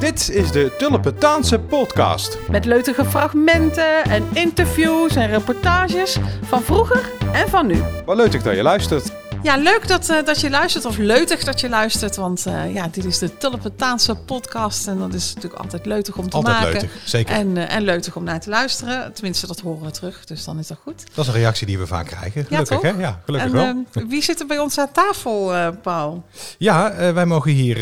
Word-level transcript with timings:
Dit 0.00 0.30
is 0.30 0.52
de 0.52 0.74
Tulpentaanse 0.78 1.58
podcast. 1.58 2.38
Met 2.50 2.64
leutige 2.64 3.04
fragmenten 3.04 4.04
en 4.04 4.28
interviews 4.32 5.16
en 5.16 5.28
reportages 5.28 6.16
van 6.42 6.62
vroeger 6.62 7.10
en 7.32 7.48
van 7.48 7.66
nu. 7.66 7.82
Wat 8.04 8.16
leuk 8.16 8.44
dat 8.44 8.56
je 8.56 8.62
luistert. 8.62 9.19
Ja, 9.42 9.56
leuk 9.56 9.88
dat, 9.88 10.08
eh, 10.08 10.24
dat 10.24 10.40
je 10.40 10.50
luistert, 10.50 10.84
of 10.84 10.96
leutig 10.96 11.44
dat 11.44 11.60
je 11.60 11.68
luistert. 11.68 12.16
Want 12.16 12.46
eh, 12.46 12.74
ja, 12.74 12.88
dit 12.90 13.04
is 13.04 13.18
de 13.18 13.36
Tulpentaanse 13.36 14.14
podcast. 14.14 14.86
En 14.86 14.98
dat 14.98 15.14
is 15.14 15.34
natuurlijk 15.34 15.62
altijd 15.62 15.86
leutig 15.86 16.16
om 16.16 16.28
te 16.30 16.36
Altijd 16.36 16.54
maken. 16.56 16.72
leutig, 16.72 16.90
zeker. 17.04 17.34
En, 17.34 17.56
eh, 17.56 17.74
en 17.74 17.82
leutig 17.82 18.16
om 18.16 18.24
naar 18.24 18.40
te 18.40 18.50
luisteren. 18.50 19.12
Tenminste, 19.12 19.46
dat 19.46 19.60
horen 19.60 19.84
we 19.84 19.90
terug. 19.90 20.24
Dus 20.24 20.44
dan 20.44 20.58
is 20.58 20.66
dat 20.66 20.78
goed. 20.82 21.04
Dat 21.14 21.24
is 21.26 21.30
een 21.34 21.38
reactie 21.40 21.66
die 21.66 21.78
we 21.78 21.86
vaak 21.86 22.06
krijgen. 22.06 22.40
Ja, 22.40 22.46
Gelukkig, 22.46 22.80
toch? 22.80 22.82
hè? 22.96 23.00
Ja, 23.00 23.20
gelukkig 23.24 23.50
en 23.50 23.56
wel. 23.56 23.84
eh, 23.92 24.08
wie 24.08 24.22
zit 24.22 24.40
er 24.40 24.46
bij 24.46 24.58
ons 24.58 24.78
aan 24.78 24.92
tafel, 24.92 25.52
Paul? 25.82 26.24
Ja, 26.58 27.12
wij 27.12 27.26
mogen 27.26 27.50
hier 27.50 27.76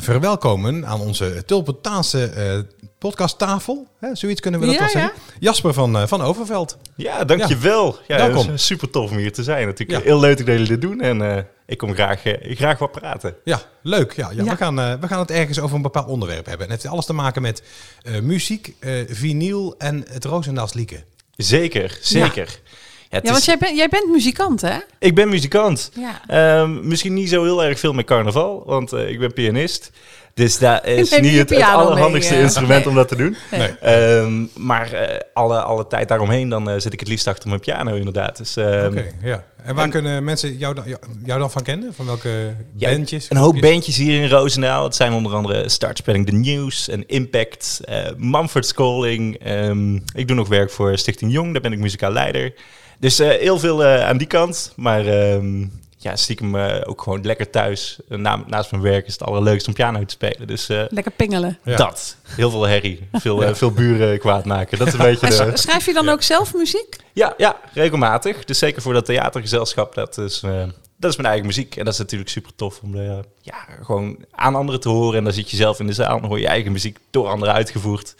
verwelkomen 0.00 0.86
aan 0.86 1.00
onze 1.00 1.42
Tulpentaanse 1.46 2.66
podcasttafel. 3.02 3.86
Hè, 3.98 4.14
zoiets 4.14 4.40
kunnen 4.40 4.60
we 4.60 4.66
dat 4.66 4.74
Ja, 4.74 4.80
wel 4.80 4.88
zeggen. 4.90 5.12
Jasper 5.38 5.72
van, 5.74 5.96
eh, 5.96 6.06
van 6.06 6.20
Overveld. 6.22 6.76
Ja, 6.96 7.24
dankjewel. 7.24 7.98
Ja, 8.06 8.16
Welkom. 8.16 8.46
het 8.46 8.54
is 8.54 8.66
super 8.66 8.90
tof 8.90 9.10
om 9.10 9.16
hier 9.16 9.32
te 9.32 9.42
zijn. 9.42 9.66
Natuurlijk 9.66 9.98
Ja. 9.98 10.04
heel 10.04 10.20
leuk 10.20 10.36
dat 10.38 10.46
jullie 10.46 10.66
dit 10.68 10.80
doen 10.80 11.00
en 11.00 11.36
eh, 11.36 11.42
ik 11.66 11.78
kom 11.78 11.94
graag, 11.94 12.24
eh, 12.24 12.56
graag 12.56 12.78
wat 12.78 12.92
praten. 12.92 13.34
Ja, 13.44 13.62
leuk. 13.82 14.12
Ja, 14.12 14.30
ja, 14.30 14.44
Ja. 14.44 14.50
We, 14.50 14.56
gaan, 14.56 14.74
we 15.00 15.06
gaan 15.08 15.18
het 15.18 15.30
ergens 15.30 15.60
over 15.60 15.76
een 15.76 15.82
bepaald 15.82 16.06
onderwerp 16.08 16.46
hebben. 16.46 16.66
En 16.66 16.72
het 16.72 16.82
heeft 16.82 16.94
alles 16.94 17.06
te 17.06 17.12
maken 17.12 17.42
met 17.42 17.62
eh, 18.02 18.20
muziek, 18.20 18.74
eh, 18.78 18.92
vinyl 19.08 19.74
en 19.78 20.04
het 20.08 20.24
Roosendaals 20.24 20.72
lieken. 20.72 21.04
Zeker, 21.36 21.98
zeker. 22.00 22.46
Ja, 22.46 23.18
het 23.18 23.22
Ja, 23.26 23.28
want 23.30 23.38
is- 23.38 23.44
jij, 23.44 23.58
bent 23.58 23.76
jij 23.76 23.88
bent 23.88 24.08
muzikant, 24.10 24.60
hè? 24.60 24.78
Ik 24.98 25.14
ben 25.14 25.28
muzikant. 25.28 25.90
Ja. 25.94 26.20
Ehm, 26.26 26.88
misschien 26.88 27.14
niet 27.14 27.28
zo 27.28 27.42
heel 27.44 27.64
erg 27.64 27.78
veel 27.78 27.92
met 27.92 28.06
carnaval, 28.06 28.62
want 28.66 28.92
eh, 28.92 29.08
ik 29.10 29.18
ben 29.18 29.32
pianist. 29.32 29.90
Dus 30.34 30.58
dat 30.58 30.86
is 30.86 31.10
Neem 31.10 31.20
niet 31.22 31.30
het, 31.30 31.48
het 31.48 31.58
piano 31.58 31.78
mee, 31.78 31.86
allerhandigste 31.86 32.34
eh? 32.34 32.40
instrument 32.40 32.78
Nee. 32.78 32.88
om 32.88 32.94
dat 32.94 33.08
te 33.08 33.16
doen. 33.16 33.36
Nee. 33.50 33.68
Ehm, 33.80 34.44
maar 34.56 34.92
eh, 34.92 35.18
alle, 35.32 35.62
alle 35.62 35.86
tijd 35.86 36.08
daaromheen, 36.08 36.48
dan 36.48 36.70
eh, 36.70 36.78
zit 36.78 36.92
ik 36.92 37.00
het 37.00 37.08
liefst 37.08 37.26
achter 37.26 37.48
mijn 37.48 37.60
piano 37.60 37.94
inderdaad. 37.94 38.36
Dus, 38.36 38.56
ehm, 38.56 38.86
Oké, 38.86 39.04
ja. 39.22 39.44
En 39.64 39.74
waar 39.74 39.84
en- 39.84 39.90
kunnen 39.90 40.24
mensen 40.24 40.56
jou 40.56 40.74
dan, 40.74 40.84
jou, 41.24 41.38
dan 41.40 41.50
van 41.50 41.62
kennen? 41.62 41.94
Van 41.94 42.06
welke 42.06 42.54
Ja, 42.76 42.90
bandjes? 42.90 43.26
Een 43.30 43.36
hoop 43.36 43.60
bandjes 43.60 43.96
hier 43.96 44.22
in 44.22 44.28
Roosendaal. 44.28 44.84
Het 44.84 44.94
zijn 44.96 45.12
onder 45.12 45.34
andere 45.34 45.68
Startspelling 45.68 46.26
The 46.26 46.32
News 46.32 46.88
en 46.88 47.06
Impact, 47.08 47.80
eh 47.84 47.96
Mumford 48.16 48.72
Calling. 48.74 49.38
Ehm, 49.38 49.94
ik 49.94 50.26
doe 50.26 50.36
nog 50.36 50.48
werk 50.48 50.70
voor 50.70 50.98
Stichting 50.98 51.32
Jong, 51.32 51.52
daar 51.52 51.62
ben 51.62 51.72
ik 51.72 51.78
muzikaal 51.78 52.12
leider. 52.12 52.54
Dus 52.98 53.18
eh, 53.18 53.28
heel 53.28 53.58
veel 53.58 53.84
aan 53.84 54.16
die 54.18 54.26
kant. 54.26 54.72
Maar 54.76 55.06
ehm, 55.06 55.64
ja, 56.02 56.16
stiekem 56.16 56.54
eh, 56.56 56.80
ook 56.88 57.02
gewoon 57.02 57.24
lekker 57.24 57.50
thuis. 57.50 57.98
Eh, 58.08 58.18
na- 58.18 58.44
naast 58.46 58.70
mijn 58.70 58.82
werk 58.82 59.06
is 59.06 59.12
het 59.12 59.22
allerleukste 59.22 59.68
om 59.68 59.74
piano 59.74 59.98
te 60.04 60.12
spelen. 60.12 60.46
Dus 60.46 60.68
eh, 60.68 60.82
Lekker 60.88 61.12
pingelen. 61.12 61.58
Ja. 61.64 61.76
dat. 61.76 62.16
Heel 62.22 62.50
veel 62.50 62.62
herrie. 62.66 63.08
Veel, 63.12 63.54
veel 63.54 63.70
buren 63.72 64.18
kwaad 64.18 64.44
maken. 64.44 64.78
Dat 64.78 64.86
is 64.86 64.92
een 64.92 64.98
beetje 64.98 65.26
de... 65.26 65.32
sch- 65.56 65.62
schrijf 65.62 65.86
je 65.86 65.92
dan 65.92 66.08
ook 66.08 66.22
zelf 66.22 66.54
muziek? 66.54 66.96
Ja, 67.12 67.34
ja, 67.36 67.56
regelmatig. 67.72 68.44
Dus 68.44 68.58
zeker 68.58 68.82
voor 68.82 68.92
dat 68.92 69.04
theatergezelschap, 69.04 69.94
dat 69.94 70.18
is, 70.18 70.42
eh, 70.42 70.62
dat 70.96 71.10
is 71.10 71.16
mijn 71.16 71.28
eigen 71.28 71.46
muziek. 71.46 71.76
En 71.76 71.84
dat 71.84 71.92
is 71.92 71.98
natuurlijk 71.98 72.30
super 72.30 72.54
tof 72.54 72.80
om 72.82 72.96
ja, 73.40 73.66
gewoon 73.82 74.24
aan 74.30 74.54
anderen 74.54 74.80
te 74.80 74.88
horen. 74.88 75.18
En 75.18 75.24
dan 75.24 75.32
zit 75.32 75.50
je 75.50 75.56
zelf 75.56 75.80
in 75.80 75.86
de 75.86 75.92
zaal 75.92 76.18
en 76.18 76.24
hoor 76.24 76.40
je 76.40 76.46
eigen 76.46 76.72
muziek 76.72 76.98
door 77.10 77.26
anderen 77.28 77.54
uitgevoerd. 77.54 78.14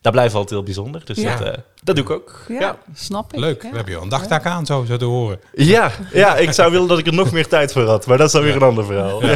Dat 0.00 0.12
blijft 0.12 0.34
altijd 0.34 0.50
heel 0.52 0.62
bijzonder. 0.62 1.04
Dus 1.04 1.16
Ja. 1.18 1.36
dat, 1.36 1.46
eh, 1.48 1.58
dat 1.94 1.96
doe 1.96 2.04
ik 2.04 2.10
ook. 2.10 2.40
Ja, 2.48 2.60
Ja. 2.60 2.76
snap 2.94 3.32
ik. 3.32 3.38
Leuk, 3.40 3.62
Ja. 3.62 3.70
we 3.70 3.76
hebben 3.76 3.94
je 3.94 4.00
een 4.00 4.08
dagtaak 4.08 4.44
aan, 4.46 4.66
zo, 4.66 4.84
zo 4.88 4.96
te 4.96 5.04
horen. 5.04 5.40
Ja, 5.54 5.90
ja, 6.12 6.36
ik 6.36 6.52
zou 6.52 6.70
willen 6.70 6.88
dat 6.88 6.98
ik 6.98 7.06
er 7.06 7.14
nog 7.14 7.32
meer 7.32 7.46
tijd 7.48 7.72
voor 7.72 7.82
had. 7.86 8.06
Maar 8.06 8.16
dat 8.18 8.26
is 8.26 8.32
dan 8.32 8.42
weer 8.42 8.54
een 8.56 8.62
ander 8.62 8.84
verhaal. 8.84 9.22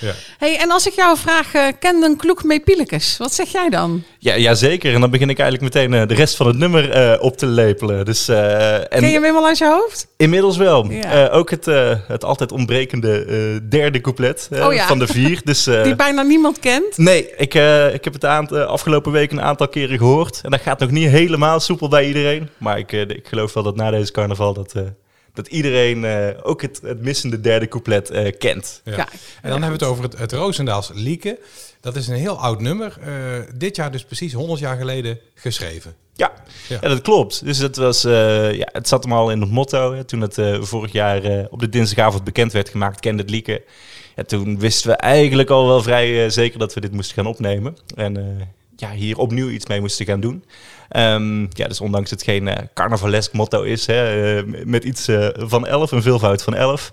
Ja. 0.00 0.12
Hey, 0.38 0.58
en 0.58 0.70
als 0.70 0.86
ik 0.86 0.92
jou 0.92 1.16
vraag, 1.18 1.54
eh 1.54 1.66
ken 1.78 2.02
een 2.02 2.16
kloek 2.16 2.44
mee 2.44 2.60
pielekes? 2.60 3.16
Wat 3.18 3.34
zeg 3.34 3.48
jij 3.48 3.68
dan? 3.68 4.02
Ja, 4.18 4.34
ja, 4.34 4.54
zeker. 4.54 4.94
En 4.94 5.00
dan 5.00 5.10
begin 5.10 5.30
ik 5.30 5.38
eigenlijk 5.38 5.74
meteen 5.74 5.94
eh, 5.94 6.08
de 6.08 6.14
rest 6.14 6.36
van 6.36 6.46
het 6.46 6.56
nummer 6.56 6.90
eh, 6.90 7.22
op 7.22 7.36
te 7.36 7.46
lepelen. 7.46 8.04
Dus, 8.04 8.28
eh, 8.28 8.74
en 8.74 8.88
Ken 8.88 9.06
je 9.06 9.12
hem 9.12 9.22
helemaal 9.22 9.46
uit 9.46 9.58
je 9.58 9.66
hoofd? 9.66 10.06
Inmiddels 10.16 10.56
wel. 10.56 10.90
Ja. 10.90 11.26
Eh, 11.28 11.36
ook 11.36 11.50
het, 11.50 11.66
eh, 11.68 11.90
het 12.08 12.24
altijd 12.24 12.52
ontbrekende 12.52 13.24
eh, 13.24 13.68
derde 13.70 14.00
couplet 14.00 14.48
Oh 14.52 14.72
ja. 14.74 14.86
van 14.86 14.98
de 14.98 15.06
vier. 15.06 15.40
Dus, 15.44 15.66
eh, 15.66 15.82
Die 15.82 15.96
bijna 15.96 16.22
niemand 16.22 16.58
kent. 16.58 16.96
Nee, 16.98 17.30
ik, 17.36 17.54
eh, 17.54 17.94
ik 17.94 18.04
heb 18.04 18.12
het 18.12 18.24
aan, 18.24 18.66
afgelopen 18.68 19.12
weken 19.12 19.38
een 19.38 19.44
aantal 19.44 19.68
keren 19.68 19.98
gehoord. 19.98 20.40
En 20.42 20.50
dat 20.50 20.60
gaat 20.60 20.78
nog 20.80 20.90
niet 20.90 20.99
helemaal 21.08 21.60
soepel 21.60 21.88
bij 21.88 22.06
iedereen. 22.06 22.48
Maar 22.58 22.78
ik, 22.78 22.92
eh, 22.92 23.00
ik 23.00 23.26
geloof 23.28 23.52
wel 23.52 23.62
dat 23.62 23.76
na 23.76 23.90
deze 23.90 24.12
carnaval 24.12 24.52
dat, 24.54 24.74
eh, 24.74 24.82
dat 25.32 25.46
iedereen 25.46 26.04
eh, 26.04 26.28
ook 26.42 26.62
het, 26.62 26.80
het 26.82 27.00
missende 27.02 27.40
derde 27.40 27.68
couplet 27.68 28.10
eh, 28.10 28.32
kent. 28.38 28.80
Ja. 28.84 28.96
En 29.42 29.50
dan 29.50 29.62
hebben 29.62 29.78
we 29.78 29.84
het 29.84 29.92
over 29.94 30.04
het, 30.04 30.18
het 30.18 30.32
Roosendaals 30.32 30.90
lieken. 30.94 31.38
Dat 31.80 31.96
is 31.96 32.08
een 32.08 32.14
heel 32.16 32.38
oud 32.38 32.60
nummer. 32.60 32.96
eh, 33.00 33.12
dit 33.54 33.76
jaar 33.76 33.90
dus 33.92 34.04
precies 34.04 34.32
100 34.32 34.60
jaar 34.60 34.76
geleden 34.76 35.18
geschreven. 35.34 35.94
Ja, 36.14 36.32
Ja. 36.68 36.78
ja. 36.80 36.88
dat 36.88 37.00
klopt. 37.00 37.44
Dus 37.44 37.58
het, 37.58 37.76
was, 37.76 38.04
eh, 38.04 38.52
ja, 38.54 38.68
het 38.72 38.88
zat 38.88 39.02
hem 39.04 39.12
al 39.12 39.30
in 39.30 39.40
het 39.40 39.50
motto. 39.50 39.92
Hè. 39.94 40.04
Toen 40.04 40.20
het 40.20 40.38
eh, 40.38 40.62
vorig 40.62 40.92
jaar 40.92 41.22
eh, 41.22 41.44
op 41.50 41.60
de 41.60 41.68
dinsdagavond 41.68 42.24
bekend 42.24 42.52
werd 42.52 42.68
gemaakt, 42.68 43.00
kende 43.00 43.22
het 43.22 43.30
lieken. 43.30 43.60
Ja, 44.16 44.22
toen 44.22 44.58
wisten 44.58 44.90
we 44.90 44.96
eigenlijk 44.96 45.50
al 45.50 45.66
wel 45.66 45.82
vrij 45.82 46.30
zeker 46.30 46.58
dat 46.58 46.74
we 46.74 46.80
dit 46.80 46.92
moesten 46.92 47.14
gaan 47.14 47.26
opnemen. 47.26 47.76
En 47.94 48.16
eh, 48.16 48.46
ja, 48.76 48.90
hier 48.92 49.18
opnieuw 49.18 49.48
iets 49.48 49.66
mee 49.66 49.80
moesten 49.80 50.06
gaan 50.06 50.20
doen. 50.20 50.44
Ehm, 50.90 51.40
ja, 51.48 51.68
dus 51.68 51.80
ondanks 51.80 52.10
het 52.10 52.22
geen 52.22 52.48
eh, 52.48 52.66
carnavalesk 52.74 53.32
motto 53.32 53.62
is, 53.62 53.86
hè, 53.86 54.36
eh, 54.38 54.64
met 54.64 54.84
iets 54.84 55.08
eh, 55.08 55.28
van 55.34 55.66
11, 55.66 55.90
een 55.90 56.02
veelvoud 56.02 56.42
van 56.42 56.54
11. 56.54 56.90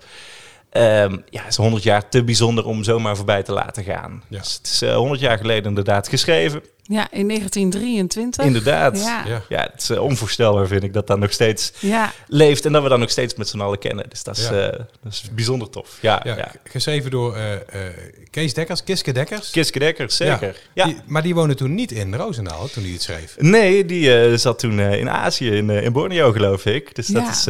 Ehm, 0.70 1.16
ja, 1.30 1.46
is 1.46 1.56
100 1.56 1.82
jaar 1.82 2.08
te 2.08 2.24
bijzonder 2.24 2.64
om 2.64 2.84
zomaar 2.84 3.16
voorbij 3.16 3.42
te 3.42 3.52
laten 3.52 3.84
gaan. 3.84 4.22
Ja. 4.28 4.38
Dus 4.38 4.54
het 4.54 4.66
is 4.66 4.82
eh, 4.82 4.96
100 4.96 5.20
jaar 5.20 5.38
geleden 5.38 5.64
inderdaad 5.64 6.08
geschreven. 6.08 6.62
Ja, 6.90 7.08
in 7.10 7.28
1923. 7.28 8.44
Inderdaad. 8.44 8.98
Ja. 9.00 9.22
Ja. 9.26 9.42
Ja, 9.48 9.68
het 9.72 9.82
is 9.82 9.90
eh, 9.90 10.02
onvoorstelbaar 10.02 10.66
vind 10.66 10.82
ik 10.82 10.92
dat 10.92 11.06
dat 11.06 11.18
nog 11.18 11.32
steeds 11.32 11.72
Ja, 11.78 12.12
leeft 12.26 12.64
en 12.66 12.72
dat 12.72 12.82
we 12.82 12.88
dat 12.88 12.98
nog 12.98 13.10
steeds 13.10 13.34
met 13.34 13.48
z'n 13.48 13.60
allen 13.60 13.78
kennen. 13.78 14.04
Dus 14.08 14.22
dat 14.22 14.36
is, 14.36 14.48
Ja. 14.48 14.68
eh, 14.70 14.78
dat 15.02 15.12
is 15.12 15.24
bijzonder 15.32 15.70
tof. 15.70 15.98
Ja, 16.00 16.20
Ja, 16.24 16.50
Geschreven 16.64 17.10
door 17.10 17.36
eh, 17.36 17.52
eh, 17.54 17.60
Kees 18.30 18.54
Dekkers, 18.54 18.84
Kiske 18.84 19.12
Dekkers. 19.12 19.50
Kiske 19.50 19.78
Dekker, 19.78 20.10
zeker. 20.10 20.56
Ja. 20.74 20.84
Die- 20.84 20.96
maar 21.06 21.22
die 21.22 21.34
woonde 21.34 21.54
toen 21.54 21.74
niet 21.74 21.92
in 21.92 22.14
Roosendaal, 22.14 22.68
toen 22.68 22.82
hij 22.82 22.92
het 22.92 23.02
schreef. 23.02 23.34
Nee, 23.38 23.84
die 23.84 24.14
eh, 24.20 24.36
zat 24.36 24.58
toen 24.58 24.78
eh, 24.80 24.98
in 24.98 25.10
Azië, 25.10 25.50
in, 25.50 25.70
eh, 25.70 25.84
in 25.84 25.92
Borneo 25.92 26.32
geloof 26.32 26.66
ik. 26.66 26.94
Dus 26.94 27.06
dat 27.06 27.22
Ja. 27.22 27.30
is... 27.30 27.44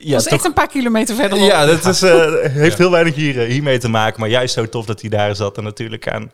ja, 0.00 0.12
dat 0.12 0.20
is 0.20 0.26
echt 0.26 0.44
een 0.44 0.52
paar 0.52 0.68
kilometer 0.68 1.14
verderop. 1.16 1.48
ja, 1.48 1.66
dat 1.66 1.84
is, 1.86 2.02
eh, 2.02 2.32
heeft 2.62 2.70
Ja. 2.76 2.82
heel 2.82 2.90
weinig 2.90 3.14
hier, 3.14 3.38
hiermee 3.40 3.78
te 3.78 3.88
maken. 3.88 4.20
Maar 4.20 4.28
juist 4.28 4.54
zo 4.54 4.68
tof 4.68 4.86
dat 4.86 5.00
hij 5.00 5.10
daar 5.10 5.36
zat 5.36 5.56
en 5.56 5.64
natuurlijk 5.64 6.08
aan, 6.08 6.30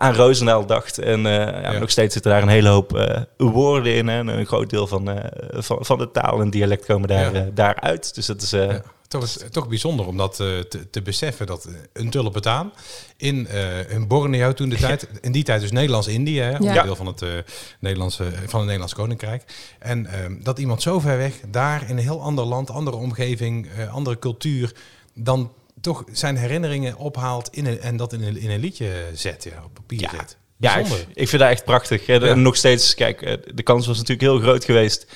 aan 0.00 0.14
Roosendaal 0.14 0.66
dacht. 0.66 0.98
En 0.98 1.26
eh, 1.26 1.32
ja, 1.62 1.72
Ja. 1.72 1.78
nog 1.78 1.90
steeds 1.90 2.12
zitten 2.12 2.30
daar 2.32 2.42
een 2.42 2.48
hele 2.48 2.68
hoop 2.68 2.96
eh, 2.96 3.20
woorden 3.36 3.94
in. 3.94 4.08
Hè. 4.08 4.18
En 4.18 4.28
een 4.28 4.46
groot 4.46 4.70
deel 4.70 4.86
van, 4.86 5.10
eh, 5.10 5.24
van, 5.62 5.78
van 5.84 5.98
de 5.98 6.10
taal 6.10 6.40
en 6.40 6.50
dialect 6.50 6.84
komen 6.86 7.08
daar, 7.08 7.34
Ja. 7.34 7.48
daaruit. 7.54 8.14
Dus 8.14 8.26
dat 8.26 8.42
is... 8.42 8.52
eh, 8.52 8.66
Ja. 8.70 8.82
Toch, 9.08 9.22
is- 9.22 9.38
toch 9.50 9.68
bijzonder 9.68 10.06
om 10.06 10.16
dat 10.16 10.40
eh, 10.40 10.58
te, 10.58 10.90
te 10.90 11.02
beseffen 11.02 11.46
dat 11.46 11.68
een 11.92 12.10
tulpentaan 12.10 12.72
in, 13.16 13.46
eh 13.48 13.90
in 13.90 14.08
Borneo 14.08 14.52
toen 14.52 14.68
de 14.68 14.76
tijd, 14.86 15.08
in 15.20 15.32
die 15.32 15.42
tijd 15.44 15.60
dus 15.60 15.70
Nederlands-Indië, 15.72 16.40
hè, 16.40 16.56
onderdeel 16.58 16.96
van 16.96 17.06
het, 17.06 17.22
eh, 17.22 17.28
Nederlandse, 17.80 18.22
van 18.24 18.52
het 18.58 18.64
Nederlands 18.64 18.94
Koninkrijk. 18.94 19.44
En 19.78 20.06
ehm, 20.06 20.34
dat 20.42 20.58
iemand 20.58 20.82
zo 20.82 21.00
ver 21.00 21.16
weg, 21.16 21.34
daar 21.48 21.82
in 21.88 21.96
een 21.96 22.02
heel 22.02 22.22
ander 22.22 22.44
land, 22.44 22.70
andere 22.70 22.96
omgeving, 22.96 23.68
eh, 23.76 23.94
andere 23.94 24.18
cultuur, 24.18 24.72
dan 25.14 25.52
toch 25.80 26.04
zijn 26.12 26.36
herinneringen 26.36 26.96
ophaalt 26.96 27.48
in 27.52 27.66
een, 27.66 27.80
en 27.80 27.96
dat 27.96 28.12
in 28.12 28.22
een, 28.22 28.36
in 28.38 28.50
een 28.50 28.60
liedje 28.60 28.86
zet, 29.14 29.44
ja, 29.44 29.62
op 29.64 29.74
papier 29.74 30.00
Ja. 30.00 30.10
zet. 30.10 30.36
Ja, 30.56 30.76
ik, 31.14 31.28
vind 31.28 31.42
dat 31.42 31.50
echt 31.50 31.64
prachtig. 31.64 32.06
En 32.06 32.24
Ja. 32.24 32.34
nog 32.34 32.56
steeds, 32.56 32.94
kijk, 32.94 33.22
eh, 33.22 33.34
de 33.54 33.62
kans 33.62 33.86
was 33.86 33.96
natuurlijk 33.96 34.28
heel 34.28 34.38
groot 34.40 34.64
geweest 34.64 35.06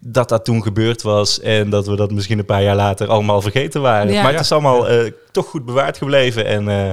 dat 0.00 0.28
dat 0.28 0.44
toen 0.44 0.62
gebeurd 0.62 1.02
was. 1.02 1.40
En 1.40 1.70
dat 1.70 1.86
we 1.86 1.96
dat 1.96 2.10
misschien 2.10 2.38
een 2.38 2.44
paar 2.44 2.62
jaar 2.62 2.76
later 2.76 3.08
allemaal 3.08 3.40
vergeten 3.40 3.80
waren. 3.80 4.12
Ja. 4.12 4.22
maar 4.22 4.30
Ja. 4.30 4.36
het 4.36 4.44
is 4.46 4.52
allemaal 4.52 4.88
eh, 4.88 5.12
toch 5.30 5.46
goed 5.46 5.64
bewaard 5.64 5.98
gebleven. 5.98 6.46
En, 6.46 6.68
eh, 6.68 6.90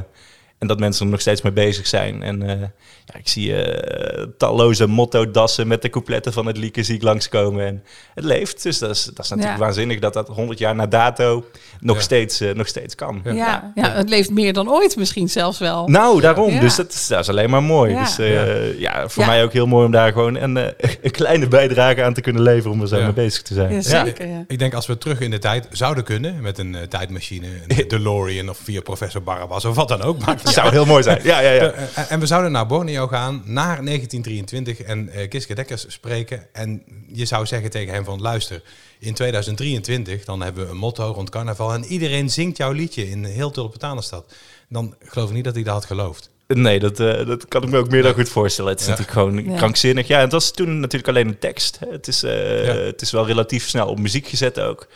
en 0.59 0.67
dat 0.67 0.79
mensen 0.79 1.05
er 1.05 1.11
nog 1.11 1.21
steeds 1.21 1.41
mee 1.41 1.51
bezig 1.53 1.87
zijn. 1.87 2.23
En 2.23 2.41
eh, 2.41 2.59
ja, 3.05 3.19
ik 3.19 3.27
zie 3.27 3.55
eh, 3.63 4.25
talloze 4.37 4.87
motto-dassen 4.87 5.67
met 5.67 5.81
de 5.81 5.89
coupletten 5.89 6.33
van 6.33 6.45
het 6.45 6.57
liedje 6.57 6.83
zie 6.83 6.95
ik 6.95 7.01
langskomen. 7.03 7.65
En 7.65 7.83
het 8.15 8.23
leeft. 8.23 8.63
Dus 8.63 8.77
dat 8.79 8.89
is, 8.89 9.03
dat 9.03 9.25
is 9.25 9.29
natuurlijk 9.29 9.57
Ja. 9.59 9.63
waanzinnig 9.65 9.99
dat 9.99 10.13
dat 10.13 10.27
100 10.27 10.59
jaar 10.59 10.75
na 10.75 10.87
dato 10.87 11.45
nog, 11.79 11.95
Ja. 11.95 12.01
steeds, 12.01 12.41
eh, 12.41 12.53
nog 12.55 12.67
steeds 12.67 12.95
kan. 12.95 13.21
Ja. 13.23 13.71
Ja. 13.75 13.89
het 13.91 14.09
leeft 14.09 14.29
meer 14.29 14.53
dan 14.53 14.69
ooit 14.69 14.95
misschien 14.97 15.29
zelfs 15.29 15.59
wel. 15.59 15.87
Nou, 15.87 16.21
daarom. 16.21 16.53
Ja. 16.53 16.59
Dus 16.59 16.75
dat 16.75 16.93
is, 16.93 17.07
dat 17.07 17.19
is 17.19 17.29
alleen 17.29 17.49
maar 17.49 17.63
mooi. 17.63 17.91
Ja. 17.91 18.03
Dus 18.03 18.17
eh, 18.19 18.79
ja. 18.79 19.09
voor 19.09 19.23
Ja. 19.23 19.29
mij 19.29 19.43
ook 19.43 19.53
heel 19.53 19.67
mooi 19.67 19.85
om 19.85 19.91
daar 19.91 20.11
gewoon 20.11 20.35
een, 20.35 20.57
eh, 20.57 20.89
een 21.01 21.11
kleine 21.11 21.47
bijdrage 21.47 22.03
aan 22.03 22.13
te 22.13 22.21
kunnen 22.21 22.41
leveren 22.41 22.71
om 22.71 22.81
er 22.81 22.87
zo 22.87 22.97
Ja. 22.97 23.03
mee 23.03 23.13
bezig 23.13 23.41
te 23.41 23.53
zijn. 23.53 23.83
Zeker. 23.83 24.27
Ja. 24.27 24.43
Ik 24.47 24.59
denk 24.59 24.73
als 24.73 24.87
we 24.87 24.97
terug 24.97 25.19
in 25.19 25.31
de 25.31 25.39
tijd 25.39 25.67
zouden 25.71 26.03
kunnen 26.03 26.41
met 26.41 26.57
een 26.57 26.77
tijdmachine, 26.89 27.47
een 27.67 27.87
DeLorean 27.87 28.49
of 28.49 28.57
via 28.57 28.81
professor 28.81 29.23
Barabbas 29.23 29.65
of 29.65 29.75
wat 29.75 29.87
dan 29.87 30.01
ook. 30.01 30.25
Maakt 30.25 30.47
Dat 30.55 30.63
zou 30.63 30.75
heel 30.75 30.85
mooi 30.85 31.03
zijn. 31.03 31.19
Ja, 31.23 31.39
ja, 31.39 31.51
ja. 31.51 31.71
Eh, 31.71 31.83
eh, 31.83 32.11
en 32.11 32.19
we 32.19 32.25
zouden 32.25 32.51
naar 32.51 32.65
Borneo 32.65 33.07
gaan, 33.07 33.41
naar 33.45 33.83
1923 33.83 34.81
en 34.81 35.09
eh 35.09 35.29
Kiske 35.29 35.55
Dekkers 35.55 35.85
spreken. 35.87 36.47
En 36.53 36.83
je 37.11 37.25
zou 37.25 37.45
zeggen 37.45 37.69
tegen 37.69 37.93
hem 37.93 38.03
van 38.03 38.21
luister, 38.21 38.61
in 38.99 39.13
2023 39.13 40.25
dan 40.25 40.41
hebben 40.41 40.65
we 40.65 40.71
een 40.71 40.77
motto 40.77 41.11
rond 41.11 41.29
carnaval 41.29 41.73
en 41.73 41.85
iedereen 41.85 42.29
zingt 42.29 42.57
jouw 42.57 42.71
liedje 42.71 43.09
in 43.09 43.23
heel 43.23 43.51
Tulpentanenstad. 43.51 44.33
Dan 44.69 44.95
geloof 45.03 45.29
ik 45.29 45.35
niet 45.35 45.43
dat 45.43 45.55
hij 45.55 45.63
dat 45.63 45.73
had 45.73 45.85
geloofd. 45.85 46.29
Nee, 46.47 46.79
dat, 46.79 46.99
uh, 46.99 47.25
dat 47.25 47.47
kan 47.47 47.63
ik 47.63 47.69
me 47.69 47.77
ook 47.77 47.89
meer 47.89 48.03
dan 48.03 48.13
goed 48.13 48.29
voorstellen. 48.29 48.71
Het 48.71 48.79
is 48.79 48.87
natuurlijk 48.87 49.17
gewoon 49.17 49.55
krankzinnig. 49.55 50.07
Ja, 50.07 50.17
en 50.17 50.23
het 50.23 50.31
was 50.31 50.51
toen 50.51 50.79
natuurlijk 50.79 51.07
alleen 51.07 51.27
een 51.27 51.39
tekst. 51.39 51.79
Hè. 51.79 51.91
Het, 51.91 52.07
is, 52.07 52.23
uh, 52.23 52.31
het 52.65 53.01
is 53.01 53.11
wel 53.11 53.25
relatief 53.25 53.67
snel 53.67 53.87
op 53.87 53.99
muziek 53.99 54.27
gezet 54.27 54.59
ook. 54.59 54.87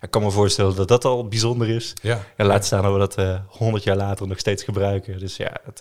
Ik 0.00 0.10
kan 0.10 0.22
me 0.22 0.30
voorstellen 0.30 0.76
dat 0.76 0.88
dat 0.88 1.04
al 1.04 1.28
bijzonder 1.28 1.68
is. 1.68 1.94
Ja. 2.02 2.24
En 2.36 2.46
laat 2.46 2.64
staan 2.64 2.82
dat 2.82 2.92
we 2.92 2.98
dat 2.98 3.18
uh, 3.18 3.40
100 3.46 3.84
jaar 3.84 3.96
later 3.96 4.26
nog 4.26 4.38
steeds 4.38 4.62
gebruiken. 4.62 5.18
Dus 5.18 5.36
ja, 5.36 5.56
het, 5.64 5.80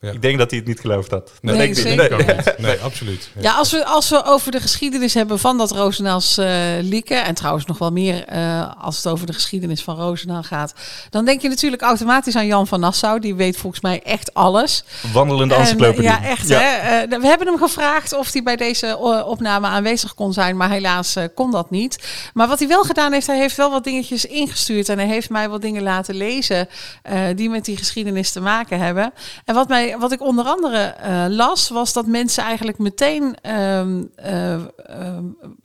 ik 0.00 0.22
denk 0.22 0.38
dat 0.38 0.50
hij 0.50 0.58
het 0.58 0.68
niet 0.68 0.80
geloofd 0.80 1.10
had. 1.10 1.32
Nee, 1.40 1.56
nee, 1.56 1.74
zeker. 1.74 2.26
Nee. 2.26 2.36
nee, 2.58 2.78
absoluut. 2.78 3.30
Ja, 3.38 3.52
als, 3.52 3.70
we, 3.70 3.84
als 3.84 4.08
we 4.08 4.24
over 4.24 4.52
de 4.52 4.60
geschiedenis 4.60 5.14
hebben 5.14 5.38
van 5.38 5.58
dat 5.58 5.70
Roosendaals 5.70 6.38
uh, 6.38 6.46
lieken... 6.80 7.24
en 7.24 7.34
trouwens 7.34 7.66
nog 7.66 7.78
wel 7.78 7.90
meer 7.90 8.24
uh, 8.32 8.72
als 8.78 8.96
het 8.96 9.06
over 9.06 9.26
de 9.26 9.32
geschiedenis 9.32 9.82
van 9.82 9.96
Roosendaal 9.96 10.42
gaat... 10.42 10.74
dan 11.10 11.24
denk 11.24 11.42
je 11.42 11.48
natuurlijk 11.48 11.82
automatisch 11.82 12.36
aan 12.36 12.46
Jan 12.46 12.66
van 12.66 12.80
Nassau. 12.80 13.20
Die 13.20 13.34
weet 13.34 13.56
volgens 13.56 13.82
mij 13.82 14.02
echt 14.02 14.34
alles. 14.34 14.84
Wandelende 15.12 15.54
encyclopedie. 15.54 16.02
Ja, 16.02 16.22
echt. 16.24 16.48
Ja. 16.48 16.60
Hè? 16.60 17.02
Uh, 17.02 17.20
we 17.20 17.26
hebben 17.26 17.46
hem 17.46 17.58
gevraagd 17.58 18.12
of 18.12 18.32
hij 18.32 18.42
bij 18.42 18.56
deze 18.56 18.96
opname 19.26 19.66
aanwezig 19.66 20.14
kon 20.14 20.32
zijn... 20.32 20.56
maar 20.56 20.70
helaas 20.70 21.16
kon 21.34 21.50
dat 21.50 21.70
niet. 21.70 22.08
Maar 22.34 22.48
wat 22.48 22.58
hij 22.58 22.68
wel 22.68 22.82
gedaan 22.82 23.12
heeft, 23.12 23.26
hij 23.26 23.38
heeft 23.38 23.56
wel 23.56 23.70
wat 23.70 23.84
dingetjes 23.84 24.24
ingestuurd... 24.24 24.88
en 24.88 24.98
hij 24.98 25.08
heeft 25.08 25.30
mij 25.30 25.48
wat 25.48 25.62
dingen 25.62 25.82
laten 25.82 26.14
lezen... 26.14 26.68
die 27.34 27.50
met 27.50 27.64
die 27.64 27.76
geschiedenis 27.76 28.32
te 28.32 28.40
maken 28.40 28.78
hebben. 28.78 29.12
En 29.44 29.54
wat 29.54 29.68
mij 29.68 29.88
wat 29.98 30.12
ik 30.12 30.20
onder 30.20 30.44
andere 30.44 30.94
uh, 31.04 31.24
las, 31.28 31.68
was 31.68 31.92
dat 31.92 32.06
mensen 32.06 32.44
eigenlijk 32.44 32.78
meteen 32.78 33.50
um, 33.50 34.10
uh, 34.26 34.56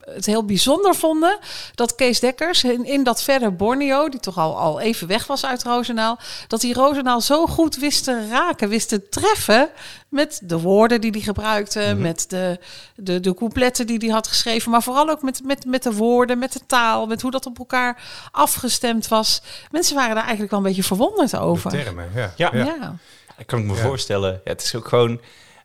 het 0.00 0.26
heel 0.26 0.44
bijzonder 0.44 0.94
vonden 0.94 1.38
dat 1.74 1.94
Kees 1.94 2.20
Dekkers 2.20 2.64
in, 2.64 2.84
in 2.84 3.02
dat 3.02 3.22
verre 3.22 3.50
Borneo, 3.50 4.08
die 4.08 4.20
toch 4.20 4.38
al, 4.38 4.58
al 4.58 4.80
even 4.80 5.06
weg 5.06 5.26
was 5.26 5.46
uit 5.46 5.62
Rozenaal, 5.62 6.18
dat 6.48 6.60
die 6.60 6.74
Rozenaal 6.74 7.20
zo 7.20 7.46
goed 7.46 7.76
wist 7.76 8.04
te 8.04 8.28
raken, 8.28 8.68
wist 8.68 8.88
te 8.88 9.08
treffen 9.08 9.70
met 10.08 10.40
de 10.42 10.60
woorden 10.60 11.00
die 11.00 11.10
hij 11.10 11.20
gebruikte, 11.20 11.80
mm 11.80 11.86
-hmm. 11.86 12.00
met 12.00 12.24
de, 12.28 12.58
de, 12.96 13.20
de 13.20 13.34
coupletten 13.34 13.86
die 13.86 13.98
hij 13.98 14.08
had 14.08 14.26
geschreven, 14.26 14.70
maar 14.70 14.82
vooral 14.82 15.08
ook 15.08 15.22
met, 15.22 15.40
met, 15.44 15.64
met 15.64 15.82
de 15.82 15.92
woorden, 15.92 16.38
met 16.38 16.52
de 16.52 16.60
taal, 16.66 17.06
met 17.06 17.22
hoe 17.22 17.30
dat 17.30 17.46
op 17.46 17.58
elkaar 17.58 18.02
afgestemd 18.30 19.08
was. 19.08 19.42
Mensen 19.70 19.94
waren 19.94 20.14
daar 20.14 20.22
eigenlijk 20.22 20.50
wel 20.50 20.60
een 20.60 20.66
beetje 20.66 20.82
verwonderd 20.82 21.36
over. 21.36 21.70
De 21.70 21.82
termen, 21.82 22.10
ja. 22.14 22.32
ja. 22.36 22.50
ja. 22.54 22.96
Ik 23.38 23.46
kan 23.46 23.58
ik 23.58 23.64
me 23.64 23.74
voorstellen. 23.74 24.40
Ja, 24.44 24.50
het 24.50 24.62
is 24.62 24.74
ook 24.74 24.88
gewoon 24.88 25.20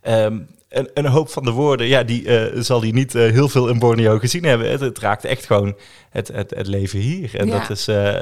um, 0.08 0.48
een, 0.70 0.90
een, 0.94 1.06
hoop 1.06 1.30
van 1.30 1.44
de 1.44 1.52
woorden. 1.52 1.88
Ja, 1.88 2.04
die 2.04 2.24
uh, 2.54 2.62
zal 2.62 2.82
hij 2.82 2.92
niet 2.92 3.16
uh, 3.16 3.32
heel 3.32 3.50
veel 3.50 3.68
in 3.68 3.80
Borneo 3.80 4.20
gezien 4.20 4.44
hebben. 4.44 4.70
Het, 4.70 4.80
het 4.80 5.00
raakt 5.00 5.26
echt 5.26 5.46
gewoon 5.46 5.76
het, 6.10 6.28
het, 6.28 6.52
het 6.56 6.68
leven 6.68 7.00
hier. 7.00 7.36
En 7.36 7.48
ja. 7.48 7.60
dat 7.60 7.70
is, 7.70 7.88
uh, 7.88 8.16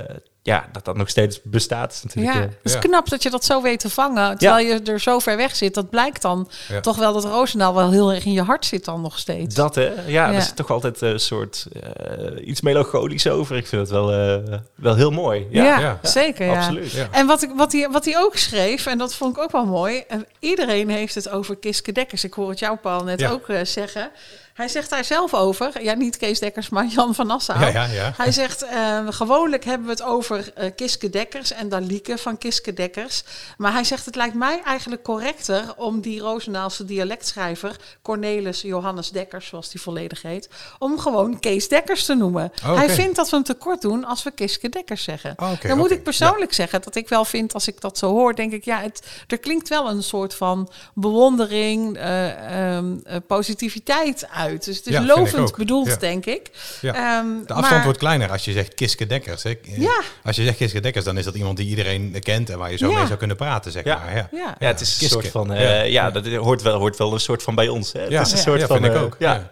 ja, 0.43 0.69
dat 0.71 0.85
dat 0.85 0.97
nog 0.97 1.09
steeds 1.09 1.39
bestaat. 1.43 1.91
Is 1.91 2.03
natuurlijk, 2.03 2.35
ja, 2.35 2.41
het 2.41 2.57
is 2.63 2.73
ja. 2.73 2.79
knap 2.79 3.09
dat 3.09 3.23
je 3.23 3.29
dat 3.29 3.45
zo 3.45 3.61
weet 3.61 3.79
te 3.79 3.89
vangen. 3.89 4.37
Terwijl 4.37 4.67
je 4.67 4.81
er 4.81 4.99
zo 4.99 5.19
ver 5.19 5.37
weg 5.37 5.55
zit. 5.55 5.73
Dat 5.73 5.89
blijkt 5.89 6.21
dan 6.21 6.49
toch 6.81 6.97
wel 6.97 7.13
dat 7.13 7.23
Roosendaal 7.23 7.75
wel 7.75 7.91
heel 7.91 8.13
erg 8.13 8.25
in 8.25 8.31
je 8.31 8.41
hart 8.41 8.65
zit 8.65 8.85
dan 8.85 9.01
nog 9.01 9.19
steeds. 9.19 9.55
Dat 9.55 9.75
hè? 9.75 9.93
Ja, 10.07 10.33
er 10.33 10.41
zit 10.41 10.55
toch 10.55 10.69
altijd 10.69 11.01
een 11.01 11.19
soort 11.19 11.67
uh, 11.73 12.47
iets 12.47 12.61
melancholisch 12.61 13.27
over. 13.27 13.55
Ik 13.55 13.67
vind 13.67 13.81
het 13.81 13.91
wel, 13.91 14.13
uh, 14.13 14.57
wel 14.75 14.95
heel 14.95 15.11
mooi. 15.11 15.47
Ja, 15.49 15.99
zeker. 16.01 16.45
Ja. 16.45 16.57
Absoluut. 16.57 17.07
Wat, 17.25 17.41
ik, 17.41 17.49
wat, 17.55 17.71
hij, 17.71 17.89
wat 17.89 18.05
hij 18.05 18.17
ook 18.17 18.35
schreef, 18.35 18.85
en 18.85 18.97
dat 18.97 19.15
vond 19.15 19.37
ik 19.37 19.43
ook 19.43 19.51
wel 19.51 19.65
mooi. 19.65 20.03
iedereen 20.39 20.89
heeft 20.89 21.15
het 21.15 21.29
over 21.29 21.55
Kiske 21.55 21.91
Dekkers. 21.91 22.23
Ik 22.23 22.33
hoor 22.33 22.49
het 22.49 22.59
jou, 22.59 22.77
Paul, 22.77 23.03
net 23.03 23.25
ook 23.25 23.45
zeggen. 23.63 24.11
Hij 24.59 24.67
zegt 24.67 24.89
daar 24.89 25.05
zelf 25.05 25.33
over, 25.33 25.83
ja 25.83 25.93
niet 25.93 26.17
Kees 26.17 26.39
Dekkers, 26.39 26.69
maar 26.69 26.85
Jan 26.85 27.15
van 27.15 27.27
Nassau. 27.27 27.59
Ja, 27.59 27.67
ja, 27.67 27.85
ja. 27.85 28.13
Hij 28.17 28.31
zegt, 28.31 28.63
uh, 28.63 29.07
gewoonlijk 29.09 29.65
hebben 29.65 29.87
we 29.87 29.93
het 29.93 30.01
over 30.01 30.53
uh, 30.57 30.69
Kiske 30.75 31.09
Dekkers 31.09 31.51
en 31.51 31.69
Dalieke 31.69 32.17
van 32.17 32.37
Kiske 32.37 32.73
Dekkers. 32.73 33.23
Maar 33.57 33.73
hij 33.73 33.83
zegt, 33.83 34.05
het 34.05 34.15
lijkt 34.15 34.35
mij 34.35 34.61
eigenlijk 34.65 35.03
correcter 35.03 35.73
om 35.75 36.01
die 36.01 36.19
Rozenaalse 36.19 36.85
dialectschrijver, 36.85 37.75
Cornelis 38.01 38.61
Johannes 38.61 39.09
Dekkers, 39.09 39.47
zoals 39.47 39.69
die 39.69 39.81
volledig 39.81 40.21
heet, 40.21 40.49
om 40.79 40.99
gewoon 40.99 41.39
Kees 41.39 41.67
Dekkers 41.67 42.05
te 42.05 42.15
noemen. 42.15 42.51
Oh, 42.63 42.69
okay. 42.71 42.85
Hij 42.85 42.95
vindt 42.95 43.15
dat 43.15 43.29
we 43.29 43.35
hem 43.35 43.45
tekort 43.45 43.81
doen 43.81 44.05
als 44.05 44.23
we 44.23 44.31
Kiske 44.31 44.69
Dekkers 44.69 45.03
zeggen. 45.03 45.33
Oh, 45.37 45.51
okay, 45.51 45.69
Dan 45.69 45.77
moet 45.77 45.85
okay. 45.85 45.97
ik 45.97 46.03
persoonlijk 46.03 46.49
ja. 46.49 46.55
zeggen 46.55 46.81
dat 46.81 46.95
ik 46.95 47.09
wel 47.09 47.25
vind, 47.25 47.53
als 47.53 47.67
ik 47.67 47.81
dat 47.81 47.97
zo 47.97 48.09
hoor, 48.09 48.35
denk 48.35 48.51
ik, 48.51 48.65
ja, 48.65 48.79
het, 48.79 49.07
er 49.27 49.37
klinkt 49.39 49.69
wel 49.69 49.89
een 49.89 50.03
soort 50.03 50.33
van 50.33 50.71
bewondering, 50.93 51.97
uh, 51.97 52.75
um, 52.75 53.03
positiviteit 53.27 54.27
uit. 54.29 54.47
Dus 54.57 54.77
het 54.77 54.87
is 54.87 54.93
ja, 54.93 55.05
lovend 55.05 55.55
bedoeld, 55.55 55.87
ja. 55.87 55.95
denk 55.95 56.25
ik. 56.25 56.49
Ja. 56.81 57.19
Um, 57.19 57.43
de 57.45 57.53
afstand 57.53 57.75
maar... 57.75 57.83
wordt 57.83 57.99
kleiner 57.99 58.31
als 58.31 58.45
je 58.45 58.51
zegt 58.51 58.73
Kiske 58.73 59.05
Dekkers. 59.05 59.43
Hè. 59.43 59.55
Ja. 59.63 60.01
Als 60.23 60.35
je 60.35 60.43
zegt 60.43 60.57
Kiske 60.57 60.79
Dekkers, 60.79 61.05
dan 61.05 61.17
is 61.17 61.25
dat 61.25 61.35
iemand 61.35 61.57
die 61.57 61.67
iedereen 61.67 62.19
kent 62.19 62.49
en 62.49 62.57
waar 62.57 62.71
je 62.71 62.77
zo 62.77 62.91
mee 62.91 63.05
zou 63.05 63.17
kunnen 63.17 63.37
praten, 63.37 63.71
zeg 63.71 63.83
maar. 63.83 64.15
Ja, 64.15 64.29
ja. 64.31 64.55
ja 64.59 64.67
het 64.67 64.81
is 64.81 65.01
een 65.01 65.09
soort 65.09 65.27
van... 65.27 65.53
Uh, 65.53 65.89
ja. 65.89 66.11
dat 66.11 66.27
hoort 66.27 66.61
wel, 66.61 66.77
hoort 66.77 66.97
wel 66.97 67.13
een 67.13 67.19
soort 67.19 67.43
van 67.43 67.55
bij 67.55 67.67
ons. 67.67 67.93
Hè. 67.93 68.01
Het 68.01 68.11
is 68.11 68.31
een 68.31 68.37
soort 68.37 68.63
van... 68.63 68.81
vind 68.81 68.95
ik 68.95 69.01
ook. 69.01 69.15
ja. 69.19 69.51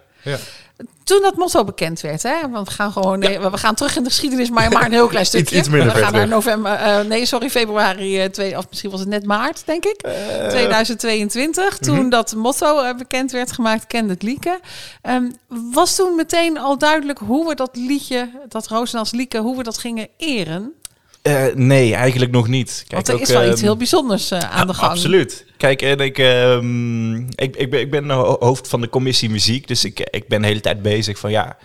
Toen 1.04 1.22
dat 1.22 1.36
motto 1.36 1.64
bekend 1.64 2.00
werd, 2.00 2.22
hè? 2.22 2.48
Want 2.50 2.68
we 2.68 2.74
gaan 2.74 2.92
gewoon, 2.92 3.18
nee, 3.18 3.38
we 3.38 3.58
gaan 3.58 3.74
terug 3.74 3.96
in 3.96 4.02
de 4.02 4.08
geschiedenis, 4.08 4.50
maar 4.50 4.72
maar 4.72 4.84
een 4.84 4.92
heel 4.92 5.06
klein 5.06 5.26
stukje. 5.32 5.56
iets, 5.56 5.66
iets 5.66 5.76
minder 5.76 5.94
we 5.94 6.02
gaan 6.02 6.12
naar 6.12 6.28
november, 6.28 6.72
uh, 6.72 7.00
nee, 7.00 7.26
sorry, 7.26 7.50
februari, 7.50 8.24
uh, 8.24 8.30
twee, 8.30 8.58
of 8.58 8.66
misschien 8.68 8.90
was 8.90 9.00
het 9.00 9.08
net 9.08 9.24
maart, 9.24 9.62
denk 9.66 9.84
ik, 9.84 10.06
uh, 10.06 10.46
2022. 10.48 11.78
Toen 11.78 11.96
-hmm. 11.96 12.10
dat 12.10 12.34
motto 12.34 12.94
bekend 12.94 13.30
werd 13.30 13.52
gemaakt, 13.52 13.86
Kende 13.86 14.12
het 14.12 14.22
Lieke. 14.22 14.60
Um, 15.02 15.36
was 15.72 15.94
toen 15.94 16.14
meteen 16.14 16.58
al 16.58 16.78
duidelijk 16.78 17.18
hoe 17.18 17.48
we 17.48 17.54
dat 17.54 17.76
liedje, 17.76 18.30
dat 18.48 18.66
Roosendaals 18.66 19.12
Lieke, 19.12 19.38
hoe 19.38 19.56
we 19.56 19.62
dat 19.62 19.78
gingen 19.78 20.08
eren? 20.16 20.74
Uh, 21.22 21.44
nee, 21.54 21.94
eigenlijk 21.94 22.32
nog 22.32 22.48
niet. 22.48 22.76
Kijk, 22.78 22.92
Want 22.92 23.08
er 23.08 23.14
ook, 23.14 23.20
is 23.20 23.30
wel 23.30 23.44
uh, 23.44 23.50
iets 23.50 23.60
heel 23.60 23.76
bijzonders 23.76 24.32
uh, 24.32 24.38
aan 24.38 24.66
de 24.66 24.74
gang. 24.74 24.92
Absoluut. 24.92 25.44
Kijk, 25.56 25.82
en 25.82 25.98
ik, 26.00 26.18
um, 26.18 27.16
ik, 27.18 27.56
ik, 27.56 27.70
ben, 27.70 27.80
ik 27.80 27.90
ben 27.90 28.10
hoofd 28.10 28.68
van 28.68 28.80
de 28.80 28.88
commissie 28.88 29.30
muziek, 29.30 29.68
dus 29.68 29.84
ik, 29.84 30.00
ik 30.10 30.28
ben 30.28 30.40
de 30.40 30.46
hele 30.46 30.60
tijd 30.60 30.82
bezig 30.82 31.18
van 31.18 31.30
ja, 31.30 31.56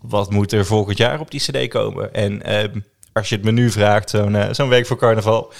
wat 0.00 0.30
moet 0.30 0.52
er 0.52 0.66
volgend 0.66 0.98
jaar 0.98 1.20
op 1.20 1.30
die 1.30 1.40
cd 1.40 1.68
komen? 1.68 2.14
En 2.14 2.62
um, 2.64 2.84
als 3.12 3.28
je 3.28 3.34
het 3.34 3.44
me 3.44 3.50
nu 3.50 3.70
vraagt, 3.70 4.10
zo'n 4.10 4.36
zo'n 4.50 4.68
week 4.68 4.86
voor 4.86 4.98
carnaval, 4.98 5.52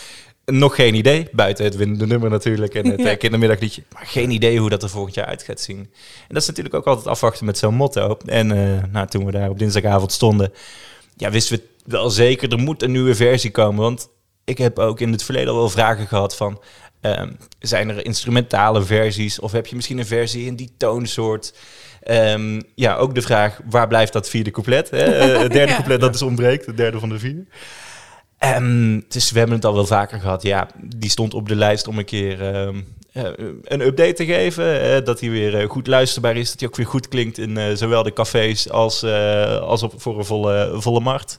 nog 0.45 0.75
geen 0.75 0.95
idee. 0.95 1.29
Buiten 1.33 1.65
het 1.65 1.77
winnende 1.77 2.07
nummer 2.07 2.31
natuurlijk 2.31 2.75
en 2.75 2.87
het 2.87 3.01
ja. 3.01 3.15
kindermiddagliedje. 3.15 3.83
Maar 3.93 4.07
geen 4.07 4.31
idee 4.31 4.59
hoe 4.59 4.71
dat 4.71 4.83
er 4.83 4.89
volgend 4.89 5.15
jaar 5.15 5.27
uit 5.27 5.43
gaat 5.43 5.61
zien. 5.61 5.79
En 5.79 6.29
dat 6.29 6.43
is 6.43 6.49
natuurlijk 6.49 6.75
ook 6.75 6.87
altijd 6.87 7.07
afwachten 7.07 7.47
met 7.47 7.59
zo'n 7.59 7.75
motto. 7.75 8.17
En 8.25 8.47
nou, 8.93 9.07
toen 9.07 9.25
we 9.25 9.33
daar 9.33 9.49
op 9.49 9.59
dinsdagavond 9.59 10.13
stonden, 10.13 10.53
ja, 11.17 11.31
wisten 11.31 11.57
we 11.57 11.63
wel 11.85 12.11
zeker, 12.11 12.53
er 12.53 12.59
moet 12.59 12.83
een 12.83 12.93
nieuwe 12.93 13.15
versie 13.15 13.51
komen. 13.51 13.83
Want 13.83 14.09
ik 14.45 14.59
heb 14.59 14.79
ook 14.79 15.01
in 15.01 15.13
het 15.13 15.23
verleden 15.23 15.53
al 15.53 15.59
wel 15.59 15.69
vragen 15.69 16.07
gehad 16.07 16.37
van... 16.37 16.63
Um, 17.01 17.37
zijn 17.59 17.89
er 17.89 18.05
instrumentale 18.05 18.83
versies? 18.83 19.39
Of 19.39 19.53
heb 19.53 19.67
je 19.67 19.77
misschien 19.77 19.99
een 19.99 20.07
versie 20.07 20.47
in 20.47 20.57
die 20.57 20.75
toonsoort? 20.77 21.55
Um, 22.11 22.63
ja, 22.75 22.97
ook 22.97 23.15
de 23.15 23.23
vraag, 23.23 23.61
waar 23.71 23.89
blijft 23.89 24.13
dat 24.13 24.29
vierde 24.29 24.51
couplet? 24.51 24.91
Hè? 24.91 24.99
het 24.99 25.53
derde 25.53 25.71
ja. 25.73 25.75
couplet 25.75 26.01
dat 26.01 26.15
is 26.15 26.23
ontbreekt, 26.23 26.67
het 26.67 26.77
derde 26.77 26.99
van 26.99 27.09
de 27.09 27.19
vier. 27.19 27.47
Um, 28.45 29.05
dus 29.09 29.31
we 29.31 29.39
hebben 29.39 29.57
het 29.57 29.65
al 29.65 29.75
wel 29.75 29.87
vaker 29.87 30.21
gehad. 30.21 30.43
Ja, 30.43 30.69
die 30.85 31.11
stond 31.11 31.35
op 31.35 31.49
de 31.49 31.57
lijst 31.57 31.89
om 31.89 31.99
een 31.99 32.05
keer 32.05 32.55
um, 32.57 32.87
uh, 33.15 33.23
een 33.63 33.81
update 33.81 34.13
te 34.13 34.25
geven. 34.25 34.97
Uh, 34.97 35.05
dat 35.05 35.21
hij 35.21 35.31
weer 35.31 35.63
uh, 35.63 35.69
goed 35.69 35.87
luisterbaar 35.87 36.37
is. 36.37 36.51
Dat 36.51 36.61
hij 36.61 36.69
ook 36.69 36.77
weer 36.77 36.87
goed 36.87 37.09
klinkt 37.09 37.39
in 37.39 37.77
zowel 37.77 38.03
de 38.03 38.13
cafés 38.13 38.71
als, 38.71 39.05
als 39.61 39.83
op, 39.83 39.93
voor 39.97 40.19
een 40.19 40.25
volle, 40.25 40.71
volle 40.75 41.01
markt. 41.01 41.39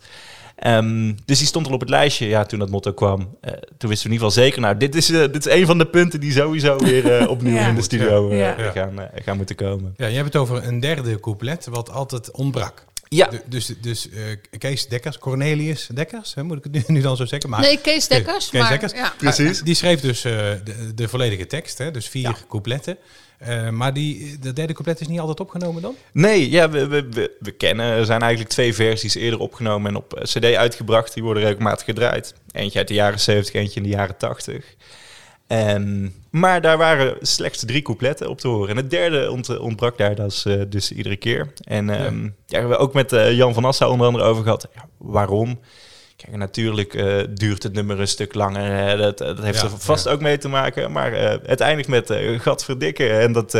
Um, 0.65 1.15
dus 1.25 1.37
die 1.37 1.47
stond 1.47 1.67
al 1.67 1.73
op 1.73 1.79
het 1.79 1.89
lijstje 1.89 2.27
ja, 2.27 2.45
toen 2.45 2.59
dat 2.59 2.69
motto 2.69 2.93
kwam. 2.93 3.19
Uh, 3.19 3.51
toen 3.77 3.89
wisten 3.89 4.09
we 4.09 4.15
in 4.15 4.21
ieder 4.21 4.27
geval 4.27 4.31
zeker, 4.31 4.61
nou, 4.61 4.77
dit 4.77 4.95
is, 4.95 5.09
uh, 5.09 5.19
dit 5.19 5.45
is 5.45 5.53
een 5.53 5.65
van 5.65 5.77
de 5.77 5.85
punten 5.85 6.19
die 6.19 6.31
sowieso 6.31 6.77
weer 6.77 7.21
uh, 7.21 7.29
opnieuw 7.35 7.53
ja. 7.53 7.67
in 7.67 7.75
de 7.75 7.81
studio 7.81 8.33
ja. 8.33 8.55
gaan, 8.71 9.09
gaan 9.15 9.37
moeten 9.37 9.55
komen. 9.55 9.93
Ja, 9.97 10.07
je 10.07 10.15
hebt 10.15 10.33
het 10.33 10.35
over 10.35 10.67
een 10.67 10.79
derde 10.79 11.19
couplet, 11.19 11.67
wat 11.71 11.91
altijd 11.91 12.31
ontbrak. 12.31 12.85
Ja. 13.15 13.27
De, 13.27 13.41
dus 13.45 13.73
dus 13.81 14.09
Kees 14.57 14.87
Dekkers, 14.87 15.17
Cornelius 15.17 15.87
Dekkers, 15.93 16.33
hè, 16.33 16.43
moet 16.43 16.57
ik 16.57 16.63
het 16.63 16.73
nu, 16.73 16.95
nu, 16.95 17.01
dan 17.01 17.17
zo 17.17 17.25
zeggen? 17.25 17.49
Maar, 17.49 17.61
nee, 17.61 17.77
Kees 17.77 18.07
Dekkers. 18.07 18.49
Kees 18.49 18.61
maar, 18.61 18.69
Dekkers. 18.69 18.93
Ja. 18.93 19.13
Precies. 19.17 19.61
die 19.61 19.75
schreef 19.75 20.01
dus 20.01 20.21
de, 20.21 20.61
de, 20.95 21.07
volledige 21.07 21.47
tekst, 21.47 21.77
hè, 21.77 21.91
dus 21.91 22.07
vier 22.07 22.35
coupletten. 22.47 22.97
Uh, 23.47 23.69
maar 23.69 23.93
die, 23.93 24.39
de 24.39 24.53
derde 24.53 24.73
couplet 24.73 25.01
is 25.01 25.07
niet 25.07 25.19
altijd 25.19 25.39
opgenomen 25.39 25.81
dan? 25.81 25.95
Nee, 26.11 26.49
ja, 26.49 26.69
we, 26.69 26.87
we, 26.87 27.07
we, 27.09 27.31
we, 27.39 27.51
kennen. 27.51 27.85
Er 27.85 28.05
zijn 28.05 28.21
eigenlijk 28.21 28.51
twee 28.51 28.73
versies 28.73 29.15
eerder 29.15 29.39
opgenomen 29.39 29.89
en 29.89 29.97
op 29.97 30.19
CD 30.23 30.43
uitgebracht. 30.43 31.13
Die 31.13 31.23
worden 31.23 31.43
regelmatig 31.43 31.85
gedraaid. 31.85 32.33
Eentje 32.51 32.79
uit 32.79 32.87
de 32.87 32.93
jaren 32.93 33.19
70, 33.19 33.53
eentje 33.53 33.79
in 33.79 33.83
de 33.83 33.95
jaren 33.95 34.17
80. 34.17 34.65
Um, 35.53 36.13
maar 36.29 36.61
daar 36.61 36.77
waren 36.77 37.15
slechts 37.21 37.65
drie 37.65 37.81
coupletten 37.81 38.29
op 38.29 38.39
te 38.39 38.47
horen. 38.47 38.69
En 38.69 38.77
het 38.77 38.89
derde 38.89 39.31
ont, 39.31 39.59
ontbrak 39.59 39.97
daar 39.97 40.15
dus, 40.15 40.45
uh, 40.45 40.61
dus 40.67 40.91
iedere 40.91 41.15
keer. 41.15 41.53
En 41.63 42.05
um, 42.05 42.23
ja. 42.23 42.31
ja. 42.45 42.59
hebben 42.59 42.69
we 42.69 42.83
ook 42.83 42.93
met 42.93 43.13
uh, 43.13 43.31
Jan 43.31 43.53
van 43.53 43.65
Assau 43.65 43.91
onder 43.91 44.07
andere 44.07 44.23
over 44.23 44.43
gehad. 44.43 44.67
Ja, 44.75 44.85
waarom? 44.97 45.59
Kijk, 46.15 46.35
natuurlijk 46.35 46.93
uh, 46.93 47.23
duurt 47.29 47.63
het 47.63 47.73
nummer 47.73 47.99
een 47.99 48.07
stuk 48.07 48.33
langer. 48.33 48.71
Hè. 48.71 48.97
Dat, 48.97 49.17
dat 49.17 49.41
heeft 49.41 49.61
ja, 49.61 49.63
er 49.63 49.77
vast 49.77 50.07
ook 50.07 50.21
mee 50.21 50.37
te 50.37 50.47
maken. 50.47 50.91
Maar 50.91 51.11
het 51.45 51.61
eindigt 51.61 51.89
met 51.89 52.13
gat 52.37 52.63
verdikken. 52.63 53.19
En 53.19 53.31
dat, 53.31 53.51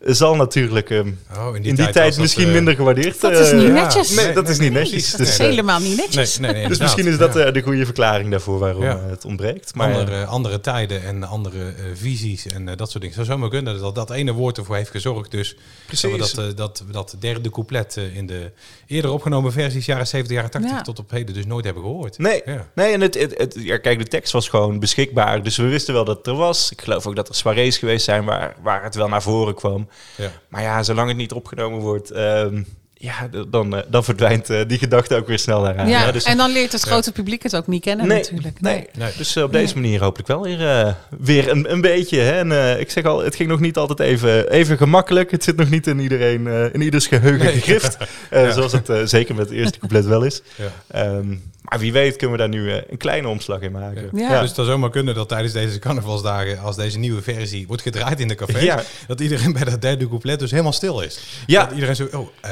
zal 0.00 0.36
natuurlijk 0.36 0.90
um, 0.90 1.18
oh, 1.36 1.56
in 1.56 1.62
die, 1.62 1.74
tijd, 1.74 1.92
tijd 1.92 2.18
misschien 2.18 2.46
uh, 2.46 2.52
minder 2.52 2.74
gewaardeerd. 2.74 3.20
Dat 3.20 3.32
is 3.32 3.52
niet 3.52 3.72
netjes. 3.72 4.10
Nee, 4.10 4.32
dat 4.32 4.48
is 4.48 4.58
niet 4.58 4.72
netjes. 4.72 5.10
Dat 5.10 5.20
is 5.20 5.38
helemaal 5.38 5.80
niet 5.80 5.96
netjes. 5.96 6.38
Nee, 6.38 6.52
nee, 6.52 6.68
dus 6.68 6.78
misschien 6.78 7.06
is 7.06 7.18
dat 7.18 7.32
de 7.32 7.62
goede 7.62 7.84
verklaring 7.84 8.30
daarvoor 8.30 8.58
waarom 8.58 8.82
het 8.82 9.24
ontbreekt. 9.24 9.74
Maar, 9.74 9.94
andere, 9.94 10.24
andere 10.24 10.60
tijden 10.60 11.02
en 11.02 11.24
andere 11.24 11.74
visies 11.94 12.46
en 12.46 12.64
dat 12.64 12.90
soort 12.90 13.00
dingen. 13.00 13.14
Zou 13.14 13.26
zomaar 13.26 13.48
kunnen 13.48 13.80
dat 13.80 13.94
dat 13.94 14.10
ene 14.10 14.32
woord 14.32 14.58
ervoor 14.58 14.76
heeft 14.76 14.90
gezorgd. 14.90 15.30
Dus 15.30 15.56
Precies. 15.86 16.32
dat, 16.32 16.56
dat, 16.56 16.84
dat 16.90 17.16
derde 17.18 17.50
couplet 17.50 17.96
in 18.14 18.26
de 18.26 18.52
eerder 18.86 19.10
opgenomen 19.10 19.52
versies, 19.52 19.86
jaren 19.86 20.06
70, 20.06 20.36
jaren 20.36 20.50
80, 20.50 20.82
tot 20.82 20.98
op 20.98 21.10
heden 21.10 21.34
dus 21.34 21.46
nooit 21.46 21.64
hebben 21.64 21.82
gehoord. 21.82 22.18
Nee, 22.18 22.42
nee 22.74 22.92
en 22.92 23.00
het, 23.00 23.14
het, 23.14 23.38
het, 23.38 23.56
ja, 23.58 23.78
kijk, 23.78 23.98
de 23.98 24.04
tekst 24.04 24.32
was 24.32 24.48
gewoon 24.48 24.78
beschikbaar. 24.78 25.42
Dus 25.42 25.56
we 25.56 25.66
wisten 25.66 25.94
wel 25.94 26.04
dat 26.04 26.16
het 26.16 26.26
er 26.26 26.34
was. 26.34 26.72
Ik 26.72 26.80
geloof 26.80 27.06
ook 27.06 27.16
dat 27.16 27.28
er 27.28 27.34
soirées 27.34 27.78
geweest 27.78 28.04
zijn 28.04 28.24
waar, 28.24 28.56
waar 28.62 28.82
het 28.82 28.94
wel 28.94 29.08
naar 29.08 29.22
voren 29.22 29.54
kwam. 29.54 29.87
Ja. 30.16 30.30
Maar 30.48 30.62
ja, 30.62 30.82
zolang 30.82 31.08
het 31.08 31.16
niet 31.16 31.32
opgenomen 31.32 31.80
wordt, 31.80 32.16
um, 32.16 32.66
ja, 33.00 33.28
dan, 33.48 33.76
eh, 33.76 33.82
dan 33.88 34.04
verdwijnt 34.04 34.50
uh, 34.50 34.60
die 34.66 34.78
gedachte 34.78 35.14
ook 35.14 35.26
weer 35.26 35.38
snel 35.38 35.62
daaraan. 35.62 35.88
Ja, 35.88 36.12
dus, 36.12 36.24
en 36.24 36.36
dan 36.36 36.52
leert 36.52 36.72
het 36.72 36.82
grote 36.82 37.12
publiek 37.12 37.42
het 37.42 37.56
ook 37.56 37.66
niet 37.66 37.82
kennen 37.82 38.06
nee, 38.06 38.18
natuurlijk. 38.18 38.60
Nee, 38.60 38.86
nee. 38.98 39.12
dus 39.16 39.36
uh, 39.36 39.44
op 39.44 39.52
deze 39.52 39.74
manier 39.74 40.02
hoop 40.02 40.18
ik 40.18 40.26
wel 40.26 40.42
weer, 40.42 40.96
weer 41.18 41.50
een, 41.50 41.72
een 41.72 41.80
beetje. 41.80 42.18
Hè. 42.18 42.52
En 42.52 42.80
ik 42.80 42.90
zeg 42.90 43.04
al, 43.04 43.22
het 43.22 43.34
ging 43.34 43.48
nog 43.48 43.60
niet 43.60 43.76
altijd 43.76 44.00
even, 44.00 44.50
even 44.50 44.76
gemakkelijk. 44.76 45.30
Het 45.30 45.44
zit 45.44 45.56
nog 45.56 45.70
niet 45.70 45.86
in 45.86 45.98
iedereen, 45.98 46.46
in 46.72 46.80
ieders 46.80 47.06
geheugen 47.06 47.52
gegrift. 47.52 47.96
Zoals 48.54 48.72
het 48.72 49.10
zeker 49.10 49.34
met 49.34 49.48
het 49.48 49.58
eerste 49.58 49.78
couplet 49.78 50.04
wel 50.04 50.22
is. 50.22 50.42
Um, 50.96 51.42
maar 51.68 51.78
wie 51.78 51.92
weet 51.92 52.16
kunnen 52.16 52.36
we 52.36 52.42
daar 52.42 52.48
nu 52.48 52.72
een 52.72 52.96
kleine 52.96 53.28
omslag 53.28 53.60
in 53.60 53.72
maken. 53.72 54.08
Ja. 54.12 54.28
Dus 54.28 54.46
het 54.46 54.54
zou 54.54 54.66
zomaar 54.66 54.90
kunnen 54.90 55.14
dat 55.14 55.28
tijdens 55.28 55.52
deze 55.52 55.78
carnavalsdagen, 55.78 56.58
als 56.58 56.76
deze 56.76 56.98
nieuwe 56.98 57.22
versie 57.22 57.66
wordt 57.66 57.82
gedraaid 57.82 58.20
in 58.20 58.28
de 58.28 58.34
café, 58.34 58.74
dat 59.06 59.20
iedereen 59.20 59.52
bij 59.52 59.64
dat 59.64 59.80
derde 59.80 60.08
couplet 60.08 60.38
dus 60.38 60.50
helemaal 60.50 60.72
stil 60.72 61.00
is. 61.00 61.20
Ja. 61.46 61.64
Dat 61.64 61.74
iedereen 61.74 61.96
zo, 61.96 62.08
oh, 62.12 62.28
uh, 62.44 62.50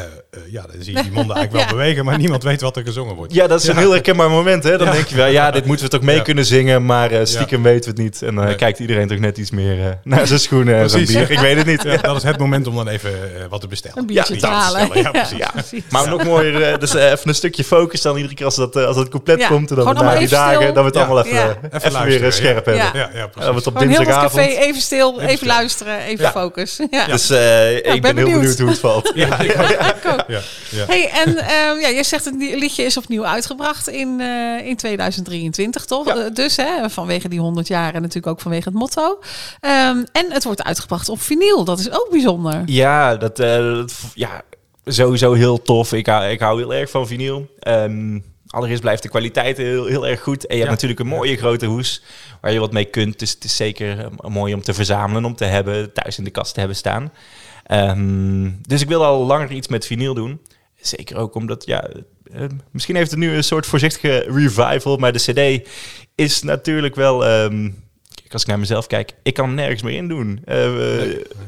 ja, 0.50 0.62
dan 0.62 0.82
zie 0.82 0.96
je 0.96 1.02
die 1.02 1.12
monden 1.12 1.36
eigenlijk 1.36 1.66
wel 1.66 1.76
bewegen, 1.78 2.04
maar 2.04 2.18
niemand 2.18 2.42
weet 2.42 2.60
wat 2.60 2.76
er 2.76 2.84
gezongen 2.84 3.14
wordt. 3.14 3.34
Ja, 3.34 3.46
dat 3.46 3.62
is 3.62 3.68
een 3.68 3.76
heel 3.76 3.90
herkenbaar 3.90 4.30
moment. 4.30 4.64
Hè? 4.64 4.78
Dan 4.78 4.90
denk 4.90 5.06
je 5.06 5.16
wel, 5.16 5.26
ja, 5.26 5.50
dit 5.50 5.64
moeten 5.64 5.84
we 5.84 5.90
toch 5.90 6.02
mee 6.02 6.22
kunnen 6.22 6.44
zingen, 6.44 6.86
maar 6.86 7.12
uh, 7.12 7.20
stiekem 7.24 7.62
weten 7.62 7.94
we 7.94 8.02
het 8.02 8.10
niet. 8.10 8.22
En 8.22 8.34
dan 8.34 8.44
nee. 8.44 8.54
kijkt 8.54 8.78
iedereen 8.78 9.08
toch 9.08 9.18
net 9.18 9.38
iets 9.38 9.50
meer 9.50 9.78
uh, 9.78 9.86
naar 10.04 10.26
zijn 10.26 10.40
schoenen 10.40 10.74
en 10.74 10.90
zijn 10.90 11.06
bier. 11.06 11.30
Ik 11.30 11.38
weet 11.38 11.56
het 11.56 11.66
niet. 11.66 12.02
dat 12.02 12.16
is 12.16 12.22
het 12.22 12.38
moment 12.38 12.66
om 12.66 12.74
dan 12.74 12.88
even 12.88 13.12
wat 13.48 13.60
te 13.60 13.66
bestellen. 13.66 13.98
Een 13.98 14.06
biertje 14.06 14.36
te 14.36 14.46
halen. 14.46 14.88
Ja, 15.36 15.50
precies. 15.50 15.82
Maar 15.90 16.08
nog 16.08 16.24
mooier, 16.24 16.78
dus 16.78 16.94
even 16.94 17.28
een 17.28 17.34
stukje 17.34 17.64
focus 17.64 18.02
dan 18.02 18.16
iedere 18.16 18.34
keer 18.34 18.44
als 18.44 18.56
dat, 18.56 18.76
als 18.76 18.96
dat 18.96 19.05
couplet 19.08 19.46
komt. 19.46 19.70
En 19.70 19.76
dan 19.76 19.94
we 19.94 20.02
na 20.02 20.18
die 20.18 20.28
dagen, 20.28 20.74
dat 20.74 20.74
we 20.74 20.88
het 20.88 20.96
allemaal 20.96 21.24
even, 21.24 21.58
even, 21.72 22.04
weer 22.04 22.32
scherp 22.32 22.64
hebben. 22.64 22.84
Ja, 22.94 23.10
ja, 23.14 23.26
precies. 23.26 23.50
we 23.50 23.56
het 23.56 23.66
op 23.66 23.78
dinsdagavond... 23.78 24.32
café 24.32 24.56
even 24.56 24.80
stil, 24.80 25.20
even 25.20 25.46
luisteren, 25.46 25.98
even 25.98 26.30
focus. 26.30 26.80
Dus 27.06 27.30
ik 27.30 28.02
ben 28.02 28.16
heel 28.16 28.30
benieuwd 28.30 28.58
hoe 28.58 28.68
het 28.68 28.78
valt. 28.78 29.12
Ja, 29.16 29.42
ja. 30.28 30.84
Hey, 30.86 31.10
en 31.10 31.28
uh, 31.28 31.80
ja, 31.80 31.88
je 31.88 32.04
zegt 32.04 32.24
het 32.24 32.34
liedje 32.38 32.82
is 32.82 32.96
opnieuw 32.96 33.26
uitgebracht 33.26 33.88
in, 33.88 34.20
uh, 34.20 34.66
in 34.66 34.76
2023, 34.76 35.84
toch? 35.84 36.06
Ja. 36.06 36.16
Uh, 36.16 36.24
dus 36.32 36.56
hè, 36.56 36.90
vanwege 36.90 37.28
die 37.28 37.40
100 37.40 37.68
jaar 37.68 37.94
en 37.94 38.00
natuurlijk 38.00 38.26
ook 38.26 38.40
vanwege 38.40 38.68
het 38.68 38.78
motto. 38.78 39.18
Um, 39.60 40.04
en 40.12 40.26
het 40.32 40.44
wordt 40.44 40.62
uitgebracht 40.62 41.08
op 41.08 41.20
vinyl. 41.20 41.64
Dat 41.64 41.78
is 41.78 41.90
ook 41.90 42.08
bijzonder. 42.10 42.62
Ja, 42.66 43.16
dat, 43.16 43.40
uh, 43.40 43.46
dat 43.56 43.94
ja 44.14 44.42
sowieso 44.84 45.32
heel 45.32 45.62
tof. 45.62 45.92
Ik 45.92 46.06
hou, 46.06 46.24
ik 46.24 46.40
hou 46.40 46.58
heel 46.58 46.74
erg 46.74 46.90
van 46.90 47.06
vinyl. 47.06 47.46
Um, 47.68 48.24
allereerst 48.48 48.80
blijft 48.80 49.02
de 49.02 49.08
kwaliteit 49.08 49.56
heel, 49.56 49.86
heel 49.86 50.06
erg 50.06 50.20
goed. 50.20 50.46
En 50.46 50.54
je 50.54 50.60
hebt 50.60 50.72
natuurlijk 50.72 51.00
een 51.00 51.06
mooie 51.06 51.36
grote 51.36 51.66
hoes 51.66 52.02
waar 52.40 52.52
je 52.52 52.58
wat 52.58 52.72
mee 52.72 52.84
kunt. 52.84 53.18
Dus 53.18 53.30
het 53.30 53.44
is 53.44 53.56
zeker 53.56 54.08
mooi 54.28 54.54
om 54.54 54.62
te 54.62 54.74
verzamelen, 54.74 55.24
om 55.24 55.36
te 55.36 55.44
hebben, 55.44 55.92
thuis 55.92 56.18
in 56.18 56.24
de 56.24 56.30
kast 56.30 56.54
te 56.54 56.58
hebben 56.58 56.76
staan. 56.76 57.12
Um, 57.70 58.58
dus 58.62 58.80
ik 58.80 58.88
wil 58.88 59.04
al 59.04 59.26
langer 59.26 59.52
iets 59.52 59.68
met 59.68 59.86
vinyl 59.86 60.14
doen. 60.14 60.40
Zeker 60.80 61.16
ook 61.16 61.34
omdat, 61.34 61.66
ja, 61.66 61.88
uh, 62.34 62.44
misschien 62.70 62.96
heeft 62.96 63.10
het 63.10 63.20
nu 63.20 63.34
een 63.34 63.44
soort 63.44 63.66
voorzichtige 63.66 64.18
revival, 64.18 64.96
maar 64.96 65.12
de 65.12 65.58
CD 65.58 65.68
is 66.14 66.42
natuurlijk 66.42 66.94
wel. 66.94 67.28
Um, 67.28 67.84
als 68.32 68.42
ik 68.42 68.48
naar 68.48 68.58
mezelf 68.58 68.86
kijk, 68.86 69.12
ik 69.22 69.34
kan 69.34 69.54
nergens 69.54 69.82
meer 69.82 69.96
in 69.96 70.08
doen. 70.08 70.42
Uh, 70.48 71.00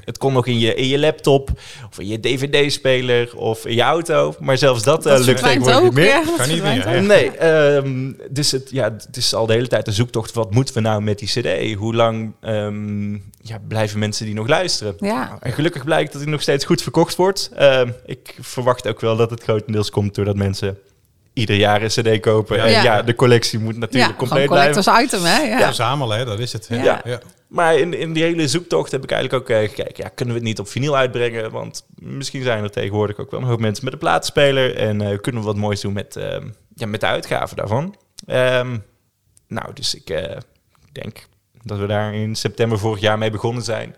Het 0.04 0.18
kon 0.18 0.32
nog 0.32 0.47
in 0.47 0.58
je, 0.58 0.75
in 0.75 0.87
je 0.87 0.99
laptop, 0.99 1.50
of 1.90 1.99
in 1.99 2.06
je 2.06 2.20
dvd-speler, 2.20 3.37
of 3.37 3.66
in 3.66 3.75
je 3.75 3.82
auto. 3.82 4.35
Maar 4.40 4.58
zelfs 4.58 4.82
dat, 4.82 5.02
dat 5.02 5.25
lukt 5.25 5.42
tegenwoordig 5.42 5.82
niet 5.82 5.92
meer. 5.92 6.06
Ja, 6.06 6.23
kan 6.37 6.49
niet 6.49 6.62
meer. 6.62 7.02
Nee, 7.02 7.47
um, 7.47 8.16
dus 8.30 8.50
het, 8.50 8.70
ja, 8.70 8.85
het 8.85 9.16
is 9.16 9.35
al 9.35 9.47
de 9.47 9.52
hele 9.52 9.68
tijd 9.68 9.85
de 9.85 9.92
zoektocht. 9.92 10.32
Wat 10.32 10.54
moeten 10.54 10.75
we 10.75 10.80
nou 10.80 11.02
met 11.02 11.18
die 11.18 11.28
cd? 11.28 11.75
Hoe 11.75 11.94
lang 11.94 12.32
um, 12.40 13.30
ja, 13.40 13.58
blijven 13.68 13.99
mensen 13.99 14.26
die 14.26 14.35
nog 14.35 14.49
luisteren? 14.49 14.94
Ja. 14.99 15.25
Nou, 15.25 15.38
en 15.40 15.52
gelukkig 15.52 15.85
blijkt 15.85 16.12
dat 16.12 16.23
hij 16.23 16.30
nog 16.30 16.42
steeds 16.42 16.64
goed 16.64 16.82
verkocht 16.82 17.16
wordt. 17.16 17.50
Uh, 17.58 17.82
ik 18.06 18.35
verwacht 18.40 18.88
ook 18.88 19.00
wel 19.00 19.16
dat 19.16 19.30
het 19.30 19.42
grotendeels 19.42 19.90
komt 19.90 20.14
doordat 20.14 20.37
mensen 20.37 20.78
ieder 21.38 21.57
jaar 21.57 21.83
een 21.83 21.88
cd 21.88 22.21
kopen. 22.21 22.57
Ja. 22.57 22.64
En 22.64 22.83
ja, 22.83 23.02
de 23.02 23.14
collectie 23.14 23.59
moet 23.59 23.76
natuurlijk 23.76 24.12
ja, 24.12 24.18
compleet 24.18 24.49
blijven. 24.49 24.85
als 24.85 25.02
item, 25.02 25.23
hè? 25.23 25.40
Ja. 25.42 25.64
Verzamelen, 25.64 26.18
hè? 26.18 26.25
dat 26.25 26.38
is 26.38 26.52
het. 26.52 26.66
Ja. 26.71 27.00
ja. 27.04 27.21
Maar 27.49 27.78
in, 27.78 27.95
in 27.95 28.12
die 28.12 28.23
hele 28.23 28.49
zoektocht 28.49 28.90
heb 28.90 29.02
ik 29.02 29.11
eigenlijk 29.11 29.42
ook 29.42 29.57
uh, 29.57 29.68
gekeken, 29.68 30.04
ja, 30.04 30.09
kunnen 30.09 30.35
we 30.35 30.40
het 30.40 30.49
niet 30.49 30.59
op 30.59 30.68
vinyl 30.68 30.97
uitbrengen? 30.97 31.50
Want 31.50 31.87
misschien 31.95 32.42
zijn 32.42 32.62
er 32.62 32.71
tegenwoordig 32.71 33.18
ook 33.18 33.30
wel 33.30 33.40
een 33.40 33.47
hoop 33.47 33.61
mensen 33.61 33.85
met 33.85 33.92
een 33.92 33.99
plaatspeler. 33.99 34.76
En 34.76 35.02
uh, 35.02 35.18
kunnen 35.18 35.40
we 35.40 35.47
wat 35.47 35.57
moois 35.57 35.80
doen 35.80 35.92
met, 35.92 36.16
uh, 36.16 36.37
ja, 36.75 36.87
met 36.87 37.00
de 37.00 37.07
uitgaven 37.07 37.57
daarvan. 37.57 37.97
Um, 38.26 38.85
nou, 39.47 39.73
dus 39.75 39.95
ik 39.95 40.11
uh, 40.11 40.37
denk 40.92 41.26
dat 41.62 41.78
we 41.78 41.87
daar 41.87 42.14
in 42.14 42.37
september 42.37 42.78
vorig 42.78 43.00
jaar 43.00 43.18
mee 43.18 43.30
begonnen 43.30 43.62
zijn. 43.62 43.97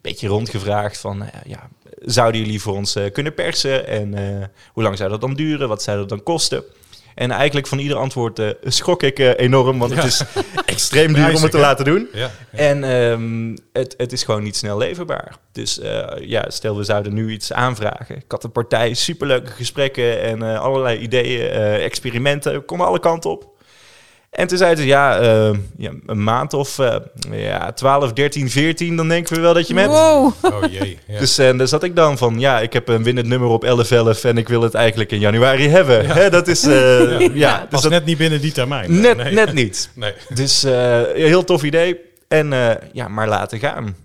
Beetje 0.00 0.28
rondgevraagd 0.28 0.98
van, 0.98 1.30
ja, 1.44 1.68
zouden 1.98 2.40
jullie 2.40 2.60
voor 2.60 2.74
ons 2.74 2.96
kunnen 3.12 3.34
persen? 3.34 3.86
En 3.86 4.14
hoe 4.72 4.82
lang 4.82 4.96
zou 4.96 5.10
dat 5.10 5.20
dan 5.20 5.34
duren? 5.34 5.68
Wat 5.68 5.82
zou 5.82 5.98
dat 5.98 6.08
dan 6.08 6.22
kosten? 6.22 6.64
En 7.14 7.30
eigenlijk 7.30 7.66
van 7.66 7.78
ieder 7.78 7.96
antwoord 7.96 8.38
uh, 8.38 8.48
schrok 8.64 9.02
ik 9.02 9.18
uh, 9.18 9.30
enorm, 9.36 9.78
want 9.78 9.94
het 9.94 10.04
is 10.04 10.24
extreem 10.66 11.12
duur 11.12 11.34
om 11.34 11.42
het 11.42 11.50
te 11.50 11.58
laten 11.58 11.84
doen. 11.84 12.08
Ja, 12.12 12.30
En 12.50 12.84
um, 12.84 13.56
het, 13.72 13.94
het 13.96 14.12
is 14.12 14.22
gewoon 14.22 14.42
niet 14.42 14.56
snel 14.56 14.78
leverbaar. 14.78 15.36
Dus 15.52 15.78
uh, 15.78 16.06
ja, 16.20 16.50
stel 16.50 16.76
we 16.76 16.84
zouden 16.84 17.14
nu 17.14 17.30
iets 17.30 17.52
aanvragen. 17.52 18.16
Ik 18.16 18.24
had 18.28 18.44
een 18.44 18.52
partij, 18.52 18.94
superleuke 18.94 19.50
gesprekken 19.50 20.22
en 20.22 20.42
allerlei 20.42 20.98
ideeën, 20.98 21.50
experimenten, 21.80 22.64
komen 22.64 22.86
alle 22.86 23.00
kanten 23.00 23.30
op. 23.30 23.51
En 24.32 24.46
toen 24.46 24.58
zeiden 24.58 24.82
ze, 24.82 24.88
ja, 24.88 25.20
uh, 25.22 25.58
ja 25.76 25.90
een 26.06 26.22
maand 26.22 26.54
of 26.54 26.78
uh, 26.78 26.96
ja, 27.30 27.72
12, 27.72 28.12
13, 28.12 28.50
14, 28.50 28.96
dan 28.96 29.08
denken 29.08 29.34
we 29.34 29.40
wel 29.40 29.54
dat 29.54 29.68
je 29.68 29.74
met. 29.74 29.86
Wow. 29.86 30.32
Oh 30.42 30.62
jee. 30.70 30.98
Ja. 31.06 31.18
Dus 31.18 31.38
en 31.38 31.56
daar 31.58 31.68
zat 31.68 31.82
ik 31.82 31.96
dan 31.96 32.18
van, 32.18 32.40
ja, 32.40 32.60
ik 32.60 32.72
heb 32.72 32.88
een 32.88 33.02
winnend 33.02 33.26
nummer 33.26 33.48
op 33.48 33.60
1111 33.60 34.24
en 34.24 34.38
ik 34.38 34.48
wil 34.48 34.62
het 34.62 34.74
eigenlijk 34.74 35.10
in 35.12 35.18
januari 35.18 35.68
hebben. 35.68 36.02
Ja. 36.02 36.14
Hè, 36.14 36.30
dat 36.30 36.48
is, 36.48 36.64
uh, 36.64 37.20
ja, 37.20 37.30
ja 37.34 37.66
dus 37.70 37.80
dat, 37.80 37.90
net 37.90 38.04
niet 38.04 38.18
binnen 38.18 38.40
die 38.40 38.52
termijn. 38.52 39.00
Net, 39.00 39.16
nee. 39.16 39.32
net 39.32 39.52
niet. 39.52 39.90
Nee. 39.94 40.12
Dus 40.34 40.62
heel 41.14 41.44
tof 41.44 41.62
idee. 41.62 42.00
En 42.28 42.52
ja, 42.92 43.08
maar 43.08 43.28
laten 43.28 43.58
gaan 43.58 43.96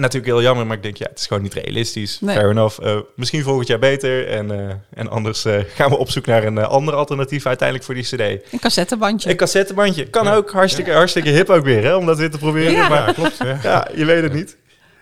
natuurlijk 0.00 0.32
heel 0.32 0.42
jammer, 0.42 0.66
maar 0.66 0.76
ik 0.76 0.82
denk, 0.82 0.96
ja, 0.96 1.06
het 1.08 1.18
is 1.18 1.26
gewoon 1.26 1.42
niet 1.42 1.54
realistisch. 1.54 2.20
Nee. 2.20 2.36
Fair 2.36 2.50
enough. 2.50 2.80
Uh, 2.82 2.96
misschien 3.14 3.42
volgend 3.42 3.66
jaar 3.66 3.78
beter. 3.78 4.28
En, 4.28 4.50
uh, 4.50 4.72
en 4.94 5.08
anders 5.08 5.44
uh, 5.44 5.58
gaan 5.74 5.90
we 5.90 5.96
op 5.96 6.10
zoek 6.10 6.26
naar 6.26 6.44
een 6.44 6.58
ander 6.58 6.94
alternatief 6.94 7.46
uiteindelijk 7.46 7.86
voor 7.86 7.94
die 7.94 8.04
cd. 8.04 8.52
Een 8.52 8.58
cassettebandje. 8.60 9.30
Een 9.30 9.36
cassettebandje. 9.36 10.06
Kan 10.06 10.28
ook. 10.28 10.50
Hartstikke, 10.50 10.92
hartstikke 10.92 11.28
hip 11.28 11.50
ook 11.50 11.64
weer, 11.64 11.82
hè, 11.82 11.94
om 11.94 12.06
dat 12.06 12.18
weer 12.18 12.30
te 12.30 12.38
proberen. 12.38 12.72
Ja, 12.72 12.88
maar, 12.88 13.14
klopt. 13.14 13.36
Ja. 13.38 13.58
ja. 13.70 13.88
je 13.94 14.04
weet 14.04 14.22
het 14.22 14.32
niet. 14.32 14.56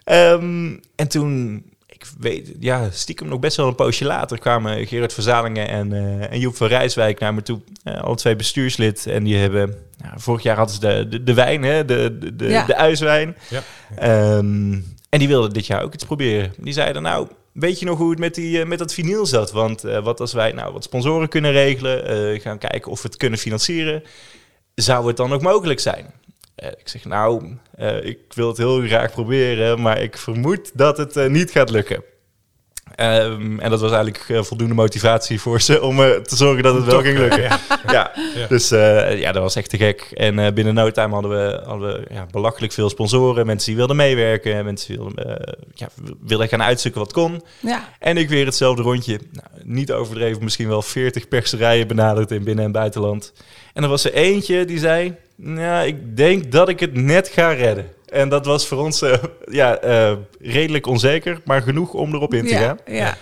Um, 0.05 0.81
en 0.97 1.09
toen 1.09 1.65
ik 2.05 2.11
weet, 2.19 2.53
ja, 2.61 2.91
stiekem 2.91 3.29
nog 3.29 3.39
best 3.39 3.57
wel 3.57 3.67
een 3.67 3.75
poosje 3.75 4.05
later 4.05 4.39
kwamen 4.39 4.87
Gerard 4.87 5.13
Verzalingen 5.13 5.69
en, 5.69 5.91
uh, 5.91 6.33
en 6.33 6.39
Joep 6.39 6.57
van 6.57 6.67
Rijswijk 6.67 7.19
naar 7.19 7.35
me 7.35 7.43
toe. 7.43 7.61
Uh, 7.85 8.03
alle 8.03 8.17
twee 8.17 8.37
bestuurslid. 8.37 9.07
En 9.07 9.25
die 9.25 9.37
hebben, 9.37 9.75
nou, 9.99 10.13
vorig 10.17 10.43
jaar 10.43 10.57
hadden 10.57 10.75
ze 10.75 10.81
de, 10.81 11.09
de, 11.09 11.23
de 11.23 11.35
wijn, 11.35 11.63
hè, 11.63 11.85
de, 11.85 12.19
de, 12.19 12.37
de, 12.37 12.49
ja. 12.49 12.67
de 12.67 12.77
uiswijn. 12.77 13.37
Ja. 13.49 14.37
Um, 14.37 14.95
en 15.09 15.19
die 15.19 15.29
wilden 15.29 15.53
dit 15.53 15.67
jaar 15.67 15.83
ook 15.83 15.95
iets 15.95 16.05
proberen. 16.05 16.53
Die 16.59 16.73
zeiden, 16.73 17.03
nou, 17.03 17.29
weet 17.53 17.79
je 17.79 17.87
nog 17.87 17.99
hoe 17.99 18.11
het 18.11 18.19
met, 18.19 18.35
die, 18.35 18.59
uh, 18.59 18.67
met 18.67 18.79
dat 18.79 18.95
vinyl 18.95 19.27
zat? 19.27 19.53
Want 19.53 19.81
wat 19.81 20.21
als 20.21 20.33
wij 20.33 20.53
nou 20.53 20.73
wat 20.73 20.85
sponsoren 20.85 21.29
kunnen 21.29 21.53
regelen, 21.53 22.41
gaan 22.41 22.59
kijken 22.59 22.91
of 22.91 23.03
we 23.03 23.09
het 23.09 23.17
kunnen 23.17 23.39
financieren, 23.39 24.03
zou 24.75 25.07
het 25.07 25.17
dan 25.17 25.33
ook 25.33 25.43
mogelijk 25.43 25.81
zijn? 25.81 26.07
Uh, 26.63 26.69
ik 26.69 26.89
zeg, 26.89 27.05
nou, 27.05 27.57
uh, 27.79 28.05
ik 28.05 28.19
wil 28.29 28.49
het 28.49 28.57
heel 28.57 28.81
graag 28.81 29.11
proberen, 29.11 29.81
maar 29.81 30.01
ik 30.01 30.19
vermoed 30.19 30.71
dat 30.75 30.97
het 30.97 31.17
uh, 31.17 31.27
niet 31.27 31.51
gaat 31.51 31.71
lukken. 31.71 32.03
Um, 33.01 33.61
en 33.61 33.71
dat 33.71 33.81
was 33.81 33.93
eigenlijk 33.93 34.47
voldoende 34.47 34.75
motivatie 34.75 35.41
voor 35.41 35.61
ze 35.61 35.83
om 35.83 35.97
te 35.97 36.37
zorgen 36.37 36.63
dat 36.63 36.75
het 36.75 36.85
wel 36.85 37.01
ging 37.03 37.19
lukken. 37.19 37.43
Ja. 37.43 37.59
ja. 37.87 38.13
ja. 38.35 38.47
Dus 38.47 38.69
ja, 39.19 39.33
dat 39.33 39.43
was 39.43 39.57
echt 39.57 39.71
te 39.71 39.77
gek. 39.77 40.01
En 40.01 40.55
binnen 40.55 40.75
no 40.75 40.91
time 40.91 41.13
hadden 41.13 41.31
we, 41.31 41.63
hadden 41.65 41.93
we 41.93 42.15
ja, 42.15 42.27
belachelijk 42.31 42.73
veel 42.73 42.91
sponsoren, 42.91 43.47
mensen 43.47 43.69
die 43.69 43.77
wilden 43.77 43.97
meewerken, 43.97 44.65
mensen 44.65 44.89
die 44.89 44.97
wilden, 44.97 45.57
ja, 45.75 45.89
wilden 46.21 46.49
gaan 46.49 46.63
uitzoeken 46.63 47.01
wat 47.01 47.13
kon. 47.13 47.43
Ja. 47.61 47.89
En 47.99 48.17
ik 48.17 48.29
weer 48.29 48.45
hetzelfde 48.45 48.83
rondje. 48.83 49.21
Nou, 49.33 49.49
niet 49.65 49.93
overdreven, 49.93 50.45
misschien 50.45 50.69
wel 50.69 50.83
40 50.83 51.29
perserijen 51.29 51.87
benaderd 51.87 52.31
in 52.31 52.45
binnen- 52.45 52.65
en 52.65 52.73
buitenland. 52.73 53.33
En 53.73 53.83
er 53.83 53.89
was 53.89 54.05
er 54.05 54.13
eentje 54.13 54.65
die 54.65 54.79
zei, 54.79 55.15
nou, 55.37 55.87
ik 55.87 56.17
denk 56.17 56.53
dat 56.53 56.69
ik 56.69 56.81
het 56.81 56.95
net 56.95 57.29
ga 57.29 57.53
redden. 57.53 57.87
En 58.09 58.29
dat 58.29 58.47
was 58.47 58.67
voor 58.67 58.79
ons 58.79 59.03
eh, 59.03 59.13
ja, 59.51 59.77
eh, 59.79 60.13
redelijk 60.41 60.87
onzeker, 60.87 61.41
maar 61.45 61.63
genoeg 61.63 61.93
om 61.93 62.15
erop 62.15 62.35
in 62.35 62.47
te 62.47 62.53
ja, 62.55 62.61
gaan. 62.61 62.79
ja. 62.87 63.17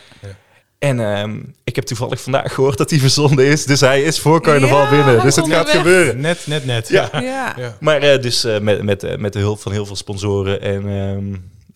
En 0.78 1.00
ehm, 1.00 1.40
ik 1.64 1.76
heb 1.76 1.84
toevallig 1.84 2.20
vandaag 2.20 2.54
gehoord 2.54 2.78
dat 2.78 2.90
hij 2.90 2.98
verzonden 2.98 3.46
is. 3.46 3.64
Dus 3.64 3.80
hij 3.80 4.02
is 4.02 4.18
voor 4.20 4.40
carnaval 4.40 4.82
Ja, 4.82 4.90
binnen. 4.90 5.22
Dus 5.22 5.36
het 5.36 5.48
gaat 5.48 5.68
gebeuren. 5.68 6.20
Net, 6.20 6.46
net, 6.46 6.64
net. 6.64 6.88
Ja. 6.88 7.08
Ja. 7.12 7.54
Ja. 7.56 7.76
Maar 7.80 8.00
eh, 8.02 8.22
dus 8.22 8.44
eh, 8.44 8.58
met, 8.58 8.82
met, 8.82 9.18
met 9.18 9.32
de 9.32 9.38
hulp 9.38 9.60
van 9.60 9.72
heel 9.72 9.86
veel 9.86 9.96
sponsoren. 9.96 10.60
En, 10.60 10.88
ehm, 10.88 11.34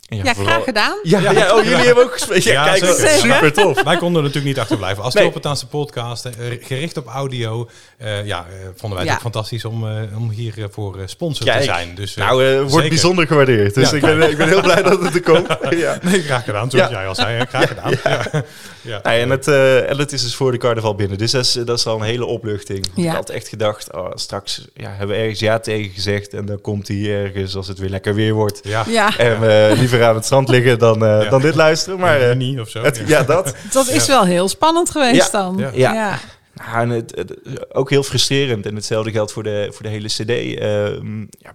en 0.09 0.17
Ja, 0.17 0.35
graag 0.35 0.65
gedaan. 0.65 0.99
Ja, 1.03 1.21
ja. 1.21 1.31
oh, 1.57 1.63
jullie 1.65 1.85
hebben 1.87 2.05
ook 2.05 2.13
gespeeld. 2.13 2.43
Ja, 2.45 2.53
Ja, 2.53 2.65
kijk, 2.65 2.85
zeker. 2.85 3.01
dat 3.03 3.11
is 3.11 3.21
super 3.21 3.53
tof. 3.53 3.83
Wij 3.83 3.97
konden 3.97 4.17
er 4.17 4.29
natuurlijk 4.29 4.45
niet 4.45 4.59
achterblijven. 4.59 5.03
Als 5.05 5.15
Nee. 5.15 5.23
Tulpentaanse 5.23 5.67
podcast, 5.67 6.25
eh, 6.25 6.33
gericht 6.61 6.97
op 6.97 7.07
audio, 7.07 7.69
eh, 7.99 8.27
ja, 8.27 8.39
eh, 8.51 8.55
vonden 8.77 8.99
wij 8.99 8.99
het 8.99 9.07
Ja. 9.09 9.15
ook 9.15 9.21
fantastisch 9.21 9.65
om, 9.65 9.87
eh, 9.89 10.17
om 10.17 10.31
hier 10.31 10.55
voor 10.71 10.97
eh, 10.99 11.03
sponsor 11.07 11.47
te 11.47 11.63
zijn. 11.63 11.95
Dus, 11.95 12.15
Nou, 12.15 12.47
eh, 12.47 12.63
wordt 12.63 12.89
bijzonder 12.89 13.27
gewaardeerd. 13.27 13.75
Dus 13.75 13.91
Ja, 13.91 13.97
ik, 13.97 14.03
ben, 14.03 14.31
ik 14.31 14.37
ben 14.37 14.49
heel 14.49 14.61
blij 14.63 14.83
dat 14.83 15.03
het 15.03 15.15
er 15.15 15.23
komt. 15.23 15.47
ja. 15.77 15.99
Nee, 16.03 16.23
graag 16.23 16.45
gedaan, 16.45 16.71
zoals 16.71 16.91
Ja. 16.91 16.97
jij 16.99 17.07
al 17.07 17.15
zei. 17.15 17.47
Graag 17.47 17.69
gedaan. 17.69 17.93
Ja. 18.05 18.43
Ja. 18.83 19.01
Nee, 19.03 19.21
en, 19.21 19.31
het, 19.31 19.49
eh, 19.49 19.91
en 19.91 19.99
het 19.99 20.13
is 20.13 20.23
dus 20.23 20.35
voor 20.35 20.53
de 20.53 20.59
carnaval 20.59 20.95
binnen. 20.95 21.19
Dus 21.19 21.31
dat 21.31 21.45
is, 21.45 21.53
dat 21.53 21.79
is 21.79 21.87
al 21.87 21.97
een 21.97 22.03
hele 22.07 22.25
opluchting. 22.25 22.87
Ja. 22.95 23.11
Ik 23.11 23.17
had 23.17 23.31
echt 23.31 23.49
gedacht, 23.49 23.93
oh, 23.93 24.11
straks 24.15 24.65
ja, 24.75 24.89
hebben 24.91 25.17
we 25.17 25.23
ergens 25.23 25.41
ja 25.41 25.59
tegen 25.59 25.91
gezegd. 25.95 26.35
En 26.35 26.47
dan 26.47 26.61
komt 26.61 26.89
hij 26.89 26.97
ergens 27.25 27.57
als 27.57 27.69
het 27.69 27.79
weer 27.79 27.89
lekker 27.91 28.15
weer 28.15 28.33
wordt. 28.33 28.61
Ja. 28.63 28.85
Ja, 28.89 29.19
En 29.19 29.41
we 29.41 29.75
liever 29.97 30.09
aan 30.09 30.15
het 30.17 30.25
strand 30.25 30.49
liggen 30.49 30.79
dan, 30.79 31.05
eh, 31.05 31.23
Ja. 31.23 31.29
dan 31.31 31.41
dit 31.41 31.55
luisteren. 31.55 31.99
Maar 31.99 32.21
eh, 32.21 32.37
niet 32.37 32.61
of 32.61 32.69
zo. 32.69 32.83
het, 32.83 32.97
ja. 32.97 33.05
ja, 33.07 33.23
dat. 33.23 33.55
dat 33.73 33.89
is 33.89 34.07
Ja. 34.07 34.13
wel 34.13 34.25
heel 34.25 34.49
spannend 34.49 34.91
geweest 34.91 35.33
Ja. 35.33 35.39
dan. 35.39 35.57
Ja. 35.59 35.71
Ja. 35.75 35.93
ja. 35.95 36.19
Nou, 36.55 36.81
en 36.81 36.89
het, 36.91 37.13
het- 37.17 37.75
ook 37.75 37.91
heel 37.91 38.03
frustrerend. 38.03 38.67
En 38.67 38.75
hetzelfde 38.75 39.11
geldt 39.11 39.33
voor 39.33 39.43
de, 39.43 39.69
voor 39.73 39.83
de 39.83 39.89
hele 39.89 40.09
cd. 40.09 40.59
Ehm 40.59 41.21
ja, 41.21 41.55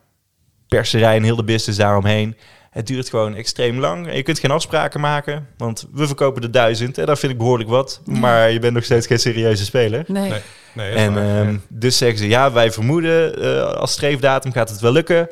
perserij 0.67 1.15
en 1.15 1.23
heel 1.23 1.35
de 1.35 1.43
business 1.43 1.77
daaromheen. 1.79 2.37
Het 2.71 2.87
duurt 2.87 3.09
gewoon 3.09 3.35
extreem 3.35 3.79
lang. 3.79 4.07
En 4.07 4.15
je 4.15 4.23
kunt 4.23 4.39
geen 4.39 4.51
afspraken 4.51 4.99
maken. 4.99 5.47
Want 5.57 5.87
we 5.93 6.07
verkopen 6.07 6.41
de 6.41 6.49
duizend. 6.49 6.97
En 6.97 7.05
dat 7.05 7.19
vind 7.19 7.31
ik 7.31 7.37
behoorlijk 7.37 7.69
wat. 7.69 8.01
Maar 8.05 8.51
je 8.51 8.59
bent 8.59 8.73
nog 8.73 8.83
steeds 8.83 9.07
geen 9.07 9.19
serieuze 9.19 9.65
speler. 9.65 10.03
Nee. 10.07 10.31
Nee, 10.73 10.91
En 10.93 11.13
waar, 11.13 11.23
ehm, 11.39 11.51
ja. 11.51 11.57
dus 11.69 11.97
zeggen 11.97 12.17
ze, 12.17 12.27
ja, 12.27 12.51
wij 12.51 12.71
vermoeden 12.71 13.41
eh, 13.41 13.73
als 13.73 13.91
streefdatum 13.91 14.51
gaat 14.51 14.69
het 14.69 14.79
wel 14.79 14.91
lukken. 14.91 15.29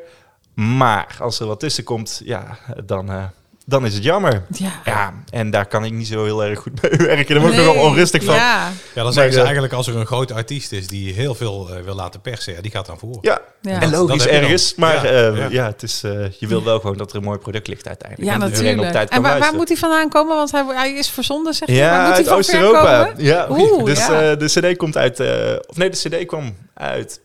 Maar 0.54 1.16
als 1.20 1.40
er 1.40 1.46
wat 1.46 1.60
tussen 1.60 1.84
komt, 1.84 2.20
ja, 2.24 2.58
dan, 2.84 3.10
eh, 3.10 3.24
dan 3.66 3.86
is 3.86 3.94
het 3.94 4.02
jammer. 4.04 4.42
Ja. 4.52 4.70
Ja, 4.84 5.12
en 5.30 5.50
daar 5.50 5.66
kan 5.66 5.84
ik 5.84 5.92
niet 5.92 6.06
zo 6.06 6.24
heel 6.24 6.44
erg 6.44 6.58
goed 6.58 6.82
mee 6.82 6.90
werken. 7.08 7.34
Daar 7.34 7.40
word 7.44 7.52
ik 7.54 7.58
Nee. 7.58 7.66
nogal 7.68 7.82
onrustig 7.84 8.24
van. 8.24 8.34
Ja, 8.34 8.68
Ja, 8.94 9.02
dan 9.02 9.12
zeggen 9.12 9.32
ze 9.32 9.40
eigenlijk 9.42 9.72
als 9.72 9.86
er 9.86 9.96
een 9.96 10.06
grote 10.06 10.34
artiest 10.34 10.72
is 10.72 10.86
die 10.88 11.12
heel 11.12 11.34
veel 11.34 11.68
eh, 11.70 11.82
wil 11.82 11.94
laten 11.94 12.20
persen, 12.20 12.54
ja, 12.54 12.60
die 12.60 12.70
gaat 12.70 12.86
dan 12.86 12.98
voor. 12.98 13.18
Ja, 13.20 13.40
Ja. 13.60 13.80
en 13.80 13.90
logisch 13.90 14.26
ergens. 14.26 14.74
Maar 14.74 14.94
Ja, 14.94 15.30
eh, 15.30 15.36
ja. 15.36 15.46
ja. 15.50 15.66
het 15.66 15.82
is, 15.82 16.02
eh, 16.02 16.30
je 16.38 16.46
wil 16.46 16.64
wel 16.64 16.80
gewoon 16.80 16.96
dat 16.96 17.10
er 17.10 17.16
een 17.16 17.22
mooi 17.24 17.38
product 17.38 17.66
ligt 17.68 17.86
uiteindelijk. 17.88 18.28
ja 18.30 18.34
En 18.34 18.40
dat 18.40 18.48
iedereen 18.48 18.76
natuurlijk. 18.76 19.02
op 19.04 19.08
tijd 19.08 19.18
En 19.24 19.30
waar, 19.30 19.38
waar 19.40 19.54
moet 19.58 19.68
hij 19.68 19.76
vandaan 19.76 20.08
komen? 20.08 20.36
Want 20.36 20.50
hij, 20.52 20.64
hij 20.66 20.92
is 20.92 21.08
verzonden, 21.10 21.54
zeg 21.54 21.68
je. 21.68 21.74
waar 21.74 21.84
Ja, 21.84 21.98
moet 22.06 22.16
hij 22.16 22.26
uit 22.26 22.28
Oost-Europa. 22.38 23.12
Ja, 23.16 23.46
Oeh, 23.50 23.84
dus 23.90 24.06
ja. 24.06 24.30
eh, 24.30 24.38
de 24.38 24.46
CD 24.72 24.76
komt 24.76 24.96
uit. 24.96 25.20
eh, 25.20 25.56
of 25.66 25.76
nee, 25.76 25.90
de 25.90 26.08
CD 26.08 26.26
kwam 26.26 26.56
uit. 26.74 27.20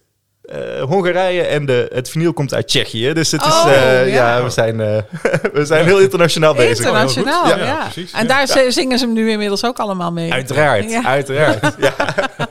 Eh, 0.47 0.81
Hongarije 0.83 1.41
en 1.41 1.65
de, 1.65 1.87
het 1.93 2.09
vinyl 2.09 2.33
komt 2.33 2.53
uit 2.53 2.67
Tsjechië. 2.67 3.13
Dus 3.13 3.31
het 3.31 3.41
is, 3.41 3.47
Oh, 3.53 3.71
eh, 3.71 4.07
ja. 4.13 4.37
ja. 4.37 4.43
we 4.43 4.49
zijn, 4.49 4.79
eh, 4.81 4.97
we 5.53 5.65
zijn 5.65 5.85
heel 5.85 5.99
internationaal 5.99 6.53
bezig. 6.53 6.77
Internationaal, 6.85 7.41
Oh, 7.43 7.47
ja. 7.47 7.53
goed. 7.57 7.65
Ja, 7.65 7.83
precies, 7.91 8.11
En 8.11 8.27
ja. 8.27 8.45
daar 8.45 8.71
zingen 8.71 8.99
ze 8.99 9.05
hem 9.05 9.13
nu 9.13 9.31
inmiddels 9.31 9.65
ook 9.65 9.77
allemaal 9.79 10.11
mee. 10.11 10.31
Uiteraard, 10.33 10.89
Ja. 10.89 11.03
uiteraard. 11.03 11.75
Ja. 11.85 11.93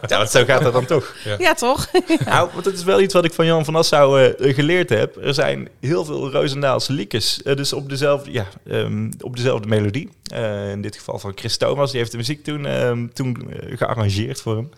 ja, 0.07 0.17
want 0.17 0.31
zo 0.31 0.45
gaat 0.45 0.63
dat 0.63 0.73
dan 0.73 0.85
toch. 0.87 1.15
Ja, 1.39 1.55
toch? 1.55 1.87
Nou, 2.27 2.49
want 2.53 2.65
het 2.65 2.75
is 2.75 2.85
wel 2.85 3.01
iets 3.01 3.15
wat 3.15 3.25
ik 3.25 3.33
van 3.33 3.47
Jan 3.47 3.65
van 3.65 3.77
Assau 3.77 4.23
eh, 4.25 4.55
geleerd 4.55 4.89
heb. 4.89 5.17
Er 5.25 5.35
zijn 5.35 5.69
heel 5.81 6.05
veel 6.05 6.31
Roosendaalse 6.31 6.93
liedjes. 6.93 7.43
eh, 7.43 7.57
dus 7.57 7.73
op 7.73 7.89
dezelfde, 7.89 8.33
ja, 8.33 8.47
ehm, 8.69 9.11
op 9.21 9.37
dezelfde 9.37 9.69
melodie. 9.69 10.09
Eh, 10.35 10.71
in 10.71 10.83
dit 10.83 10.97
geval 10.97 11.19
van 11.19 11.33
Chris 11.35 11.57
Thomas. 11.57 11.91
Die 11.91 11.99
heeft 11.99 12.11
de 12.11 12.17
muziek 12.17 12.45
toen, 12.45 12.67
ehm, 12.67 13.07
toen 13.13 13.51
gearrangeerd 13.75 14.41
voor 14.41 14.57
hem. 14.57 14.71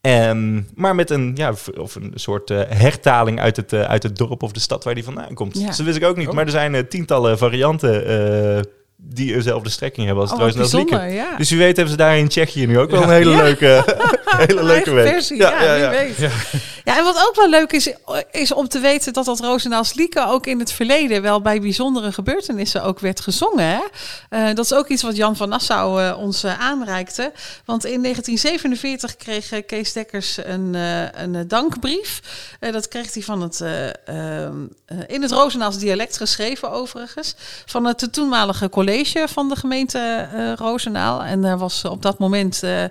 Ehm, 0.00 0.62
maar 0.74 0.94
met 0.94 1.10
een, 1.10 1.32
ja, 1.34 1.54
of 1.78 1.94
een 1.94 2.12
soort 2.14 2.50
eh, 2.50 2.60
hertaling 2.68 3.40
uit 3.40 3.56
het, 3.56 3.72
eh, 3.72 3.82
uit 3.82 4.02
het 4.02 4.16
dorp 4.16 4.42
of 4.42 4.52
de 4.52 4.60
stad 4.60 4.84
waar 4.84 4.94
die 4.94 5.04
vandaan 5.04 5.34
komt. 5.34 5.58
Ja. 5.58 5.66
Dus 5.66 5.76
dat 5.76 5.86
wist 5.86 5.98
ik 5.98 6.04
ook 6.04 6.16
niet. 6.16 6.28
Oh. 6.28 6.34
Maar 6.34 6.44
er 6.44 6.50
zijn 6.50 6.74
eh, 6.74 6.82
tientallen 6.82 7.38
varianten 7.38 8.04
die 9.02 9.32
dezelfde 9.32 9.70
strekking 9.70 10.06
hebben 10.06 10.24
als 10.24 10.32
Oh, 10.32 10.52
bijzonder, 10.56 11.08
ja. 11.08 11.36
Dus 11.36 11.50
wie 11.50 11.58
weet 11.58 11.74
hebben 11.76 11.90
ze 11.94 11.96
daar 12.00 12.18
in 12.18 12.28
Tsjechië 12.28 12.66
nu 12.66 12.78
ook 12.78 12.90
wel 12.90 13.00
Ja. 13.00 13.06
een 13.06 13.12
hele 13.12 13.30
Ja. 13.30 13.42
leuke, 13.42 13.84
hele 14.46 14.62
leuke 14.64 14.90
week. 14.90 15.08
versie, 15.08 15.36
ja, 15.36 15.90
weet. 15.90 16.16
Ja. 16.16 16.30
Ja, 16.84 16.98
en 16.98 17.04
wat 17.04 17.26
ook 17.28 17.36
wel 17.36 17.48
leuk 17.48 17.72
is, 17.72 17.90
is 18.30 18.52
om 18.52 18.68
te 18.68 18.78
weten 18.78 19.12
dat 19.12 19.24
dat 19.24 19.40
Roosendaals 19.40 19.94
liedje 19.94 20.26
ook 20.26 20.46
in 20.46 20.58
het 20.58 20.72
verleden 20.72 21.22
wel 21.22 21.40
bij 21.40 21.60
bijzondere 21.60 22.12
gebeurtenissen 22.12 22.82
ook 22.82 22.98
werd 23.00 23.20
gezongen. 23.20 23.64
Hè? 23.64 23.78
Eh, 24.28 24.54
dat 24.54 24.64
is 24.64 24.72
ook 24.74 24.88
iets 24.88 25.02
wat 25.02 25.16
Jan 25.16 25.36
van 25.36 25.48
Nassau 25.48 26.02
eh, 26.02 26.18
ons 26.18 26.42
eh, 26.44 26.60
aanreikte. 26.60 27.32
Want 27.64 27.84
in 27.84 28.02
1947 28.02 29.16
kreeg 29.16 29.64
Kees 29.66 29.92
Dekkers 29.92 30.36
een, 30.44 30.74
een 31.14 31.48
dankbrief. 31.48 32.20
Dat 32.72 32.88
kreeg 32.88 33.14
hij 33.14 33.22
van 33.22 33.42
het, 33.42 33.60
eh, 33.60 33.86
ehm, 33.88 34.54
eh, 34.86 34.96
in 35.06 35.22
het 35.22 35.30
Roosendaals 35.30 35.78
dialect 35.78 36.16
geschreven 36.16 36.70
overigens. 36.70 37.34
Van 37.66 37.84
het 37.86 38.08
toenmalige 38.12 38.68
college 38.90 39.28
van 39.32 39.48
de 39.48 39.56
gemeente 39.56 39.98
eh 40.34 40.52
Roosendaal. 40.56 41.22
En 41.22 41.42
daar 41.42 41.58
was 41.58 41.84
op 41.84 42.02
dat 42.02 42.18
moment 42.18 42.62
eh, 42.62 42.84
eh, 42.84 42.90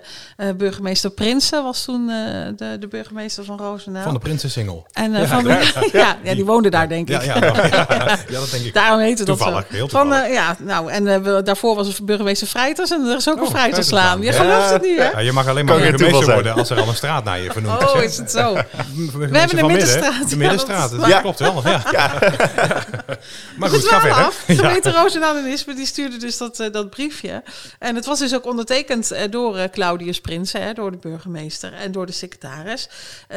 burgemeester 0.56 1.10
Prinsen 1.10 1.62
was 1.62 1.84
toen 1.84 2.08
eh, 2.10 2.16
de, 2.56 2.76
de 2.80 2.88
burgemeester 2.88 3.44
van 3.44 3.58
Roosendaal. 3.58 4.02
Van 4.02 4.12
de 4.14 4.18
Prinsensingel. 4.18 4.86
En 4.92 5.14
eh, 5.14 5.20
Ja, 5.20 5.26
van 5.26 5.44
ja, 5.92 6.16
ja, 6.22 6.34
die 6.34 6.44
woonde 6.44 6.70
daar 6.70 6.88
denk 6.88 7.08
ik. 7.08 7.22
Ja, 7.22 7.34
ja, 7.34 7.54
ja, 7.54 7.66
ja, 8.28 8.38
dat 8.38 8.50
denk 8.50 8.64
ik. 8.64 8.74
Daarom 8.74 9.00
heette 9.00 9.24
dat. 9.24 9.38
Toevallig, 9.38 9.64
heel 9.68 9.88
Van, 9.88 10.00
toevallig. 10.02 10.26
eh, 10.28 10.32
ja, 10.34 10.56
nou, 10.58 10.90
en 10.90 11.22
we- 11.22 11.42
daarvoor 11.42 11.74
was 11.76 11.86
het 11.86 12.04
burgemeester 12.06 12.46
Vrijters 12.46 12.90
en 12.90 13.06
er 13.06 13.16
is 13.16 13.28
ook 13.28 13.36
een 13.36 13.42
Oh, 13.42 13.50
Vrijterslaan. 13.50 14.22
Je 14.22 14.32
gelooft 14.32 14.70
het 14.70 14.82
niet, 14.82 14.98
hè? 14.98 15.08
Ja, 15.10 15.18
je 15.18 15.32
mag 15.32 15.46
alleen 15.48 15.64
maar 15.64 15.78
burgemeester 15.78 16.32
worden 16.34 16.54
als 16.54 16.70
er 16.70 16.80
al 16.80 16.88
een 16.88 16.94
straat 16.94 17.24
naar 17.24 17.40
je 17.40 17.50
vernoemd 17.52 17.82
Oh, 17.82 17.92
hè? 17.94 18.02
is 18.02 18.16
het 18.16 18.30
zo? 18.30 18.52
We 18.54 19.38
hebben 19.38 19.58
een 19.58 19.66
middenstraat, 19.66 20.22
De 20.22 20.28
ja, 20.30 20.36
middenstraat, 20.36 20.90
dat 20.90 21.08
is 21.08 21.20
klopt 21.20 21.38
wel. 21.38 21.62
Ja. 21.64 21.82
Maar 23.56 23.68
goed, 23.68 23.84
ga 23.88 24.00
verder. 24.00 24.24
af. 24.24 24.42
Gemeente 24.46 24.90
Roosendaal 24.92 25.36
en 25.36 25.46
Ispen, 25.46 25.76
die 25.76 25.86
stuurde 25.90 26.16
dus 26.16 26.36
dat, 26.36 26.60
eh, 26.60 26.72
dat 26.72 26.90
briefje. 26.90 27.42
En 27.78 27.94
het 27.94 28.06
was 28.06 28.18
dus 28.18 28.34
ook 28.34 28.44
ondertekend 28.46 29.10
eh, 29.10 29.30
door 29.30 29.56
eh, 29.56 29.68
Claudius 29.70 30.20
Prinsen, 30.20 30.74
door 30.74 30.90
de 30.90 30.96
burgemeester 30.96 31.72
en 31.72 31.92
door 31.92 32.06
de 32.06 32.12
secretaris. 32.12 32.88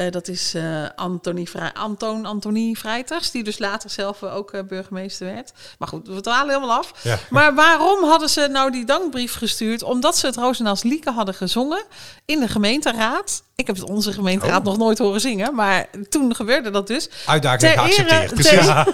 Dat 0.10 0.28
is 0.28 0.56
Antonie 0.96 1.50
Vrij, 1.50 1.72
Antoon 1.74 2.26
Antonie 2.26 2.78
Vrijters, 2.78 3.32
die 3.32 3.44
dus 3.44 3.58
later 3.60 3.90
zelf 3.90 4.24
ook 4.24 4.68
burgemeester 4.68 5.34
werd. 5.34 5.52
Maar 5.80 5.88
goed, 5.88 6.08
we 6.08 6.22
dwalen 6.22 6.54
helemaal 6.54 6.78
af. 6.78 6.92
Ja. 7.02 7.18
Maar 7.30 7.56
waarom 7.56 8.04
hadden 8.04 8.30
ze 8.30 8.48
nou 8.52 8.72
die 8.72 8.86
dankbrief 8.86 9.34
gestuurd? 9.34 9.84
Omdat 9.84 10.18
ze 10.18 10.26
het 10.26 10.36
Roosendaals 10.36 10.84
Lieke 10.84 11.12
hadden 11.12 11.34
gezongen 11.36 11.84
in 12.26 12.40
de 12.40 12.48
gemeenteraad. 12.48 13.44
Ik 13.56 13.68
heb 13.68 13.76
het 13.76 13.90
onze 13.90 14.14
gemeenteraad 14.14 14.60
Oh. 14.60 14.66
nog 14.66 14.78
nooit 14.78 14.98
horen 14.98 15.22
zingen, 15.22 15.56
maar 15.56 15.86
toen 16.10 16.36
gebeurde 16.36 16.70
dat 16.70 16.88
dus. 16.88 17.10
Uitdaging 17.26 17.62
Ter 17.62 17.72
ere- 17.72 18.10
geaccepteerd. 18.10 18.44
ter- 18.44 18.64
Ja, 18.64 18.86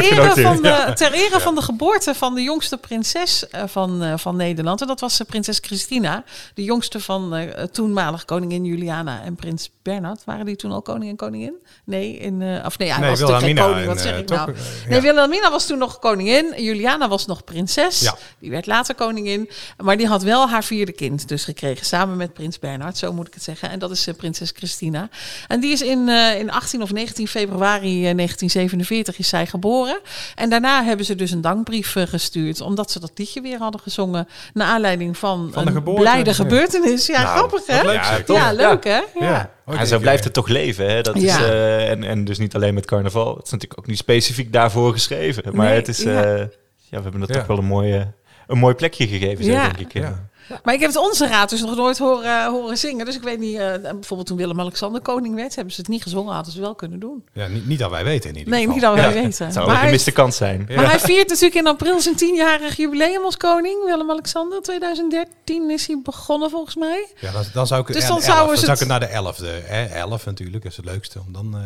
ere, 0.00 0.40
van 0.42 0.62
de, 0.62 0.92
ter 0.94 1.12
ere 1.12 1.40
van 1.40 1.54
de 1.54 1.62
geboorte 1.62 2.14
van 2.14 2.34
de 2.34 2.39
jongste 2.42 2.76
prinses 2.76 3.48
eh, 3.48 3.62
van, 3.66 4.02
eh, 4.02 4.12
van 4.16 4.36
Nederland. 4.36 4.80
En 4.80 4.86
dat 4.86 5.00
was 5.00 5.20
eh, 5.20 5.26
prinses 5.26 5.58
Christina. 5.62 6.24
De 6.54 6.64
jongste 6.64 7.00
van 7.00 7.48
toenmalig 7.72 8.24
koningin 8.24 8.64
Juliana 8.64 9.22
en 9.22 9.34
prins 9.34 9.70
Bernhard. 9.82 10.24
Waren 10.24 10.44
die 10.44 10.56
toen 10.56 10.72
al 10.72 10.82
koning 10.82 11.10
en 11.10 11.16
koningin? 11.16 11.54
Nee, 11.84 12.16
in, 12.16 12.42
of 12.64 12.78
nee, 12.78 12.92
hij 12.92 13.00
Nee, 13.00 13.16
was 13.16 13.42
geen 13.42 13.56
koning. 13.56 13.86
Wat 13.86 14.00
zeg 14.00 14.18
ik 14.18 14.28
nou? 14.28 14.54
Nee. 14.88 15.00
Wilhelmina 15.00 15.50
was 15.50 15.66
toen 15.66 15.78
nog 15.78 15.98
koningin. 15.98 16.54
Juliana 16.56 17.08
was 17.08 17.26
nog 17.26 17.44
prinses. 17.44 18.00
Ja. 18.00 18.16
Die 18.38 18.50
werd 18.50 18.66
later 18.66 18.94
koningin. 18.94 19.50
Maar 19.76 19.96
die 19.96 20.06
had 20.06 20.22
wel 20.22 20.48
haar 20.48 20.64
vierde 20.64 20.92
kind 20.92 21.28
dus 21.28 21.44
gekregen. 21.44 21.86
Samen 21.86 22.16
met 22.16 22.32
prins 22.32 22.58
Bernhard, 22.58 22.98
zo 22.98 23.12
moet 23.12 23.26
ik 23.26 23.34
het 23.34 23.42
zeggen. 23.42 23.70
En 23.70 23.78
dat 23.78 23.90
is 23.90 24.08
prinses 24.16 24.52
Christina. 24.54 25.08
En 25.48 25.60
die 25.60 25.72
is 25.72 25.82
in, 25.82 26.08
in 26.38 26.50
18 26.50 26.82
of 26.82 26.92
19 26.92 27.28
februari 27.28 28.06
eh, 28.06 28.16
1947 28.16 29.18
is 29.18 29.28
zij 29.28 29.46
geboren. 29.46 30.00
En 30.34 30.50
daarna 30.50 30.84
hebben 30.84 31.06
ze 31.06 31.14
dus 31.14 31.30
een 31.30 31.40
dankbrief 31.40 31.96
eh, 31.96 32.06
gestuurd. 32.30 32.60
Omdat 32.60 32.90
ze 32.90 33.00
dat 33.00 33.10
liedje 33.14 33.40
weer 33.40 33.58
hadden 33.58 33.80
gezongen. 33.80 34.28
Naar 34.52 34.66
aanleiding 34.66 35.16
van, 35.16 35.48
Van 35.52 35.62
de 35.64 35.68
een 35.70 35.76
geboorte. 35.76 36.00
blijde 36.00 36.28
Ja. 36.30 36.34
gebeurtenis. 36.36 37.06
Ja, 37.06 37.22
Nou, 37.22 37.36
grappig 37.38 37.66
hè? 37.66 37.82
leuk, 37.82 38.24
Ja, 38.26 38.52
leuk 38.52 38.84
hè? 38.84 39.00
Ja. 39.18 39.50
En 39.66 39.86
zo 39.86 39.98
blijft 39.98 40.18
eh, 40.18 40.24
het 40.24 40.32
toch 40.34 40.48
leven. 40.48 40.90
Hè? 40.90 41.00
Dat 41.02 41.16
is, 41.16 41.36
eh, 41.36 41.90
en, 41.90 42.04
en 42.04 42.24
dus 42.24 42.38
niet 42.38 42.54
alleen 42.54 42.74
met 42.74 42.86
carnaval. 42.86 43.34
Het 43.36 43.44
is 43.44 43.50
natuurlijk 43.50 43.80
ook 43.80 43.86
niet 43.86 43.98
specifiek 43.98 44.52
daarvoor 44.52 44.92
geschreven. 44.92 45.56
Maar 45.56 45.66
Nee, 45.66 45.74
het 45.76 45.88
is, 45.88 46.02
ja. 46.02 46.22
eh, 46.24 46.38
ja. 46.38 46.96
we 46.96 47.02
hebben 47.02 47.20
dat 47.20 47.28
Ja. 47.28 47.34
toch 47.34 47.46
wel 47.46 47.58
een 47.58 47.64
mooi, 47.64 48.06
een 48.46 48.58
mooi 48.58 48.74
plekje 48.74 49.06
gegeven, 49.08 49.44
zo 49.44 49.50
Ja. 49.50 49.62
denk 49.68 49.78
ik. 49.78 49.92
Ja. 49.92 50.28
Maar 50.64 50.74
ik 50.74 50.80
heb 50.80 50.88
het 50.90 50.98
onze 50.98 51.26
raad 51.26 51.50
dus 51.50 51.60
nog 51.60 51.76
nooit 51.76 51.98
horen, 51.98 52.46
horen 52.50 52.78
zingen. 52.78 53.04
Dus 53.06 53.16
ik 53.16 53.22
weet 53.22 53.38
niet, 53.38 53.56
eh, 53.58 53.72
bijvoorbeeld 53.82 54.26
toen 54.26 54.36
Willem-Alexander 54.36 55.00
koning 55.00 55.34
werd, 55.34 55.54
hebben 55.54 55.74
ze 55.74 55.80
het 55.80 55.90
niet 55.90 56.02
gezongen, 56.02 56.34
hadden 56.34 56.52
ze 56.52 56.60
wel 56.60 56.74
kunnen 56.74 56.98
doen. 57.00 57.24
Ja, 57.32 57.46
niet, 57.46 57.66
niet 57.66 57.78
dat 57.78 57.90
wij 57.90 58.04
weten 58.04 58.30
in 58.30 58.36
ieder 58.36 58.52
Nee, 58.52 58.60
geval. 58.60 58.74
niet 58.74 58.84
dat 58.84 58.94
wij 58.94 59.04
Ja. 59.04 59.12
weten. 59.22 59.44
Het 59.44 59.54
zou 59.54 59.66
Maar 59.66 59.74
ook 59.74 59.80
een 59.80 59.86
gemiste 59.86 60.10
kans 60.12 60.36
zijn. 60.36 60.68
maar 60.76 60.90
hij 60.90 61.00
viert 61.00 61.28
natuurlijk 61.28 61.54
in 61.54 61.66
april 61.66 62.00
zijn 62.00 62.16
tienjarig 62.16 62.76
jubileum 62.76 63.24
als 63.24 63.36
koning. 63.36 63.84
Willem-Alexander, 63.84 64.62
2013 64.62 65.70
is 65.70 65.86
hij 65.86 66.00
begonnen 66.02 66.50
volgens 66.50 66.76
mij. 66.76 67.06
Ja, 67.20 67.32
dan, 67.32 67.42
dan 67.52 67.66
zou 67.66 67.80
ik, 67.80 67.86
Dus 67.86 68.02
dan 68.06 68.10
elf, 68.10 68.20
ze 68.20 68.26
dan 68.26 68.36
zou 68.36 68.52
ik 68.54 68.60
het- 68.68 68.78
het 68.78 68.88
naar 68.88 69.00
de 69.00 69.06
elfde. 69.06 69.60
Hè? 69.64 69.84
Elf 69.84 70.24
natuurlijk, 70.26 70.64
is 70.64 70.76
het 70.76 70.84
leukste. 70.84 71.18
Om 71.26 71.32
dan, 71.32 71.54
eh, 71.54 71.60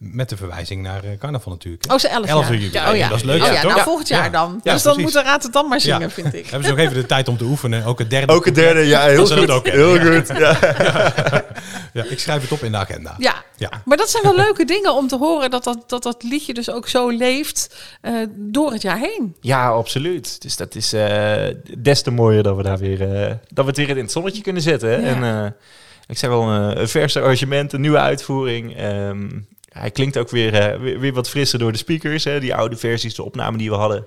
Met 0.00 0.28
de 0.28 0.36
verwijzing 0.36 0.82
naar 0.82 1.04
uh, 1.04 1.10
carnaval 1.18 1.52
natuurlijk. 1.52 1.92
Oh, 1.92 1.98
ze 1.98 2.08
11 2.08 2.26
11 2.26 2.48
jaar. 2.48 2.60
Ja, 2.60 2.90
oh 2.90 2.96
ja. 2.96 3.08
Dat 3.08 3.16
is 3.18 3.24
leuk. 3.24 3.40
Oh 3.40 3.46
ja, 3.46 3.52
ja, 3.52 3.62
nou 3.62 3.80
volgend 3.80 4.08
jaar 4.08 4.24
Ja. 4.24 4.30
dan. 4.30 4.60
Ja, 4.62 4.72
dus 4.72 4.82
dan 4.82 4.94
precies. 4.94 5.12
moet 5.14 5.22
de 5.22 5.28
raad 5.28 5.42
het 5.42 5.52
dan 5.52 5.68
maar 5.68 5.80
zingen, 5.80 6.00
Ja. 6.00 6.10
vind 6.10 6.34
ik. 6.34 6.46
Hebben 6.50 6.64
ze 6.68 6.70
nog 6.74 6.78
even 6.84 6.94
de 6.94 7.06
tijd 7.06 7.28
om 7.28 7.36
te 7.36 7.44
oefenen. 7.44 7.84
Ook 7.84 7.98
het 7.98 8.10
derde. 8.10 8.32
Ook 8.32 8.44
het 8.44 8.54
derde, 8.54 8.80
ja, 8.80 9.02
heel 9.06 9.28
Dat 9.28 9.38
goed. 9.38 9.50
ook 9.50 9.66
heel 9.68 9.94
ja. 9.94 10.14
goed. 10.20 10.38
Ja. 10.38 10.58
Ja, 11.92 12.04
ik 12.04 12.18
schrijf 12.18 12.42
het 12.42 12.52
op 12.52 12.62
in 12.62 12.72
de 12.72 12.78
agenda. 12.78 13.14
Ja. 13.18 13.34
Ja. 13.56 13.70
maar 13.84 13.96
dat 13.96 14.10
zijn 14.10 14.22
wel 14.22 14.34
leuke 14.36 14.64
dingen 14.64 14.94
om 14.94 15.08
te 15.08 15.16
horen 15.16 15.50
dat 15.50 15.64
dat, 15.64 15.84
dat, 15.86 16.02
dat 16.02 16.22
liedje 16.22 16.54
dus 16.54 16.70
ook 16.70 16.88
zo 16.88 17.08
leeft 17.08 17.74
eh, 18.00 18.12
door 18.36 18.72
het 18.72 18.82
jaar 18.82 18.98
heen. 18.98 19.36
ja, 19.40 19.68
absoluut. 19.68 20.42
Dus 20.42 20.56
dat 20.56 20.74
is 20.74 20.92
eh, 20.92 21.34
des 21.78 22.02
te 22.02 22.10
mooier 22.10 22.42
dat 22.42 22.56
we 22.56 22.62
daar 22.62 22.78
weer, 22.78 23.14
eh, 23.16 23.34
dat 23.48 23.64
we 23.64 23.70
het 23.70 23.76
weer 23.76 23.88
in 23.90 23.96
het 23.96 24.12
zonnetje 24.12 24.42
kunnen 24.42 24.62
zetten. 24.62 25.02
En 25.02 25.22
eh, 25.24 25.46
ik 26.06 26.18
zeg 26.18 26.30
wel 26.30 26.42
een, 26.42 26.80
een 26.80 26.88
verse 26.88 27.20
arrangement, 27.20 27.72
een 27.72 27.80
nieuwe 27.80 27.98
uitvoering. 27.98 28.76
Ehm, 28.76 29.28
hij 29.70 29.90
klinkt 29.90 30.18
ook 30.18 30.30
weer, 30.30 30.54
eh, 30.54 30.80
weer, 30.80 30.98
weer 31.00 31.12
wat 31.12 31.28
frisser 31.28 31.58
door 31.58 31.72
de 31.72 31.78
speakers. 31.78 32.24
Hè. 32.24 32.40
Die 32.40 32.54
oude 32.54 32.76
versies, 32.76 33.14
de 33.14 33.22
opnamen 33.24 33.58
die 33.58 33.70
we 33.70 33.76
hadden, 33.76 34.04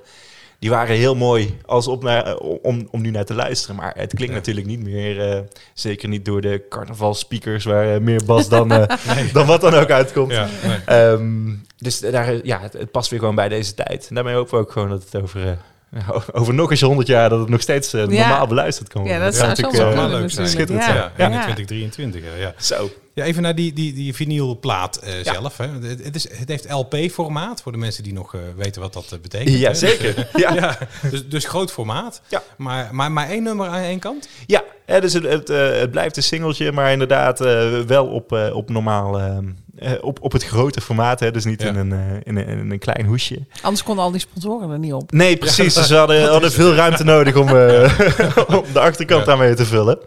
die 0.60 0.70
waren 0.72 0.96
heel 0.96 1.16
mooi 1.16 1.58
als 1.66 1.88
opna- 1.88 2.34
om, 2.62 2.88
om 2.92 3.02
nu 3.02 3.10
naar 3.10 3.26
te 3.26 3.34
luisteren. 3.34 3.76
Maar 3.76 3.94
het 3.98 4.14
klinkt 4.14 4.34
Ja. 4.34 4.40
natuurlijk 4.40 4.68
niet 4.68 4.84
meer, 4.84 5.32
eh, 5.32 5.40
zeker 5.74 6.10
niet 6.10 6.26
door 6.26 6.42
de 6.42 6.66
carnavalspeakers 6.70 7.64
waar 7.66 7.94
eh, 7.94 8.00
meer 8.02 8.22
bas 8.26 8.50
dan, 8.50 8.72
eh, 8.72 8.98
dan 9.34 9.46
wat 9.46 9.62
dan 9.62 9.74
ook 9.74 9.90
uitkomt. 9.92 10.32
Ja, 10.32 10.48
nee. 10.64 10.78
Ehm, 10.86 11.52
dus 11.78 12.00
daar, 12.00 12.46
ja, 12.46 12.60
het, 12.62 12.74
het 12.74 12.92
past 12.92 13.10
weer 13.10 13.20
gewoon 13.20 13.36
bij 13.36 13.50
deze 13.50 13.74
tijd. 13.74 14.06
En 14.10 14.16
daarmee 14.16 14.34
hopen 14.36 14.54
we 14.54 14.60
ook 14.60 14.72
gewoon 14.72 14.90
dat 14.90 15.04
het 15.12 15.22
over, 15.22 15.58
eh, 15.92 16.10
over 16.34 16.54
nog 16.54 16.72
eens 16.72 16.82
honderd 16.82 17.08
jaar... 17.08 17.30
dat 17.30 17.40
het 17.40 17.50
nog 17.50 17.62
steeds 17.62 17.94
eh, 17.94 18.02
Ja. 18.02 18.06
normaal 18.08 18.48
beluisterd 18.48 18.90
kan 18.90 19.02
Ja, 19.04 19.08
worden. 19.10 19.26
dat 19.26 19.36
zou 19.36 19.48
natuurlijk, 19.48 19.78
zo 19.78 19.82
eh, 19.84 19.94
wel 19.94 20.02
kunnen 20.02 20.20
leuk 20.22 20.32
zijn. 20.32 20.46
natuurlijk. 20.46 20.72
Schitterend, 20.72 21.12
Ja. 21.18 21.26
Ja, 21.26 21.32
Ja. 21.32 21.36
in 21.38 21.42
2023. 21.56 22.22
Ja, 22.24 22.42
ja. 22.42 22.54
Zo. 22.58 22.90
Ja, 23.14 23.24
even 23.24 23.42
naar 23.42 23.56
die, 23.56 23.74
die, 23.74 23.94
die 23.94 24.14
vinylplaat 24.16 24.96
eh, 24.98 25.24
Ja. 25.24 25.34
zelf. 25.34 25.58
Hè. 25.58 25.68
Het, 25.68 26.04
het 26.04 26.16
is, 26.16 26.30
het 26.38 26.48
heeft 26.48 26.72
LP-formaat, 26.72 27.62
voor 27.62 27.72
de 27.72 27.78
mensen 27.78 28.04
die 28.04 28.14
nog 28.14 28.36
eh, 28.36 28.42
weten 28.56 28.82
wat 28.82 28.94
dat 28.94 29.12
eh, 29.12 29.20
betekent. 29.20 29.58
Ja, 29.60 29.70
hè. 29.70 29.76
zeker. 29.76 30.30
Ja, 30.36 30.54
Ja, 30.64 30.78
dus, 31.10 31.28
dus 31.28 31.46
groot 31.46 31.72
formaat. 31.72 32.22
Ja. 32.28 32.44
Maar, 32.58 32.96
maar, 32.96 33.12
maar 33.12 33.30
één 33.30 33.44
nummer 33.44 33.68
aan 33.68 33.82
één 33.82 34.00
kant? 34.00 34.28
ja 34.46 34.64
hè, 34.86 35.02
dus 35.02 35.14
het, 35.14 35.24
het, 35.24 35.48
het 35.48 35.92
blijft 35.92 36.18
een 36.18 36.24
singeltje, 36.24 36.72
maar 36.72 36.92
inderdaad 36.92 37.40
wel 37.88 38.06
op, 38.08 38.32
op 38.54 38.70
normaal... 38.70 39.42
eh, 39.84 39.92
op, 40.02 40.18
op 40.22 40.32
het 40.32 40.44
grote 40.46 40.82
formaat, 40.82 41.20
hè, 41.20 41.32
dus 41.32 41.46
niet 41.46 41.62
Ja. 41.62 41.68
in, 41.68 41.76
een, 41.76 41.92
eh, 41.92 42.00
in, 42.24 42.38
een, 42.38 42.48
in 42.48 42.72
een 42.72 42.80
klein 42.80 43.06
hoesje. 43.06 43.40
Anders 43.62 43.84
konden 43.84 44.04
al 44.04 44.12
die 44.12 44.20
sponsoren 44.20 44.70
er 44.72 44.80
niet 44.80 44.94
op. 44.94 45.12
Nee, 45.12 45.38
precies. 45.38 45.74
dus 45.74 45.88
ze 45.88 45.96
hadden, 45.96 46.30
hadden 46.30 46.52
veel 46.52 46.74
ruimte 46.74 47.04
nodig 47.04 47.36
om, 47.36 47.48
eh, 47.58 48.38
om 48.58 48.64
de 48.74 48.80
achterkant 48.80 49.20
Ja. 49.20 49.26
daarmee 49.28 49.54
te 49.54 49.66
vullen. 49.66 50.00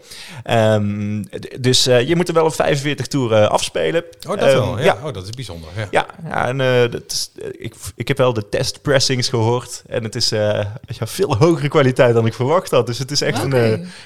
Ehm, 0.43 1.23
dus 1.59 1.87
eh, 1.87 2.07
je 2.07 2.15
moet 2.15 2.27
er 2.27 2.33
wel 2.33 2.45
op 2.45 2.53
45 2.53 3.07
toeren 3.07 3.51
afspelen. 3.51 4.03
Oh, 4.27 4.37
dat 4.37 4.39
Ehm, 4.39 4.57
wel. 4.57 4.77
Ja. 4.77 4.83
ja. 4.83 4.97
Oh, 5.03 5.13
dat 5.13 5.23
is 5.23 5.29
bijzonder. 5.29 5.69
Ja. 5.75 5.87
Ja, 5.91 6.05
ja 6.29 6.47
en 6.47 6.61
eh, 6.61 6.91
dat 6.91 7.01
is, 7.07 7.31
ik, 7.57 7.73
ik 7.95 8.07
heb 8.07 8.17
wel 8.17 8.33
de 8.33 8.49
testpressings 8.49 9.29
gehoord. 9.29 9.83
En 9.87 10.03
het 10.03 10.15
is 10.15 10.31
eh, 10.31 10.39
ja, 10.87 11.07
veel 11.07 11.35
hogere 11.37 11.67
kwaliteit 11.67 12.13
dan 12.13 12.25
ik 12.25 12.33
verwacht 12.33 12.71
had. 12.71 12.85
Dus 12.85 12.97
het 12.99 13.11
is 13.11 13.21
echt 13.21 13.43
een, 13.43 13.53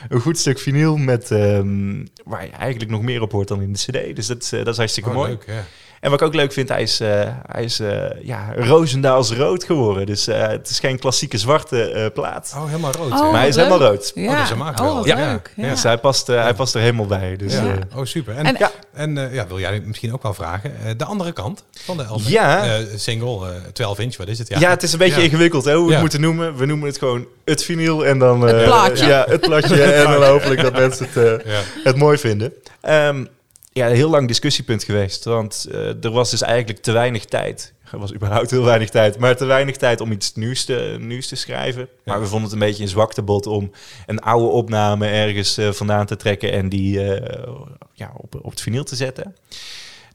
een 0.09 0.19
goed 0.21 0.37
stuk 0.37 0.59
vinyl 0.59 0.97
met, 0.97 1.31
ehm, 1.31 2.05
waar 2.23 2.43
je 2.45 2.51
eigenlijk 2.51 2.91
nog 2.91 3.01
meer 3.01 3.21
op 3.21 3.31
hoort 3.31 3.47
dan 3.47 3.61
in 3.61 3.73
de 3.73 3.79
cd. 3.79 4.15
Dus 4.15 4.27
dat 4.27 4.41
is, 4.43 4.51
eh, 4.51 4.59
dat 4.59 4.67
is 4.67 4.77
hartstikke 4.77 5.09
Oh, 5.09 5.15
mooi. 5.15 5.29
leuk, 5.29 5.43
ja. 5.47 5.60
En 6.01 6.09
wat 6.09 6.21
ik 6.21 6.27
ook 6.27 6.33
leuk 6.35 6.53
vind, 6.53 6.69
hij 6.69 6.81
is, 6.81 6.99
eh, 6.99 7.09
hij 7.51 7.63
is 7.63 7.79
eh, 7.79 8.03
ja, 8.23 8.53
Roosendaals 8.55 9.31
rood 9.33 9.63
geworden. 9.63 10.05
Dus 10.05 10.27
eh, 10.27 10.47
het 10.47 10.69
is 10.69 10.79
geen 10.79 10.99
klassieke 10.99 11.37
zwarte 11.37 11.83
eh, 11.91 12.05
plaat. 12.13 12.53
Oh, 12.55 12.65
helemaal 12.65 12.91
rood. 12.91 13.11
Oh, 13.11 13.17
ja. 13.17 13.23
maar 13.31 13.39
hij 13.39 13.47
is 13.47 13.55
leuk. 13.55 13.65
helemaal 13.65 13.87
rood. 13.87 14.11
Ja. 14.15 14.33
dat 14.35 14.43
is 14.43 14.49
hem 14.49 14.61
ook 14.61 14.67
oh, 14.69 14.75
wel. 14.79 14.95
wat 14.95 15.05
Ja. 15.05 15.15
leuk. 15.31 15.53
Ja. 15.55 15.63
Ja. 15.65 15.69
Dus 15.71 15.83
hij 15.83 15.97
past, 15.97 16.29
eh, 16.29 16.41
hij 16.41 16.53
past 16.53 16.75
er 16.75 16.81
helemaal 16.81 17.05
bij. 17.05 17.35
Dus, 17.35 17.53
Ja. 17.53 17.59
eh, 17.65 17.97
Oh, 17.99 18.05
super. 18.05 18.35
En, 18.35 18.45
En- 18.45 18.55
ja, 18.59 18.71
en 18.93 19.17
eh, 19.17 19.33
ja, 19.33 19.47
wil 19.47 19.59
jij 19.59 19.81
misschien 19.85 20.13
ook 20.13 20.23
wel 20.23 20.33
vragen? 20.33 20.71
eh, 20.85 20.91
de 20.97 21.05
andere 21.05 21.31
kant 21.31 21.63
van 21.85 21.97
de 21.97 22.03
LP. 22.09 22.21
Ja. 22.27 22.63
Eh, 22.65 22.85
single, 22.95 23.47
eh 23.49 23.55
12 23.73 23.99
inch, 23.99 24.17
wat 24.17 24.27
is 24.27 24.39
het? 24.39 24.47
ja. 24.59 24.69
het 24.69 24.83
is 24.83 24.93
een 24.93 24.99
beetje 24.99 25.17
Ja. 25.19 25.23
ingewikkeld 25.25 25.65
hè, 25.65 25.73
hoe 25.73 25.81
we 25.83 25.87
Ja. 25.87 25.91
het 25.93 26.01
moeten 26.01 26.21
noemen. 26.21 26.55
We 26.55 26.65
noemen 26.65 26.87
het 26.87 26.97
gewoon 26.97 27.25
het 27.45 27.63
vinyl 27.63 28.05
en 28.05 28.19
dan... 28.19 28.41
Het 28.41 28.55
eh, 28.55 28.63
plaatje. 28.63 29.05
Ja, 29.07 29.25
het 29.29 29.41
plaatje. 29.41 29.83
en 29.93 30.11
dan 30.11 30.23
hopelijk 30.23 30.61
dat 30.61 30.73
mensen 30.73 31.07
het, 31.11 31.17
eh, 31.45 31.51
Ja. 31.53 31.59
het 31.83 31.95
mooi 31.95 32.17
vinden. 32.17 32.53
Ehm, 32.81 33.25
ja, 33.73 33.89
een 33.89 33.95
heel 33.95 34.09
lang 34.09 34.27
discussiepunt 34.27 34.83
geweest. 34.83 35.23
Want 35.23 35.67
eh, 35.71 36.03
er 36.03 36.11
was 36.11 36.29
dus 36.29 36.41
eigenlijk 36.41 36.79
te 36.81 36.91
weinig 36.91 37.25
tijd. 37.25 37.73
Er 37.91 37.99
was 37.99 38.13
überhaupt 38.13 38.51
heel 38.51 38.63
weinig 38.63 38.89
tijd. 38.89 39.17
Maar 39.17 39.35
te 39.35 39.45
weinig 39.45 39.77
tijd 39.77 40.01
om 40.01 40.11
iets 40.11 40.33
nieuws 40.33 40.65
te, 40.65 40.95
nieuws 40.99 41.27
te 41.27 41.35
schrijven. 41.35 41.87
Maar 42.05 42.15
Ja. 42.15 42.21
we 42.21 42.27
vonden 42.27 42.43
het 42.49 42.53
een 42.53 42.67
beetje 42.67 42.83
een 42.83 42.89
zwaktebod 42.89 43.47
om 43.47 43.71
een 44.05 44.19
oude 44.19 44.47
opname 44.47 45.07
ergens 45.07 45.57
eh, 45.57 45.71
vandaan 45.71 46.05
te 46.05 46.15
trekken. 46.15 46.51
En 46.51 46.69
die 46.69 47.13
eh, 47.13 47.47
ja, 47.93 48.11
op, 48.17 48.35
op 48.41 48.49
het 48.49 48.61
vinyl 48.61 48.83
te 48.83 48.95
zetten. 48.95 49.35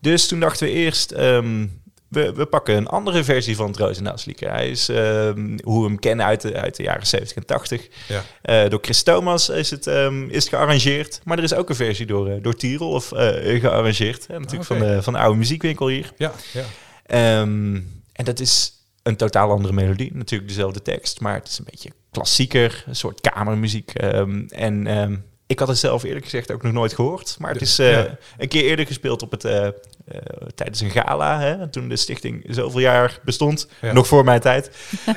Dus 0.01 0.27
toen 0.29 0.41
dachten 0.41 0.67
we 0.67 0.73
eerst... 0.73 1.11
ehm, 1.11 1.67
we, 2.09 2.33
we 2.33 2.47
pakken 2.47 2.77
een 2.77 2.87
andere 2.87 3.25
versie 3.25 3.57
van 3.57 3.67
het 3.67 3.77
Roosendaelsliedje. 3.77 4.49
Hij 4.49 4.71
is, 4.71 4.89
ehm, 4.89 5.59
hoe 5.63 5.83
we 5.83 5.89
hem 5.89 5.99
kennen 5.99 6.27
uit 6.27 6.41
de, 6.41 6.55
uit 6.55 6.77
de 6.77 6.83
jaren 6.83 7.07
70 7.07 7.37
en 7.37 7.47
80. 7.47 7.89
Ja. 8.09 8.23
Eh, 8.43 8.71
door 8.71 8.79
Chris 8.83 9.03
Thomas 9.03 9.49
is 9.49 9.71
het, 9.71 9.87
ehm, 9.87 10.29
is 10.29 10.45
het 10.45 10.49
gearrangeerd. 10.49 11.21
Maar 11.25 11.39
er 11.39 11.45
is 11.45 11.55
ook 11.55 11.69
een 11.69 11.75
versie 11.75 12.07
door, 12.07 12.29
eh, 12.29 12.43
door 12.43 12.57
Tierol 12.57 12.91
of, 12.91 13.13
eh, 13.13 13.61
gearrangeerd. 13.61 14.27
En 14.27 14.41
natuurlijk 14.41 14.67
van, 14.67 14.79
de, 14.79 15.03
van 15.03 15.13
de 15.13 15.19
oude 15.19 15.39
muziekwinkel 15.39 15.89
hier. 15.89 16.13
Ja, 16.17 16.33
ja. 16.53 16.65
Ehm, 17.07 17.75
en 18.13 18.25
dat 18.25 18.41
is 18.41 18.73
een 19.03 19.17
totaal 19.17 19.51
andere 19.51 19.75
melodie. 19.75 20.11
Natuurlijk 20.15 20.49
dezelfde 20.49 20.83
tekst, 20.83 21.21
maar 21.21 21.35
het 21.35 21.49
is 21.49 21.59
een 21.59 21.67
beetje 21.71 21.91
klassieker. 22.11 22.85
Een 22.87 22.97
soort 22.97 23.21
kamermuziek. 23.21 23.95
En 23.95 24.87
ik 25.47 25.59
had 25.59 25.69
het 25.69 25.79
zelf 25.79 26.03
eerlijk 26.03 26.25
gezegd 26.25 26.53
ook 26.53 26.63
nog 26.63 26.73
nooit 26.73 26.95
gehoord. 26.95 27.37
Maar 27.39 27.53
het 27.53 27.63
is 27.63 27.79
eh, 27.79 27.91
Ja. 27.91 28.19
een 28.39 28.49
keer 28.49 28.63
eerder 28.65 28.87
gespeeld 28.87 29.23
op 29.23 29.31
het, 29.31 29.45
eh, 29.45 29.67
eh, 29.67 29.73
tijdens 30.55 30.81
een 30.81 30.91
gala. 30.91 31.41
Hè, 31.41 31.69
toen 31.69 31.89
de 31.89 31.97
stichting 31.97 32.45
zoveel 32.49 32.81
jaar 32.81 33.19
bestond. 33.25 33.69
Ja. 33.81 33.93
Nog 33.93 34.07
voor 34.07 34.25
mijn 34.25 34.41
tijd. 34.41 34.71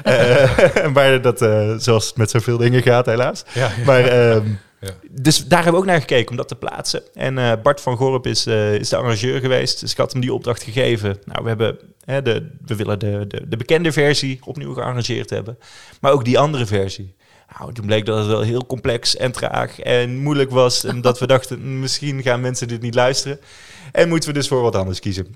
Maar 0.93 1.21
dat, 1.21 1.39
zoals 1.83 2.07
het 2.07 2.17
met 2.17 2.29
zoveel 2.29 2.57
dingen 2.57 2.81
gaat, 2.81 3.05
helaas. 3.05 3.43
ja. 3.53 3.71
Maar, 3.85 4.03
ehm. 4.05 4.45
Dus 5.11 5.45
daar 5.45 5.63
hebben 5.63 5.81
we 5.81 5.87
ook 5.87 5.91
naar 5.91 5.99
gekeken 5.99 6.29
om 6.31 6.35
dat 6.37 6.47
te 6.47 6.55
plaatsen. 6.55 7.01
En 7.13 7.61
Bart 7.61 7.81
van 7.81 7.97
Gorp 7.97 8.25
is, 8.27 8.47
is 8.47 8.89
de 8.89 8.95
arrangeur 8.95 9.39
geweest. 9.39 9.79
Dus 9.79 9.91
ik 9.91 9.97
had 9.97 10.11
hem 10.11 10.21
die 10.21 10.33
opdracht 10.33 10.63
gegeven. 10.63 11.17
Nou, 11.25 11.43
we, 11.43 11.47
hebben, 11.49 11.79
hè, 12.05 12.21
de, 12.21 12.49
we 12.65 12.75
willen 12.75 12.99
de, 12.99 13.25
de, 13.27 13.47
de 13.47 13.57
bekende 13.57 13.91
versie 13.91 14.39
opnieuw 14.45 14.73
gearrangeerd 14.73 15.29
hebben. 15.29 15.57
Maar 16.01 16.11
ook 16.11 16.25
die 16.25 16.39
andere 16.39 16.65
versie. 16.65 17.15
Nou, 17.57 17.73
toen 17.73 17.85
bleek 17.85 18.05
dat 18.05 18.17
het 18.17 18.27
wel 18.27 18.41
heel 18.41 18.65
complex 18.65 19.15
en 19.15 19.31
traag 19.31 19.79
en 19.79 20.17
moeilijk 20.17 20.49
was. 20.49 20.83
En 20.83 21.01
dat 21.01 21.19
we 21.19 21.27
dachten, 21.27 21.59
"Mm, 21.61 21.79
misschien 21.79 22.21
gaan 22.21 22.41
mensen 22.41 22.67
dit 22.67 22.81
niet 22.81 22.95
luisteren. 22.95 23.39
En 23.91 24.09
moeten 24.09 24.29
we 24.29 24.35
dus 24.35 24.47
voor 24.47 24.61
wat 24.61 24.75
anders 24.75 24.99
kiezen. 24.99 25.35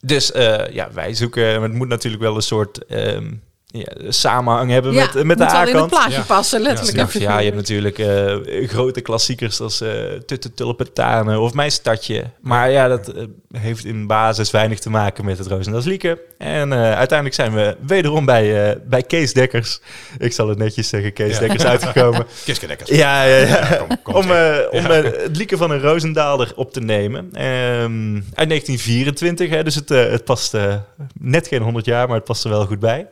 Dus 0.00 0.32
eh, 0.32 0.72
ja, 0.72 0.92
wij 0.92 1.14
zoeken... 1.14 1.62
Het 1.62 1.72
moet 1.72 1.88
natuurlijk 1.88 2.22
wel 2.22 2.36
een 2.36 2.42
soort 2.42 2.84
ehm, 2.84 3.32
ja, 3.66 3.86
samenhang 4.08 4.70
hebben 4.70 4.92
Ja, 4.92 5.08
met, 5.14 5.24
met 5.24 5.38
de 5.38 5.44
moet 5.44 5.52
wel 5.52 5.60
in 5.60 5.66
het 5.66 5.76
A-kant. 5.76 5.90
plaatje 5.90 6.12
Ja. 6.18 6.22
passen, 6.22 6.60
letterlijk. 6.60 7.12
Ja, 7.12 7.20
Ja, 7.20 7.30
ja, 7.30 7.38
je 7.38 7.44
hebt 7.44 7.56
natuurlijk 7.56 7.98
eh, 7.98 8.68
grote 8.68 9.00
klassiekers 9.00 9.60
als 9.60 9.80
eh 9.80 9.90
Tutte 10.26 10.54
Tulpentanen 10.54 11.40
of 11.40 11.54
Mijn 11.54 11.70
Stadje. 11.70 12.24
Maar 12.40 12.70
ja, 12.70 12.88
dat 12.88 13.08
eh, 13.08 13.24
heeft 13.60 13.84
in 13.84 14.06
basis 14.06 14.50
weinig 14.50 14.78
te 14.78 14.90
maken 14.90 15.24
met 15.24 15.38
het 15.38 15.46
Roosendaals 15.46 15.84
Lieke. 15.84 16.20
En 16.38 16.72
eh, 16.72 16.78
uiteindelijk 16.92 17.34
zijn 17.34 17.54
we 17.54 17.76
wederom 17.86 18.24
bij, 18.24 18.70
eh, 18.70 18.76
bij 18.84 19.02
Kees 19.02 19.32
Dekkers. 19.32 19.80
Ik 20.18 20.32
zal 20.32 20.48
het 20.48 20.58
netjes 20.58 20.88
zeggen, 20.88 21.12
Kees 21.12 21.32
Ja. 21.32 21.38
Dekkers 21.38 21.64
uitgekomen. 21.74 22.26
Kiskedekkers. 22.44 22.90
Ja, 22.90 23.22
ja, 23.22 23.36
ja. 23.36 23.76
Kom, 23.76 24.02
kom, 24.02 24.14
om 24.14 24.30
eh, 24.30 24.56
om 24.70 24.84
eh, 24.86 25.02
het 25.22 25.36
lieken 25.36 25.58
van 25.58 25.70
een 25.70 25.80
Roosendaalder 25.80 26.52
op 26.56 26.72
te 26.72 26.80
nemen. 26.80 27.28
Ehm, 27.32 28.14
uit 28.34 28.48
1924, 28.48 29.50
hè, 29.50 29.64
dus 29.64 29.74
het, 29.74 29.90
eh, 29.90 30.10
het 30.10 30.24
past 30.24 30.54
eh, 30.54 30.74
net 31.20 31.48
geen 31.48 31.62
100 31.62 31.84
jaar, 31.86 32.06
maar 32.06 32.16
het 32.16 32.24
past 32.24 32.44
er 32.44 32.50
wel 32.50 32.66
goed 32.66 32.80
bij. 32.80 33.06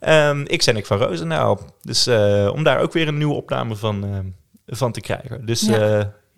Ehm, 0.00 0.40
ik 0.46 0.62
zijn 0.62 0.76
ik 0.76 0.86
van 0.86 0.98
Roosendaal. 0.98 1.60
Dus 1.82 2.06
eh, 2.06 2.50
om 2.54 2.62
daar 2.62 2.80
ook 2.80 2.92
weer 2.92 3.08
een 3.08 3.18
nieuwe 3.18 3.34
opname 3.34 3.76
van, 3.76 4.04
eh, 4.04 4.10
van 4.76 4.92
te 4.92 5.00
krijgen. 5.00 5.46
Dus 5.46 5.60
Ja. 5.60 5.76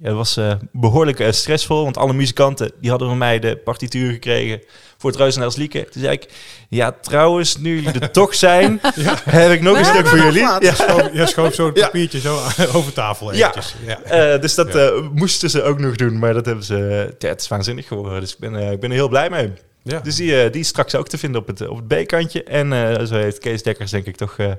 ja, 0.00 0.08
het 0.08 0.14
was 0.14 0.36
eh, 0.36 0.52
behoorlijk 0.72 1.20
eh, 1.20 1.30
stressvol, 1.32 1.82
want 1.82 1.96
alle 1.96 2.12
muzikanten 2.12 2.72
die 2.80 2.90
hadden 2.90 3.08
van 3.08 3.18
mij 3.18 3.38
de 3.38 3.56
partituur 3.56 4.12
gekregen 4.12 4.62
voor 4.98 5.10
het 5.10 5.18
Roosendaals 5.18 5.56
lieken. 5.56 5.90
Toen 5.90 6.02
zei 6.02 6.14
ik, 6.14 6.28
ja 6.68 6.92
trouwens, 7.00 7.56
nu 7.56 7.80
jullie 7.80 8.00
er 8.00 8.10
toch 8.20 8.34
zijn, 8.34 8.78
heb 9.24 9.50
ik 9.52 9.60
nog 9.60 9.78
een 9.78 9.84
stuk 9.84 10.06
voor 10.06 10.18
jullie. 10.18 10.40
Ja. 10.40 10.60
Schoof, 10.74 11.08
je 11.12 11.26
schoof 11.26 11.54
zo 11.54 11.66
het 11.66 11.76
Ja. 11.78 11.84
papiertje 11.84 12.20
zo 12.20 12.36
over 12.72 12.92
tafel 12.92 13.32
eventjes. 13.32 13.74
Ja. 13.86 14.00
Eh, 14.02 14.40
dus 14.40 14.54
dat 14.54 14.74
eh, 14.74 14.90
moesten 15.14 15.50
ze 15.50 15.62
ook 15.62 15.78
nog 15.78 15.96
doen, 15.96 16.18
maar 16.18 16.34
dat 16.34 16.46
hebben 16.46 16.64
ze. 16.64 16.74
het 17.18 17.40
is 17.40 17.48
waanzinnig 17.48 17.86
geworden. 17.86 18.20
Dus 18.20 18.32
ik 18.32 18.38
ben, 18.38 18.56
eh, 18.56 18.72
ik 18.72 18.80
ben 18.80 18.90
er 18.90 18.96
heel 18.96 19.08
blij 19.08 19.30
mee. 19.30 19.52
Ja. 19.90 20.00
Dus 20.00 20.16
die, 20.16 20.42
eh, 20.42 20.52
die 20.52 20.60
is 20.60 20.68
straks 20.68 20.94
ook 20.94 21.08
te 21.08 21.18
vinden 21.18 21.40
op 21.40 21.46
het, 21.46 21.68
op 21.68 21.76
het 21.76 22.04
B-kantje. 22.04 22.44
En 22.44 22.72
eh, 22.72 23.06
zo 23.06 23.14
heeft 23.14 23.38
Kees 23.38 23.62
Dekkers, 23.62 23.90
denk 23.90 24.06
ik, 24.06 24.16
toch 24.16 24.38
eh 24.38 24.52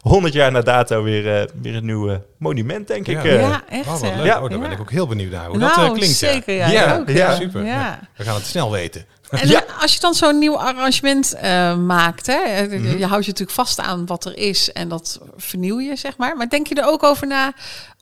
100 0.00 0.34
jaar 0.34 0.52
na 0.52 0.60
dato 0.60 1.02
weer, 1.02 1.40
eh, 1.40 1.48
weer 1.62 1.74
een 1.74 1.84
nieuw 1.84 2.22
monument, 2.36 2.88
denk 2.88 3.06
Ja. 3.06 3.22
ik. 3.22 3.40
Ja, 3.40 3.62
echt. 3.68 3.86
Oh, 3.88 4.00
leuk. 4.02 4.24
Ja. 4.24 4.42
Oh, 4.42 4.50
daar 4.50 4.58
ben 4.58 4.70
ik 4.70 4.80
ook 4.80 4.90
heel 4.90 5.06
benieuwd 5.06 5.30
naar 5.30 5.46
hoe 5.46 5.58
nou, 5.58 5.80
dat 5.80 5.92
klinkt. 5.92 6.18
ja. 6.18 6.32
zeker. 6.32 6.54
Ja, 6.54 6.68
Ja, 6.68 6.96
ook, 6.96 7.08
ja. 7.08 7.14
ja. 7.14 7.34
Super. 7.34 7.64
Ja. 7.64 7.72
Ja. 7.72 8.00
We 8.16 8.24
gaan 8.24 8.34
het 8.34 8.46
snel 8.46 8.70
weten. 8.70 9.06
En 9.30 9.48
ja. 9.48 9.64
als 9.80 9.94
je 9.94 10.00
dan 10.00 10.14
zo'n 10.14 10.38
nieuw 10.38 10.58
arrangement 10.58 11.34
uh, 11.34 11.76
maakt, 11.76 12.26
hè, 12.26 12.62
mm 12.62 12.70
-hmm. 12.70 12.98
je 12.98 13.06
houdt 13.06 13.24
je 13.24 13.30
natuurlijk 13.30 13.50
vast 13.50 13.80
aan 13.80 14.06
wat 14.06 14.24
er 14.24 14.36
is 14.36 14.72
en 14.72 14.88
dat 14.88 15.20
vernieuw 15.36 15.80
je, 15.80 15.96
zeg 15.96 16.16
maar. 16.16 16.36
Maar 16.36 16.48
denk 16.48 16.66
je 16.66 16.74
er 16.74 16.86
ook 16.86 17.02
over 17.02 17.26
na 17.26 17.52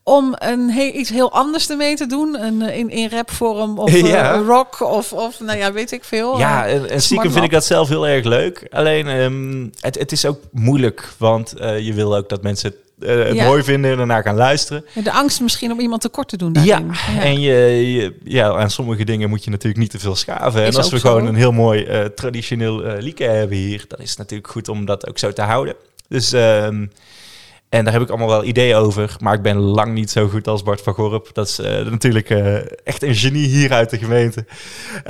om 0.05 0.35
een 0.39 0.71
he 0.71 0.83
iets 0.83 1.11
heel 1.11 1.33
anders 1.33 1.71
ermee 1.71 1.97
te 1.97 2.07
doen. 2.07 2.43
Een, 2.43 2.63
in, 2.63 2.91
in 2.91 3.09
rapvorm 3.09 3.79
of 3.79 3.93
ja. 4.07 4.39
uh, 4.39 4.47
rock 4.47 4.81
of, 4.81 5.13
of 5.13 5.41
nou 5.41 5.59
ja, 5.59 5.73
weet 5.73 5.93
ik 5.93 6.05
veel. 6.05 6.39
Ja, 6.39 6.67
en, 6.67 6.91
en 6.91 7.03
stiekem 7.03 7.33
vind 7.33 7.45
ik 7.45 7.51
dat 7.51 7.65
zelf 7.65 7.89
heel 7.89 8.07
erg 8.07 8.25
leuk. 8.25 8.67
Alleen 8.71 9.07
um, 9.07 9.71
het, 9.81 9.99
het 9.99 10.13
is 10.13 10.25
ook 10.27 10.41
moeilijk, 10.53 11.13
want 11.19 11.55
uh, 11.61 11.79
je 11.79 11.93
wil 11.93 12.17
ook 12.17 12.29
dat 12.29 12.43
mensen 12.43 12.71
het 12.71 13.09
uh, 13.09 13.33
ja. 13.33 13.45
mooi 13.45 13.63
vinden 13.63 13.91
en 13.91 13.97
daarna 13.97 14.23
gaan 14.23 14.37
luisteren. 14.37 14.85
De 15.05 15.13
angst 15.13 15.41
misschien 15.41 15.73
om 15.73 15.81
iemand 15.81 16.01
tekort 16.01 16.29
te 16.29 16.37
doen. 16.37 16.53
Ja, 16.53 16.63
ja, 16.63 17.23
en 17.23 17.41
je, 17.41 17.93
je, 17.93 18.17
ja, 18.25 18.53
aan 18.53 18.71
sommige 18.71 19.05
dingen 19.05 19.29
moet 19.29 19.45
je 19.45 19.51
natuurlijk 19.51 19.83
niet 19.83 19.91
te 19.91 19.99
veel 19.99 20.17
schaven. 20.17 20.63
Is 20.63 20.69
en 20.69 20.77
als 20.77 20.91
we 20.91 20.99
zo. 20.99 21.09
gewoon 21.09 21.27
een 21.27 21.35
heel 21.35 21.53
mooi 21.53 21.87
uh, 21.87 22.05
traditioneel 22.05 22.87
uh, 22.87 22.93
lieke 22.99 23.25
hebben 23.25 23.57
hier, 23.57 23.85
dan 23.89 23.99
is 23.99 24.09
het 24.09 24.19
natuurlijk 24.19 24.51
goed 24.51 24.69
om 24.69 24.85
dat 24.85 25.09
ook 25.09 25.19
zo 25.19 25.33
te 25.33 25.43
houden. 25.43 25.75
Dus 26.09 26.33
um, 26.33 26.91
en 27.69 27.85
daar 27.85 27.93
heb 27.93 28.03
ik 28.03 28.09
allemaal 28.09 28.29
wel 28.29 28.45
ideeën 28.45 28.77
over. 28.77 29.17
Maar 29.21 29.35
ik 29.35 29.43
ben 29.43 29.57
lang 29.57 29.93
niet 29.93 30.11
zo 30.11 30.29
goed 30.29 30.49
als 30.49 30.63
Bart 30.63 30.81
van 30.81 30.95
Gorp. 30.95 31.31
Dat 31.33 31.49
is 31.49 31.61
uh, 31.61 31.67
natuurlijk 31.67 32.31
uh, 32.31 32.57
echt 32.85 33.03
een 33.03 33.15
genie 33.15 33.47
hier 33.47 33.73
uit 33.73 33.91
de 33.91 33.99
gemeente. 33.99 34.47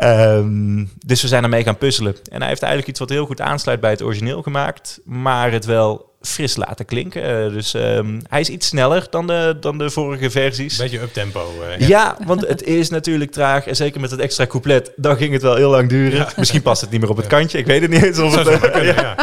Um, 0.05 0.91
dus 1.07 1.23
we 1.23 1.29
zijn 1.29 1.43
ermee 1.43 1.63
gaan 1.63 1.79
puzzelen. 1.79 2.17
En 2.31 2.39
hij 2.39 2.49
heeft 2.49 2.63
eigenlijk 2.63 2.91
iets 2.91 3.01
wat 3.01 3.09
heel 3.09 3.27
goed 3.27 3.41
aansluit 3.41 3.81
bij 3.81 3.91
het 3.91 4.03
origineel 4.03 4.43
gemaakt. 4.43 5.01
Maar 5.05 5.53
het 5.53 5.65
wel 5.65 6.14
fris 6.27 6.57
laten 6.57 6.85
klinken. 6.85 7.47
Uh, 7.47 7.53
dus 7.53 7.75
um, 7.75 8.21
hij 8.29 8.41
is 8.41 8.49
iets 8.49 8.67
sneller 8.67 9.07
dan 9.11 9.27
de, 9.27 9.57
dan 9.61 9.79
de 9.79 9.91
vorige 9.91 10.31
versies. 10.31 10.77
Beetje 10.77 11.01
uptempo. 11.01 11.53
Uh, 11.61 11.79
ja. 11.79 11.87
ja, 11.87 12.17
want 12.27 12.47
het 12.47 12.63
is 12.63 12.89
natuurlijk 12.91 13.31
traag. 13.31 13.67
En 13.67 13.77
zeker 13.77 14.01
met 14.01 14.11
het 14.11 14.21
extra 14.21 14.47
couplet, 14.47 14.93
dan 14.97 15.17
ging 15.17 15.33
het 15.33 15.43
wel 15.43 15.57
heel 15.57 15.71
lang 15.71 15.89
duren. 15.89 16.19
Ja. 16.19 16.33
Misschien 16.37 16.63
past 16.63 16.81
het 16.81 16.91
niet 16.91 17.01
meer 17.01 17.11
op 17.11 17.17
het 17.17 17.27
kantje. 17.27 17.59
Ik 17.59 17.67
weet 17.67 17.83
het 17.83 17.91
niet 17.91 18.03
eens. 18.03 18.19
Of 18.19 18.35
het, 18.35 18.71
kunnen, 18.71 18.95
ja. 19.03 19.17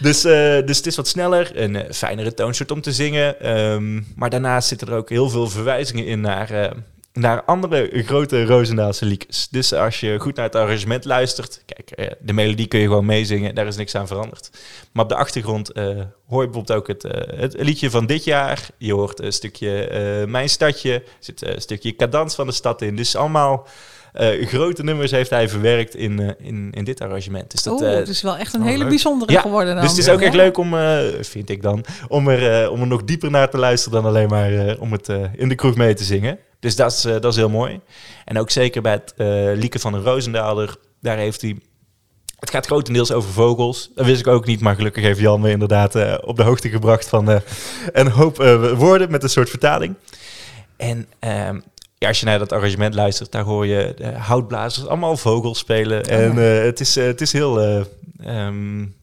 Dus, 0.00 0.24
uh, 0.24 0.32
dus 0.66 0.76
het 0.76 0.86
is 0.86 0.96
wat 0.96 1.08
sneller. 1.08 1.50
Een 1.54 1.84
fijnere 1.90 2.34
toonsoort 2.34 2.70
om 2.70 2.80
te 2.80 2.92
zingen. 2.92 3.50
Um, 3.50 4.06
maar 4.14 4.30
daarnaast 4.30 4.68
zitten 4.68 4.88
er 4.88 4.94
ook 4.94 5.08
heel 5.08 5.30
veel 5.30 5.48
verwijzingen 5.48 6.06
in 6.06 6.20
naar 6.20 6.74
naar 7.16 7.42
andere 7.42 8.02
grote 8.04 8.44
Roosendaalse 8.44 9.04
liedjes. 9.04 9.48
Dus 9.50 9.72
als 9.72 10.00
je 10.00 10.18
goed 10.18 10.36
naar 10.36 10.44
het 10.44 10.54
arrangement 10.54 11.04
luistert, 11.04 11.62
kijk, 11.66 11.90
eh, 11.90 12.10
de 12.20 12.32
melodie 12.32 12.66
kun 12.66 12.80
je 12.80 12.86
gewoon 12.86 13.06
meezingen, 13.06 13.54
daar 13.54 13.66
is 13.66 13.76
niks 13.76 13.94
aan 13.94 14.06
veranderd. 14.06 14.50
Maar 14.92 15.04
op 15.04 15.10
de 15.10 15.16
achtergrond 15.16 15.76
uh, 15.76 15.84
hoor 16.26 16.42
je 16.42 16.48
bijvoorbeeld 16.48 16.72
ook 16.72 16.86
het, 16.86 17.04
uh, 17.04 17.12
het, 17.40 17.54
liedje 17.58 17.90
van 17.90 18.06
dit 18.06 18.24
jaar. 18.24 18.68
Je 18.78 18.92
hoort 18.92 19.20
een 19.20 19.32
stukje 19.32 19.90
uh, 20.20 20.30
Mijn 20.30 20.48
Stadje, 20.48 20.92
er 20.92 21.02
zit 21.18 21.46
een 21.46 21.60
stukje 21.60 21.96
cadans 21.96 22.34
van 22.34 22.46
de 22.46 22.52
stad 22.52 22.82
in. 22.82 22.96
Dus 22.96 23.16
allemaal 23.16 23.66
grote 24.40 24.82
nummers 24.82 25.10
heeft 25.10 25.30
hij 25.30 25.48
verwerkt 25.48 25.94
in, 25.94 26.36
in, 26.38 26.70
in 26.72 26.84
dit 26.84 27.00
arrangement. 27.00 27.50
Dus 27.50 27.62
dat, 27.62 27.80
het 27.80 28.08
is 28.08 28.22
wel 28.22 28.36
echt 28.36 28.54
een 28.54 28.62
hele 28.62 28.78
leuk. 28.78 28.88
bijzondere 28.88 29.32
ja, 29.32 29.40
geworden 29.40 29.74
dan. 29.74 29.82
Dus 29.82 29.90
het 29.90 30.00
is 30.00 30.08
ook 30.08 30.20
ja. 30.20 30.26
echt 30.26 30.34
leuk 30.34 30.58
om, 30.58 30.74
vind 31.20 31.50
ik 31.50 31.62
dan, 31.62 31.84
om 32.08 32.28
er, 32.28 32.70
om 32.70 32.80
er 32.80 32.86
nog 32.86 33.04
dieper 33.04 33.30
naar 33.30 33.50
te 33.50 33.58
luisteren 33.58 34.02
dan 34.02 34.10
alleen 34.10 34.28
maar 34.28 34.76
om 34.78 34.92
het 34.92 35.08
in 35.36 35.48
de 35.48 35.54
kroeg 35.54 35.76
mee 35.76 35.94
te 35.94 36.04
zingen. 36.04 36.38
Dus 36.60 36.76
dat 36.76 36.92
is, 36.92 37.04
uh, 37.04 37.12
dat 37.12 37.24
is 37.24 37.36
heel 37.36 37.48
mooi. 37.48 37.80
En 38.24 38.38
ook 38.38 38.50
zeker 38.50 38.82
bij 38.82 38.92
het 38.92 39.14
uh, 39.16 39.26
Lieke 39.60 39.78
van 39.78 39.94
een 39.94 40.02
Roosendaalder, 40.02 40.76
daar 41.00 41.16
heeft 41.16 41.40
hij... 41.40 41.58
Het 42.38 42.50
gaat 42.50 42.66
grotendeels 42.66 43.12
over 43.12 43.32
vogels. 43.32 43.90
Dat 43.94 44.06
wist 44.06 44.20
ik 44.20 44.26
ook 44.26 44.46
niet, 44.46 44.60
maar 44.60 44.74
gelukkig 44.74 45.02
heeft 45.02 45.20
Jan 45.20 45.40
me 45.40 45.50
inderdaad 45.50 45.96
uh, 45.96 46.14
op 46.24 46.36
de 46.36 46.42
hoogte 46.42 46.68
gebracht 46.68 47.08
van 47.08 47.40
een 47.92 48.08
hoop 48.08 48.36
woorden 48.76 49.10
met 49.10 49.22
een 49.22 49.28
soort 49.28 49.50
vertaling. 49.50 49.94
En 50.76 51.06
ehm, 51.18 51.60
ja, 51.98 52.08
als 52.08 52.20
je 52.20 52.26
naar 52.26 52.38
dat 52.38 52.52
arrangement 52.52 52.94
luistert, 52.94 53.32
daar 53.32 53.42
hoor 53.42 53.66
je 53.66 53.92
de 53.96 54.12
houtblazers 54.12 54.86
allemaal 54.86 55.16
vogels 55.16 55.58
spelen. 55.58 56.04
Oh, 56.04 56.12
en 56.12 56.36
het, 56.36 56.80
is, 56.80 56.94
het 56.94 57.20
is 57.20 57.32
heel... 57.32 57.84
Um, 58.26 58.94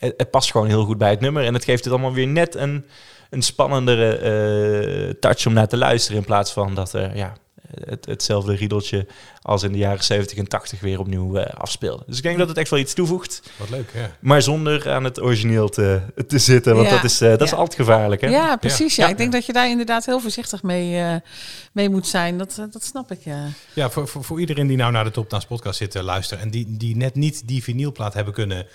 het, 0.00 0.14
het, 0.16 0.30
past 0.30 0.50
gewoon 0.50 0.66
heel 0.66 0.84
goed 0.84 0.98
bij 0.98 1.10
het 1.10 1.20
nummer. 1.20 1.44
En 1.44 1.54
het 1.54 1.64
geeft 1.64 1.84
het 1.84 1.92
allemaal 1.92 2.12
weer 2.12 2.26
net 2.26 2.54
een 2.54 2.84
een 3.30 3.42
spannendere 3.42 4.20
uh, 5.08 5.14
touch 5.20 5.46
om 5.46 5.52
naar 5.52 5.68
te 5.68 5.76
luisteren. 5.76 6.18
In 6.18 6.26
plaats 6.26 6.52
van 6.52 6.74
dat 6.74 6.92
er 6.92 7.16
ja, 7.16 7.32
het, 7.84 8.06
hetzelfde 8.06 8.54
riedeltje 8.54 9.06
als 9.42 9.62
in 9.62 9.72
de 9.72 9.78
jaren 9.78 10.04
70 10.04 10.38
en 10.38 10.48
80 10.48 10.80
weer 10.80 10.98
opnieuw 10.98 11.36
uh, 11.36 11.44
afspeelde. 11.44 12.02
Dus 12.06 12.16
ik 12.16 12.22
denk 12.22 12.38
dat 12.38 12.48
het 12.48 12.56
echt 12.56 12.70
wel 12.70 12.78
iets 12.78 12.94
toevoegt. 12.94 13.42
Wat 13.56 13.70
leuk, 13.70 13.90
ja. 13.94 14.10
Maar 14.20 14.42
zonder 14.42 14.90
aan 14.90 15.04
het 15.04 15.20
origineel 15.20 15.68
te, 15.68 16.00
te 16.26 16.38
zitten, 16.38 16.74
want 16.74 16.88
ja. 16.88 16.94
dat, 16.94 17.04
is, 17.04 17.22
uh, 17.22 17.28
dat 17.28 17.38
ja. 17.38 17.44
is 17.44 17.52
altijd 17.52 17.74
gevaarlijk. 17.74 18.20
Hè? 18.20 18.28
Ja, 18.28 18.56
precies. 18.56 18.96
Ja. 18.96 19.08
Ik 19.08 19.16
denk 19.16 19.32
dat 19.32 19.46
je 19.46 19.52
daar 19.52 19.68
inderdaad 19.68 20.06
heel 20.06 20.20
voorzichtig 20.20 20.62
mee, 20.62 21.00
uh, 21.00 21.14
mee 21.72 21.88
moet 21.90 22.06
zijn. 22.06 22.38
Dat, 22.38 22.66
dat 22.70 22.84
snap 22.84 23.12
ik, 23.12 23.24
ja. 23.24 23.46
Ja, 23.72 23.90
voor, 23.90 24.08
voor, 24.08 24.24
voor 24.24 24.40
iedereen 24.40 24.66
die 24.66 24.76
nou 24.76 24.92
naar 24.92 25.04
de 25.04 25.10
Topnaast 25.10 25.46
podcast 25.46 25.78
zit 25.78 25.90
te 25.90 26.02
luisteren 26.02 26.44
en 26.44 26.50
die, 26.50 26.66
die 26.68 26.96
net 26.96 27.14
niet 27.14 27.48
die 27.48 27.62
vinylplaat 27.62 28.14
hebben 28.14 28.34
kunnen 28.34 28.66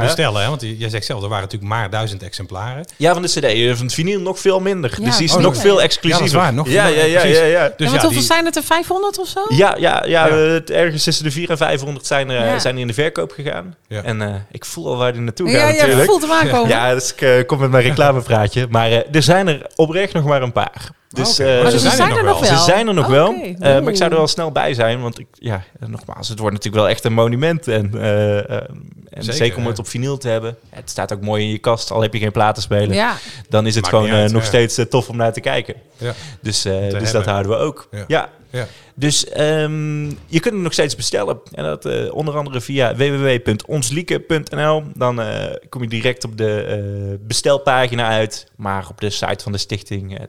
bestellen. 0.00 0.42
Hè? 0.42 0.48
Want 0.48 0.60
jij 0.60 0.88
zegt 0.88 1.06
zelf, 1.06 1.22
er 1.22 1.28
waren 1.28 1.44
natuurlijk 1.44 1.72
maar 1.72 1.90
duizend 1.90 2.22
exemplaren. 2.22 2.84
Ja, 2.96 3.12
van 3.12 3.22
de 3.22 3.28
cd. 3.28 3.76
Van 3.76 3.86
het 3.86 3.94
vinyl 3.94 4.20
nog 4.20 4.38
veel 4.38 4.60
minder. 4.60 4.90
dus 5.00 5.16
die 5.16 5.26
is 5.26 5.34
oh, 5.34 5.40
nog 5.40 5.56
veel 5.56 5.82
exclusiever. 5.82 6.10
Ja, 6.10 6.18
dat 6.18 6.26
is 6.26 6.32
waar. 6.32 6.52
Nog 6.52 6.68
ja, 6.68 6.86
ja, 6.86 7.04
ja, 7.04 7.24
ja, 7.24 7.44
ja. 7.44 7.72
Dus 7.76 7.92
ja, 7.92 8.00
hoeveel 8.00 8.22
zijn 8.22 8.44
het 8.44 8.56
er? 8.56 8.62
500 8.62 9.18
of 9.18 9.28
zo? 9.28 9.44
Ja, 9.48 9.76
ja, 9.78 10.01
ja, 10.06 10.26
ja. 10.26 10.60
ergens 10.64 11.04
tussen 11.04 11.24
de 11.24 11.30
400 11.30 11.60
en 11.60 11.66
500 11.66 12.06
zijn 12.06 12.30
er, 12.30 12.44
ja. 12.44 12.58
zijn 12.58 12.74
er 12.74 12.80
in 12.80 12.86
de 12.86 12.94
verkoop 12.94 13.30
gegaan. 13.30 13.76
En 13.88 14.20
uh, 14.20 14.34
ik 14.50 14.64
voel 14.64 14.86
al 14.86 14.96
waar 14.96 15.12
die 15.12 15.20
naartoe 15.20 15.50
gaat 15.50 15.60
ja, 15.60 15.66
natuurlijk. 15.66 15.98
Ja, 15.98 16.04
voelt 16.04 16.22
hem 16.22 16.32
aankomen. 16.32 16.68
ja, 16.68 16.94
dus 16.94 17.12
ik 17.12 17.20
uh, 17.20 17.46
kom 17.46 17.58
met 17.58 17.70
mijn 17.70 17.84
reclamepraatje. 17.88 18.66
Maar 18.70 18.90
er 18.90 19.22
zijn 19.22 19.48
er 19.48 19.66
oprecht 19.74 20.12
nog 20.12 20.24
maar 20.24 20.42
een 20.42 20.52
paar. 20.52 20.90
Dus, 21.12 21.40
okay. 21.40 21.62
uh, 21.62 21.68
ze, 21.68 21.78
zijn, 21.78 21.96
zijn 21.96 22.16
er 22.16 22.24
nog 22.24 22.40
wel. 22.40 22.58
Ze 22.58 22.64
zijn 22.64 22.88
er 22.88 22.94
nog 22.94 23.06
wel. 23.06 23.28
Okay. 23.28 23.48
Uh, 23.48 23.58
maar 23.60 23.88
ik 23.88 23.96
zou 23.96 24.10
er 24.10 24.16
wel 24.16 24.28
snel 24.28 24.52
bij 24.52 24.74
zijn. 24.74 25.00
Want 25.00 25.18
ik, 25.18 25.26
ja, 25.32 25.64
nogmaals, 25.86 26.28
het 26.28 26.38
wordt 26.38 26.54
natuurlijk 26.54 26.82
wel 26.82 26.92
echt 26.92 27.04
een 27.04 27.12
monument. 27.12 27.68
En, 27.68 27.90
uh, 27.94 28.38
en 28.38 28.66
zeker, 29.10 29.34
zeker, 29.34 29.58
om 29.58 29.66
het 29.66 29.78
op 29.78 29.88
vinyl 29.88 30.18
te 30.18 30.28
hebben. 30.28 30.56
Het 30.70 30.90
staat 30.90 31.12
ook 31.12 31.20
mooi 31.20 31.44
in 31.44 31.50
je 31.50 31.58
kast, 31.58 31.90
al 31.90 32.00
heb 32.00 32.12
je 32.12 32.18
geen 32.18 32.32
platenspeler. 32.32 32.94
Ja. 32.94 33.16
Dan 33.48 33.66
is 33.66 33.74
het 33.74 33.84
Maakt 33.84 33.96
gewoon 33.96 34.10
uit, 34.10 34.32
nog 34.32 34.44
steeds 34.44 34.80
tof 34.88 35.08
om 35.08 35.16
naar 35.16 35.32
te 35.32 35.40
kijken. 35.40 35.74
Ja. 35.96 36.12
Dus, 36.40 36.62
dus 36.62 37.12
dat 37.12 37.24
houden 37.24 37.52
we 37.52 37.58
ook. 37.58 37.88
Ja. 38.06 38.28
Ja. 38.52 38.66
Dus 38.94 39.26
um, 39.38 40.06
je 40.06 40.40
kunt 40.40 40.54
het 40.54 40.62
nog 40.62 40.72
steeds 40.72 40.96
bestellen. 40.96 41.40
En 41.52 41.64
dat 41.64 41.86
uh, 41.86 42.14
onder 42.14 42.36
andere 42.36 42.60
via 42.60 42.96
www.onslieke.nl. 42.96 44.82
Dan 44.94 45.20
uh, 45.20 45.44
kom 45.68 45.82
je 45.82 45.88
direct 45.88 46.24
op 46.24 46.36
de 46.36 46.80
uh, 47.10 47.26
bestelpagina 47.26 48.08
uit. 48.08 48.46
Maar 48.56 48.86
op 48.90 49.00
de 49.00 49.10
site 49.10 49.42
van 49.42 49.52
de 49.52 49.58
stichting 49.58 50.12
uh, 50.12 50.24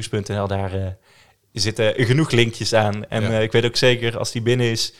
tulpentaansnieuws.nl, 0.00 0.46
daar 0.48 0.96
zitten 1.52 1.94
genoeg 1.96 2.30
linkjes 2.30 2.74
aan. 2.74 3.06
En 3.08 3.22
ja. 3.22 3.38
ik 3.38 3.52
weet 3.52 3.64
ook 3.64 3.76
zeker, 3.76 4.18
als 4.18 4.32
die 4.32 4.42
binnen 4.42 4.66
is 4.66 4.94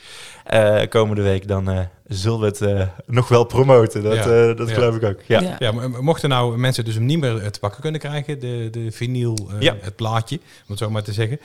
komende 0.89 1.23
week, 1.23 1.49
dan 1.49 1.89
zullen 2.09 2.41
we 2.41 2.47
het 2.47 2.61
uh, 2.61 2.83
nog 3.07 3.29
wel 3.29 3.45
promoten. 3.45 4.03
Dat, 4.03 4.15
ja. 4.15 4.49
uh, 4.49 4.57
dat 4.57 4.69
ja. 4.69 4.75
geloof 4.75 4.97
ik 4.97 5.05
ook. 5.05 5.21
Ja. 5.27 5.57
Ja. 5.59 5.73
maar 5.73 6.03
mochten 6.05 6.29
nou 6.29 6.59
mensen 6.59 6.85
dus 6.85 6.95
hem 6.95 7.05
niet 7.05 7.21
meer 7.21 7.51
te 7.51 7.59
pakken 7.59 7.81
kunnen 7.81 8.01
krijgen, 8.01 8.41
de, 8.41 8.69
de 8.71 8.93
vinyl, 8.93 9.49
uh, 9.51 9.61
ja. 9.61 9.77
het 9.81 9.97
plaatje, 9.97 10.37
om 10.37 10.43
het 10.67 10.79
zo 10.79 10.91
maar 10.91 11.03
te 11.03 11.13
zeggen. 11.13 11.41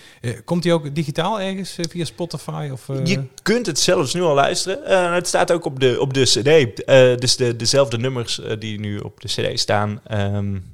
komt 0.45 0.63
die 0.63 0.73
ook 0.73 0.95
digitaal 0.95 1.41
ergens 1.41 1.77
via 1.89 2.05
Spotify? 2.05 2.69
Of, 2.71 2.87
Je 3.03 3.23
kunt 3.41 3.65
het 3.65 3.79
zelfs 3.79 4.13
nu 4.13 4.21
al 4.21 4.33
luisteren. 4.33 5.13
het 5.13 5.27
staat 5.27 5.51
ook 5.51 5.65
op 5.65 5.79
de, 5.79 5.99
op 5.99 6.13
de 6.13 6.23
CD. 6.23 6.85
dus 7.21 7.35
de, 7.35 7.55
dezelfde 7.55 7.97
nummers 7.97 8.41
die 8.59 8.79
nu 8.79 8.97
op 8.97 9.21
de 9.21 9.27
CD 9.27 9.59
staan. 9.59 10.01
Um, 10.11 10.72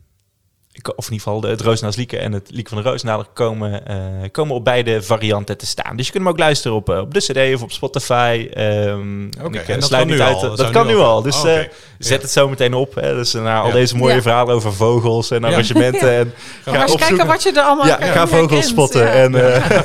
of 0.96 1.06
in 1.06 1.14
ieder 1.14 1.28
geval 1.28 1.42
de, 1.42 1.48
het 1.48 1.62
Roosnaals 1.62 1.96
Lieke 1.96 2.18
en 2.18 2.32
het 2.32 2.48
Lieke 2.52 2.70
van 2.70 2.84
de 2.84 2.90
Roosnaal 2.90 3.26
komen, 3.34 3.84
uh, 3.90 3.98
komen 4.32 4.56
op 4.56 4.64
beide 4.64 5.02
varianten 5.02 5.58
te 5.58 5.66
staan. 5.66 5.96
Dus 5.96 6.06
je 6.06 6.12
kunt 6.12 6.24
hem 6.24 6.34
ook 6.34 6.40
luisteren 6.40 6.78
op, 6.78 6.90
uh, 6.90 7.00
op 7.00 7.14
de 7.14 7.20
CD 7.20 7.56
of 7.56 7.62
op 7.62 7.72
Spotify. 7.72 8.50
Um, 8.58 9.30
okay, 9.44 9.64
en 9.68 9.80
dat 9.80 9.90
kan 9.90 10.08
nu 10.08 10.22
uit, 10.22 10.36
al. 10.36 10.42
Dat, 10.42 10.58
dat 10.58 10.70
kan 10.70 10.88
nu 10.88 10.96
al. 10.96 11.22
Dus 11.22 11.36
oh, 11.36 11.42
okay. 11.42 11.60
uh, 11.60 11.70
zet 12.00 12.16
ja. 12.16 12.22
het 12.22 12.32
zo 12.32 12.50
meteen 12.50 12.74
op. 12.74 12.96
Hè. 12.96 13.16
Dus 13.16 13.34
na 13.34 13.42
ja. 13.42 13.60
al 13.60 13.72
deze 13.72 13.96
mooie 13.96 14.16
ja. 14.16 14.22
verhalen 14.22 14.56
over 14.56 14.74
vogels 14.74 15.32
en 15.32 15.44
arrangementen. 15.44 16.18
En 16.18 16.34
ga 16.64 16.82
eens 16.82 16.96
kijken 16.96 17.28
wat 17.28 17.44
je 17.44 17.52
er 17.52 17.62
allemaal 17.62 17.88
ja, 17.88 18.02
ga 18.02 18.28
vogels 18.28 18.68
spotten. 18.68 19.12
En, 19.12 19.32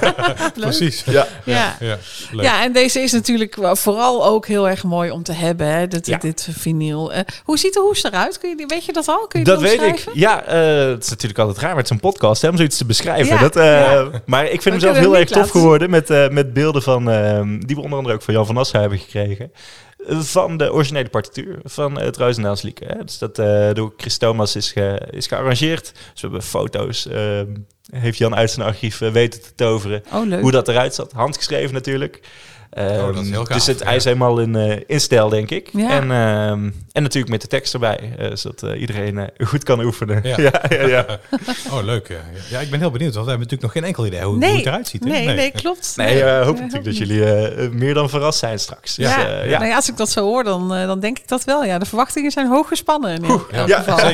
Precies. 0.60 1.02
Ja. 1.06 1.26
Ja. 1.44 1.76
Ja. 1.80 1.98
Ja. 2.32 2.62
en 2.62 2.72
deze 2.72 3.00
is 3.00 3.12
natuurlijk 3.12 3.58
vooral 3.72 4.26
ook 4.26 4.46
heel 4.46 4.68
erg 4.68 4.84
mooi 4.84 5.10
om 5.10 5.22
te 5.22 5.32
hebben. 5.32 5.66
Hè. 5.66 5.88
Dit, 5.88 6.20
dit 6.20 6.48
vinyl. 6.50 7.12
hoe 7.44 7.58
ziet 7.58 7.74
de 7.74 7.80
hoes 7.80 8.04
eruit? 8.04 8.38
Kun 8.38 8.48
je, 8.58 8.66
weet 8.66 8.84
je 8.84 8.92
dat 8.92 9.08
al? 9.08 9.26
Kun 9.26 9.38
je 9.40 9.46
dat 9.46 9.60
weet 9.60 9.82
ik. 9.82 10.04
Ja, 10.12 10.44
het 10.90 11.02
is 11.04 11.10
natuurlijk 11.10 11.38
altijd 11.38 11.58
raar 11.58 11.76
met 11.76 11.88
zo'n 11.88 12.00
podcast 12.00 12.42
hè, 12.42 12.48
om 12.48 12.56
zoiets 12.56 12.76
te 12.76 12.84
beschrijven. 12.84 13.34
Ja, 13.34 13.40
dat, 13.40 13.56
uh, 13.56 13.64
ja. 13.64 14.10
Maar 14.26 14.44
ik 14.44 14.62
vind 14.62 14.64
hem 14.64 14.80
zelf 14.80 14.96
heel 14.96 15.16
erg 15.16 15.28
tof 15.28 15.50
geworden 15.50 15.90
met, 15.90 16.10
uh, 16.10 16.28
met 16.28 16.52
beelden 16.52 16.82
van, 16.82 17.10
uh, 17.10 17.40
die 17.58 17.76
we 17.76 17.82
onder 17.82 17.98
andere 17.98 18.14
ook 18.14 18.22
van 18.22 18.34
Jan 18.34 18.46
van 18.46 18.56
Assen 18.56 18.80
hebben 18.80 18.98
gekregen. 18.98 19.52
Van 20.08 20.56
de 20.56 20.72
originele 20.72 21.08
partituur 21.08 21.58
van 21.64 21.98
het 21.98 22.16
Roosendaals 22.16 22.62
Lieke. 22.62 23.00
Dus 23.04 23.18
dat 23.18 23.36
door 23.76 23.92
Chris 23.96 24.16
Thomas 24.16 24.56
is, 24.56 24.72
ge, 24.72 25.00
is 25.10 25.26
gearrangeerd. 25.26 25.92
Dus 25.92 26.20
we 26.20 26.20
hebben 26.20 26.42
foto's. 26.42 27.08
heeft 27.90 28.18
Jan 28.18 28.34
uit 28.34 28.50
zijn 28.50 28.66
archief 28.66 28.98
weten 28.98 29.42
te 29.42 29.54
toveren. 29.54 30.02
Oh, 30.12 30.40
hoe 30.40 30.50
dat 30.50 30.68
eruit 30.68 30.94
zat. 30.94 31.12
Handgeschreven 31.12 31.74
natuurlijk. 31.74 32.20
Oh, 32.76 33.06
dat 33.06 33.22
is 33.24 33.30
heel 33.30 33.38
Ehm, 33.38 33.46
gaaf, 33.46 33.56
dus 33.56 33.66
het 33.66 33.78
ja. 33.78 33.84
ijs 33.84 34.04
helemaal 34.04 34.38
in, 34.38 34.56
eh, 34.56 34.80
in 34.86 35.00
stijl, 35.00 35.28
denk 35.28 35.50
ik. 35.50 35.68
Ja. 35.72 35.90
En, 35.90 36.02
ehm, 36.10 36.70
en 36.92 37.02
natuurlijk 37.02 37.32
met 37.32 37.40
de 37.40 37.46
tekst 37.46 37.74
erbij, 37.74 38.14
eh, 38.18 38.30
zodat 38.34 38.62
eh, 38.62 38.80
iedereen 38.80 39.30
goed 39.44 39.64
kan 39.64 39.84
oefenen. 39.84 40.20
Ja. 40.22 40.36
Ja. 40.42 40.62
Ja, 40.68 40.86
ja, 40.86 41.06
Oh, 41.72 41.82
leuk. 41.84 42.08
Ja. 42.08 42.16
Ja, 42.50 42.58
ik 42.60 42.70
ben 42.70 42.78
heel 42.80 42.90
benieuwd, 42.90 43.14
want 43.14 43.24
we 43.26 43.30
hebben 43.30 43.48
natuurlijk 43.50 43.62
nog 43.62 43.72
geen 43.72 43.84
enkel 43.84 44.06
idee 44.06 44.22
hoe, 44.22 44.44
het 44.44 44.66
eruit 44.66 44.88
ziet. 44.88 45.04
nee, 45.04 45.26
nee, 45.26 45.50
klopt. 45.50 45.92
Nee, 45.96 46.22
eh 46.22 46.44
hoop 46.44 46.56
natuurlijk 46.56 46.84
dat 46.84 46.96
jullie 46.96 47.24
eh, 47.24 47.68
meer 47.70 47.94
dan 47.94 48.08
verrast 48.10 48.38
zijn 48.38 48.58
straks. 48.58 48.94
Dus, 48.94 49.06
Ja, 49.08 49.26
eh, 49.28 49.50
ja. 49.50 49.58
Nou 49.58 49.70
ja, 49.70 49.76
als 49.76 49.88
ik 49.88 49.96
dat 49.96 50.10
zo 50.10 50.20
hoor, 50.24 50.44
dan, 50.44 50.68
dan 50.68 51.00
denk 51.00 51.18
ik 51.18 51.28
dat 51.28 51.44
wel. 51.44 51.64
Ja, 51.64 51.78
de 51.78 51.86
verwachtingen 51.86 52.30
zijn 52.30 52.46
hoog 52.46 52.68
gespannen 52.68 53.14
in 53.14 53.24
elk 53.24 53.48
Ja, 53.52 53.66
Ja. 53.66 53.78
geval. 53.82 54.08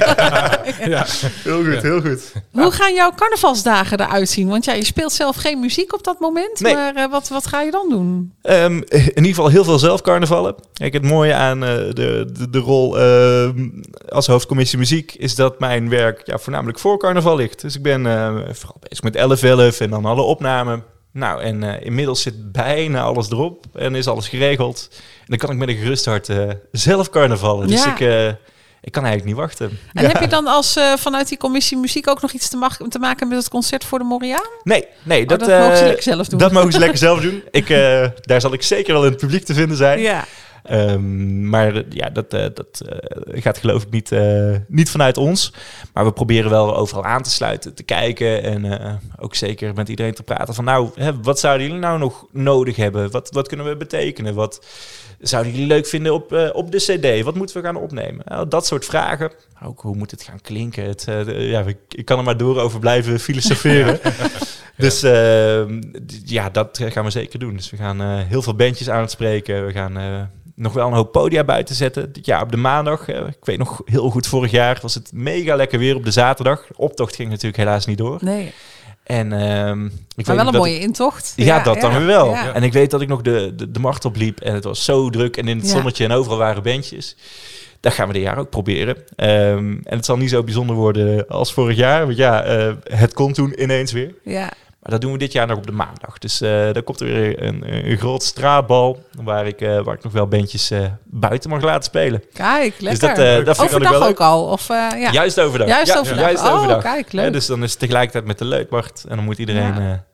Ja. 0.89 1.07
Heel 1.51 1.65
goed, 1.65 1.83
heel 1.83 2.01
goed. 2.01 2.33
Hoe 2.53 2.71
gaan 2.71 2.95
jouw 2.95 3.13
carnavalsdagen 3.17 4.01
eruit 4.01 4.29
zien? 4.29 4.49
Want 4.49 4.65
ja, 4.65 4.73
je 4.73 4.85
speelt 4.85 5.13
zelf 5.13 5.37
geen 5.37 5.61
muziek 5.61 5.95
op 5.95 6.05
dat 6.05 6.21
moment. 6.21 6.61
Nee. 6.61 6.75
Maar 6.75 6.95
eh, 6.95 7.11
wat, 7.11 7.29
wat 7.29 7.47
ga 7.47 7.61
je 7.61 7.71
dan 7.71 7.87
doen? 7.89 8.33
Ehm, 8.51 8.81
in 8.89 9.07
ieder 9.17 9.25
geval 9.25 9.49
heel 9.49 9.65
veel 9.65 9.79
zelf 9.79 10.01
carnavallen. 10.01 10.55
Kijk, 10.73 10.93
het 10.93 11.03
mooie 11.03 11.35
aan 11.35 11.65
eh, 11.65 11.75
de, 11.75 12.31
de, 12.33 12.51
de 12.51 12.59
rol 12.59 12.99
ehm, 12.99 13.69
als 14.09 14.27
hoofdcommissie 14.27 14.79
muziek 14.79 15.15
is 15.15 15.35
dat 15.35 15.61
mijn 15.61 15.89
werk 15.89 16.23
ja, 16.25 16.39
voornamelijk 16.39 16.79
voor 16.79 16.99
carnaval 16.99 17.37
ligt. 17.37 17.61
Dus 17.61 17.77
ik 17.77 17.83
ben 17.83 18.07
eh, 18.07 18.35
vooral 18.53 18.81
bezig 18.89 19.03
met 19.03 19.75
11-11 19.75 19.79
en 19.79 19.91
dan 19.91 20.05
alle 20.05 20.23
opnamen. 20.23 20.85
Nou, 21.13 21.43
en 21.43 21.63
eh, 21.63 21.87
inmiddels 21.87 22.23
zit 22.23 22.53
bijna 22.53 23.03
alles 23.03 23.31
erop 23.31 23.65
en 23.75 23.95
is 23.95 24.07
alles 24.07 24.29
geregeld. 24.29 24.89
En 24.93 25.27
dan 25.27 25.39
kan 25.39 25.51
ik 25.51 25.57
met 25.57 25.69
een 25.69 25.77
gerust 25.77 26.05
hart 26.05 26.29
zelf 26.73 27.11
carnavallen. 27.11 27.69
Dus 27.69 27.85
Ja. 27.85 27.99
ik, 27.99 28.37
ik 28.83 28.93
kan 28.93 29.05
eigenlijk 29.05 29.35
niet 29.35 29.47
wachten. 29.47 29.79
En 29.93 30.07
heb 30.07 30.21
je 30.21 30.29
dan 30.29 30.47
als 30.47 30.77
eh, 30.77 30.93
vanuit 30.97 31.29
die 31.29 31.39
commissie 31.39 31.77
muziek 31.77 32.09
ook 32.09 32.21
nog 32.21 32.33
iets 32.33 32.49
te, 32.49 32.57
mag- 32.57 32.81
te 32.89 32.99
maken 32.99 33.29
met 33.29 33.39
het 33.39 33.49
concert 33.49 33.85
voor 33.85 33.99
de 33.99 34.05
Moriaan? 34.05 34.49
Nee, 34.63 34.87
nee 35.03 35.27
dat 35.27 35.41
dat, 35.41 35.49
mogen 35.49 35.77
ze 35.77 35.83
eh, 35.83 35.87
lekker 35.87 36.03
zelf 36.03 36.29
doen. 36.29 36.39
Dat 36.39 36.53
mogen 36.53 36.73
ze 36.73 36.79
lekker 36.79 36.99
zelf 36.99 37.21
doen. 37.21 37.43
Ik, 37.51 37.71
eh, 37.71 38.07
daar 38.21 38.41
zal 38.41 38.53
ik 38.53 38.63
zeker 38.63 38.93
wel 38.93 39.05
in 39.05 39.11
het 39.11 39.21
publiek 39.21 39.45
te 39.45 39.55
vinden 39.55 39.77
zijn. 39.77 40.01
Ja. 40.01 40.25
Ehm, 40.65 41.49
maar 41.49 41.83
ja, 41.89 42.11
dat, 42.11 42.31
dat 42.31 42.81
gaat 43.25 43.59
geloof 43.59 43.83
ik 43.83 43.91
niet, 43.91 44.11
niet 44.69 44.91
vanuit 44.91 45.17
ons. 45.17 45.53
Maar 45.93 46.05
we 46.05 46.13
proberen 46.13 46.51
wel 46.51 46.77
overal 46.77 47.05
aan 47.05 47.23
te 47.23 47.31
sluiten, 47.31 47.75
te 47.75 47.83
kijken. 47.83 48.43
En 48.43 49.01
ook 49.19 49.35
zeker 49.35 49.75
met 49.75 49.89
iedereen 49.89 50.15
te 50.15 50.23
praten 50.23 50.55
van... 50.55 50.65
nou, 50.65 50.91
hè, 50.95 51.21
wat 51.23 51.41
zouden 51.41 51.67
jullie 51.67 51.81
nou 51.83 51.99
nog 51.99 52.27
nodig 52.33 52.77
hebben? 52.77 53.11
Wat, 53.11 53.31
wat 53.33 53.49
kunnen 53.49 53.67
we 53.67 53.77
betekenen? 53.77 54.35
Wat 54.35 54.65
zouden 55.21 55.53
jullie 55.53 55.67
leuk 55.67 55.87
vinden 55.87 56.15
op, 56.15 56.33
eh, 56.33 56.49
op 56.53 56.71
de 56.73 56.77
cd? 56.79 57.25
Wat 57.25 57.35
moeten 57.35 57.57
we 57.57 57.63
gaan 57.63 57.77
opnemen? 57.77 58.23
Nou, 58.29 58.49
dat 58.49 58.67
soort 58.67 58.85
vragen. 58.85 59.31
Ook 59.65 59.81
hoe 59.81 59.97
moet 59.97 60.11
het 60.11 60.23
gaan 60.23 60.41
klinken? 60.41 60.85
Het, 60.85 61.05
eh, 61.09 61.25
de- 61.25 61.33
ja, 61.35 61.61
ik, 61.61 61.77
ik 61.89 62.05
kan 62.05 62.19
er 62.19 62.25
maar 62.25 62.37
door 62.37 62.59
over 62.61 62.81
blijven 62.81 63.21
filosoferen. 63.31 64.01
Dus 64.77 65.03
ehm, 65.03 65.83
ja, 66.25 66.51
dat 66.51 66.81
gaan 66.83 67.05
we 67.05 67.11
zeker 67.11 67.39
doen. 67.39 67.57
Dus 67.57 67.71
we 67.71 67.77
gaan 67.77 68.01
eh, 68.01 68.19
heel 68.27 68.43
veel 68.43 68.55
bandjes 68.55 68.91
aanspreken. 68.91 69.67
We 69.67 69.73
gaan 69.73 69.97
eh, 69.99 70.23
nog 70.55 70.73
wel 70.73 70.87
een 70.87 70.93
hoop 70.93 71.13
podia 71.13 71.45
buiten 71.45 71.75
zetten. 71.75 72.13
Dit 72.13 72.27
jaar 72.27 72.43
op 72.43 72.51
de 72.51 72.57
maandag. 72.57 73.09
eh, 73.09 73.17
ik 73.27 73.45
weet 73.45 73.59
nog 73.59 73.83
heel 73.85 74.11
goed, 74.11 74.27
vorig 74.27 74.51
jaar 74.51 74.79
was 74.83 74.95
het 74.95 75.11
mega 75.13 75.57
lekker 75.57 75.79
weer 75.79 75.97
op 75.97 76.05
de 76.05 76.11
zaterdag. 76.11 76.67
De 76.67 76.75
optocht 76.77 77.15
ging 77.15 77.29
natuurlijk 77.29 77.57
helaas 77.57 77.87
niet 77.87 77.99
door. 77.99 78.19
Nee, 78.21 78.53
En 79.11 79.33
ehm, 79.33 79.85
ik 80.17 80.27
maar 80.27 80.37
wel 80.37 80.47
een 80.47 80.55
mooie 80.55 80.79
intocht. 80.79 81.33
ja, 81.37 81.63
dat 81.63 81.81
dan 81.81 81.93
weer 81.97 82.07
wel. 82.07 82.31
ja. 82.31 82.53
En 82.55 82.63
ik 82.63 82.73
weet 82.73 82.91
dat 82.91 83.01
ik 83.01 83.09
nog 83.09 83.23
de, 83.23 83.53
de, 83.57 83.71
de 83.71 83.79
markt 83.79 84.05
opliep 84.05 84.41
en 84.41 84.55
het 84.55 84.65
was 84.65 84.85
zo 84.85 85.11
druk. 85.11 85.37
En 85.37 85.49
in 85.49 85.59
het 85.59 85.69
zonnetje 85.69 86.05
en 86.05 86.13
overal 86.13 86.39
waren 86.39 86.63
bandjes. 86.63 87.17
Dat 87.81 87.93
gaan 87.93 88.07
we 88.07 88.13
dit 88.13 88.23
jaar 88.23 88.39
ook 88.39 88.51
proberen. 88.51 88.97
Ehm, 89.17 89.79
en 89.83 89.97
het 89.97 90.05
zal 90.05 90.17
niet 90.17 90.31
zo 90.31 90.43
bijzonder 90.43 90.77
worden 90.77 91.29
als 91.29 91.53
vorig 91.53 91.77
jaar. 91.77 92.05
Want 92.05 92.17
ja, 92.17 92.43
eh, 92.43 92.73
het 92.83 93.15
komt 93.15 93.35
toen 93.35 93.63
ineens 93.63 93.93
weer. 93.93 94.15
Ja. 94.25 94.53
Maar 94.81 94.91
dat 94.93 95.01
doen 95.01 95.13
we 95.13 95.19
dit 95.19 95.33
jaar 95.33 95.47
nog 95.47 95.57
op 95.57 95.67
de 95.67 95.73
maandag. 95.73 96.19
Dus 96.19 96.41
eh 96.41 96.51
daar 96.51 96.83
komt 96.83 97.01
er 97.01 97.07
weer 97.07 97.43
een, 97.43 97.63
een 97.91 97.97
groot 97.97 98.23
straatbal. 98.23 99.05
Waar 99.23 99.47
ik, 99.47 99.61
eh, 99.61 99.81
waar 99.83 99.95
ik 99.95 100.03
nog 100.03 100.13
wel 100.13 100.27
bandjes 100.27 100.71
eh, 100.71 100.85
buiten 101.05 101.51
mag 101.51 101.63
laten 101.63 101.83
spelen. 101.85 102.23
Kijk, 102.33 102.75
lekker. 102.81 102.89
Dus 102.89 102.99
dat, 102.99 103.17
dat 103.17 103.17
vind 103.17 103.49
ik 103.49 103.57
dan 103.57 103.65
Overdag 103.65 103.91
wel 103.91 104.01
ook 104.03 104.09
leuk. 104.09 104.21
al? 104.21 104.45
Of, 104.45 104.69
ja. 104.69 105.11
Juist 105.13 105.41
overdag. 105.41 105.69
Juist 105.69 105.93
Ja, 105.93 105.99
overdag. 105.99 106.25
Juist 106.25 106.45
Oh, 106.47 106.55
overdag. 106.55 106.83
kijk, 106.83 107.13
Ja, 107.13 107.23
leuk. 107.23 107.33
dus 107.33 107.47
dan 107.47 107.63
is 107.63 107.71
het 107.71 107.79
tegelijkertijd 107.81 108.25
met 108.25 108.39
de 108.39 108.45
leukmacht. 108.45 109.05
En 109.09 109.17
dan 109.17 109.25
moet 109.25 109.39
iedereen 109.39 109.75
Ja. 109.83 110.05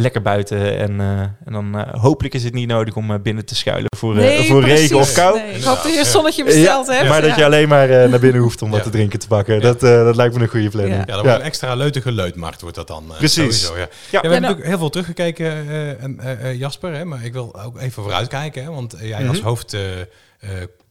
Lekker 0.00 0.22
buiten. 0.22 0.78
En, 0.78 1.00
eh, 1.00 1.20
en 1.20 1.52
dan 1.52 1.78
eh, 1.78 2.00
hopelijk 2.02 2.34
is 2.34 2.44
het 2.44 2.54
niet 2.54 2.68
nodig 2.68 2.94
om 2.96 3.10
eh, 3.12 3.18
binnen 3.22 3.44
te 3.44 3.54
schuilen 3.54 3.86
voor, 3.96 4.16
eh, 4.16 4.20
Nee, 4.20 4.46
voor 4.48 4.60
precies. 4.60 4.78
regen 4.80 4.96
of 4.96 5.12
kou. 5.12 5.38
Nee, 5.38 5.50
ik 5.54 5.62
hoop 5.64 5.82
dat 5.82 5.92
je 5.92 5.98
een 5.98 6.04
zonnetje 6.04 6.44
besteld 6.44 6.86
Ja, 6.86 6.92
hebt. 6.92 7.08
maar 7.08 7.22
dat 7.22 7.36
je 7.36 7.44
alleen 7.44 7.68
maar 7.68 7.90
eh, 7.90 8.08
naar 8.10 8.20
binnen 8.20 8.42
hoeft 8.42 8.62
om 8.62 8.68
wat 8.70 8.78
Ja. 8.78 8.84
te 8.84 8.90
drinken 8.90 9.18
te 9.18 9.26
pakken. 9.26 9.60
Dat, 9.60 9.82
eh, 9.82 10.04
dat 10.04 10.16
lijkt 10.16 10.34
me 10.34 10.40
een 10.42 10.48
goede 10.48 10.68
planning. 10.70 10.94
Ja. 10.96 11.02
Ja, 11.06 11.14
dat 11.14 11.22
wordt 11.24 11.38
een 11.40 11.44
extra 11.46 11.74
leutige 11.74 12.12
leutmarkt 12.12 12.60
wordt 12.60 12.76
dat 12.76 12.86
dan. 12.86 13.04
eh, 13.10 13.16
Precies. 13.16 13.34
Sowieso, 13.64 13.76
ja. 13.76 13.80
Ja, 13.80 13.86
we 13.86 13.88
Ja, 13.88 14.20
hebben 14.20 14.30
nou- 14.30 14.40
natuurlijk 14.40 14.68
heel 14.68 14.78
veel 14.78 14.90
teruggekeken, 14.90 15.46
eh, 15.46 16.02
en, 16.02 16.20
eh, 16.20 16.50
eh, 16.50 16.58
Jasper. 16.58 16.94
Hè, 16.94 17.04
maar 17.04 17.24
ik 17.24 17.32
wil 17.32 17.60
ook 17.64 17.78
even 17.80 18.02
vooruitkijken. 18.02 18.62
Hè, 18.64 18.70
want 18.70 18.94
jij 19.00 19.28
als 19.28 19.38
Mhm. 19.38 19.46
hoofd 19.46 19.74
eh, 19.74 20.00
eh, 20.00 20.06